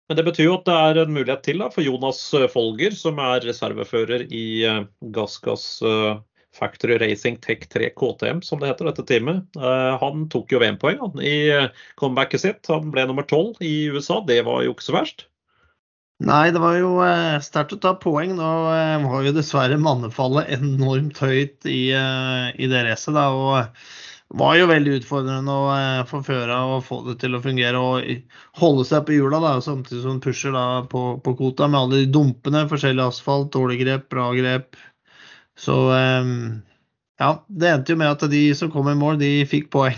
Men 0.10 0.18
det 0.18 0.24
betyr 0.26 0.48
jo 0.48 0.56
at 0.58 0.66
det 0.66 0.76
er 0.76 1.00
en 1.04 1.12
mulighet 1.14 1.44
til 1.46 1.60
da, 1.62 1.68
for 1.70 1.86
Jonas 1.86 2.20
eh, 2.34 2.48
Folger, 2.50 2.96
som 2.98 3.20
er 3.22 3.44
reservefører 3.46 4.24
i 4.34 4.46
eh, 4.66 4.80
Gassgass 5.14 5.84
eh, 5.86 6.16
Factory 6.58 6.98
Racing 6.98 7.38
Tech 7.44 7.68
3 7.70 7.92
KTM, 7.94 8.40
som 8.42 8.58
det 8.58 8.72
heter, 8.72 8.90
dette 8.90 9.06
teamet. 9.06 9.46
Han 10.02 10.24
tok 10.34 10.50
jo 10.50 10.58
VM-poeng 10.64 11.20
i 11.22 11.36
comebacket 12.02 12.42
sitt. 12.42 12.72
Han 12.74 12.90
ble 12.90 13.04
nummer 13.06 13.28
tolv 13.30 13.62
i 13.62 13.86
USA. 13.94 14.18
Det 14.26 14.40
var 14.48 14.64
jo 14.66 14.74
ikke 14.74 14.88
så 14.88 14.96
verst. 14.98 15.28
Nei, 16.26 16.50
det 16.52 16.60
var 16.60 16.80
jo 16.82 16.90
sterkt 17.46 17.78
å 17.78 17.80
ta 17.86 17.94
poeng. 18.02 18.34
Nå 18.36 18.50
var 19.06 19.30
jo 19.30 19.36
dessverre 19.38 19.78
mannefallet 19.80 20.50
enormt 20.58 21.22
høyt 21.22 21.70
i, 21.70 21.94
i 21.94 22.72
det 22.74 22.82
racet. 22.90 23.22
Var 24.30 24.56
jo 24.60 24.68
veldig 24.70 25.00
utfordrende 25.00 25.54
å 25.54 26.04
få 26.10 26.22
føra 26.26 26.60
og 26.70 26.84
få 26.86 27.00
det 27.08 27.16
til 27.24 27.34
å 27.34 27.42
fungere 27.42 27.80
og 27.82 28.12
holde 28.62 28.86
seg 28.86 29.08
på 29.08 29.16
hjula, 29.16 29.40
da, 29.42 29.56
samtidig 29.66 30.04
som 30.04 30.20
pusher 30.22 30.54
da, 30.54 30.66
på, 30.90 31.04
på 31.26 31.34
kvota 31.40 31.70
med 31.70 31.80
alle 31.80 32.04
de 32.04 32.12
dumpene. 32.14 32.68
Forskjellig 32.70 33.08
asfalt, 33.08 33.50
dårlig 33.56 33.80
grep, 33.82 34.06
bra 34.14 34.30
grep. 34.38 34.78
Så 35.60 35.76
ja, 37.20 37.32
det 37.48 37.74
endte 37.74 37.96
jo 37.96 38.00
med 38.00 38.14
at 38.14 38.30
de 38.32 38.44
som 38.56 38.72
kom 38.72 38.88
i 38.92 38.98
mål, 38.98 39.18
de 39.20 39.32
fikk 39.50 39.72
poeng. 39.74 39.98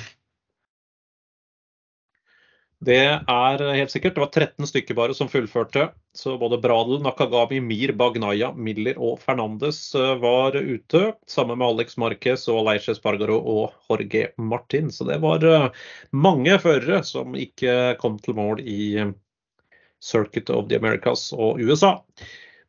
Det 2.81 2.97
er 2.97 3.61
helt 3.75 3.91
sikkert. 3.93 4.15
Det 4.15 4.23
var 4.23 4.31
13 4.33 4.65
stykker 4.65 4.95
bare 4.97 5.13
som 5.13 5.29
fullførte. 5.29 5.91
Så 6.17 6.33
både 6.41 6.57
Bradel, 6.57 6.97
Nakagami, 7.05 7.59
Mir, 7.61 7.91
Bagnaya, 7.93 8.49
Miller 8.57 8.97
og 8.97 9.19
Fernandes 9.21 9.83
eh, 9.93 10.15
var 10.17 10.57
ute. 10.57 11.01
Sammen 11.29 11.59
med 11.59 11.67
Alex 11.67 11.93
Marquez 12.01 12.47
og 12.49 12.63
Leiche 12.65 12.95
Spargaro 12.97 13.37
og 13.37 13.75
Jorge 13.85 14.31
Martin. 14.41 14.89
Så 14.89 15.05
det 15.05 15.19
var 15.21 15.45
eh, 15.45 15.67
mange 16.09 16.57
førere 16.63 17.03
som 17.05 17.37
ikke 17.37 17.99
kom 18.01 18.15
til 18.25 18.39
mål 18.39 18.63
i 18.65 18.79
eh, 19.03 19.11
Circuit 20.01 20.49
of 20.49 20.65
the 20.71 20.79
Americas 20.81 21.27
og 21.37 21.61
USA. 21.61 21.99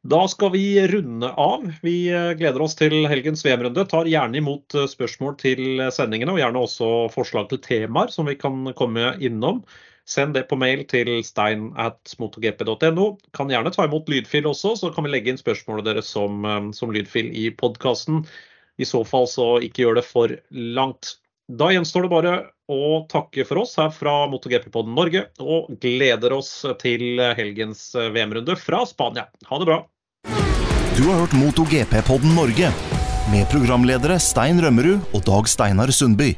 Da 0.05 0.27
skal 0.29 0.51
vi 0.53 0.67
runde 0.93 1.31
av. 1.41 1.65
Vi 1.81 2.11
gleder 2.37 2.61
oss 2.61 2.77
til 2.77 2.99
helgens 3.09 3.47
VM-runde. 3.47 3.87
Tar 3.89 4.11
gjerne 4.11 4.43
imot 4.43 4.77
spørsmål 4.93 5.39
til 5.41 5.81
sendingene, 5.95 6.35
og 6.35 6.43
gjerne 6.43 6.65
også 6.67 6.91
forslag 7.15 7.49
til 7.49 7.63
temaer 7.65 8.13
som 8.13 8.29
vi 8.29 8.35
kan 8.37 8.75
komme 8.77 9.15
innom. 9.23 9.63
Send 10.09 10.35
det 10.35 10.49
på 10.51 10.59
mail 10.59 10.83
til 10.91 11.09
stein. 11.25 11.71
Kan 11.73 13.53
gjerne 13.53 13.73
ta 13.75 13.87
imot 13.87 14.11
lydfil 14.11 14.49
også, 14.51 14.75
så 14.81 14.91
kan 14.95 15.07
vi 15.07 15.13
legge 15.15 15.33
inn 15.33 15.41
spørsmålet 15.41 15.87
deres 15.87 16.11
som, 16.11 16.43
um, 16.45 16.73
som 16.75 16.93
lydfil 16.95 17.31
i 17.31 17.51
podkasten. 17.55 18.25
I 18.81 18.89
så 18.89 19.05
fall 19.07 19.29
så 19.31 19.55
ikke 19.63 19.85
gjør 19.85 20.01
det 20.01 20.07
for 20.09 20.35
langt. 20.51 21.17
Da 21.53 21.71
gjenstår 21.75 22.07
det 22.07 22.13
bare 22.13 22.35
å 22.73 23.03
takke 23.13 23.45
for 23.47 23.63
oss 23.63 23.77
her 23.79 23.91
fra 23.95 24.25
MotoGP-podden 24.33 24.95
Norge, 24.97 25.27
og 25.43 25.75
gleder 25.83 26.35
oss 26.35 26.51
til 26.83 27.23
helgens 27.39 27.91
uh, 27.99 28.11
VM-runde 28.15 28.57
fra 28.59 28.83
Spania. 28.89 29.29
Ha 29.51 29.63
det 29.63 29.71
bra. 29.71 29.83
Du 30.93 31.05
har 31.09 31.23
hørt 31.23 31.37
MotoGP-podden 31.37 32.35
Norge 32.37 32.73
med 33.33 33.47
programledere 33.53 34.19
Stein 34.21 34.59
Rømmerud 34.61 35.15
og 35.15 35.23
Dag 35.29 35.49
Steinar 35.49 35.93
Sundby. 35.95 36.35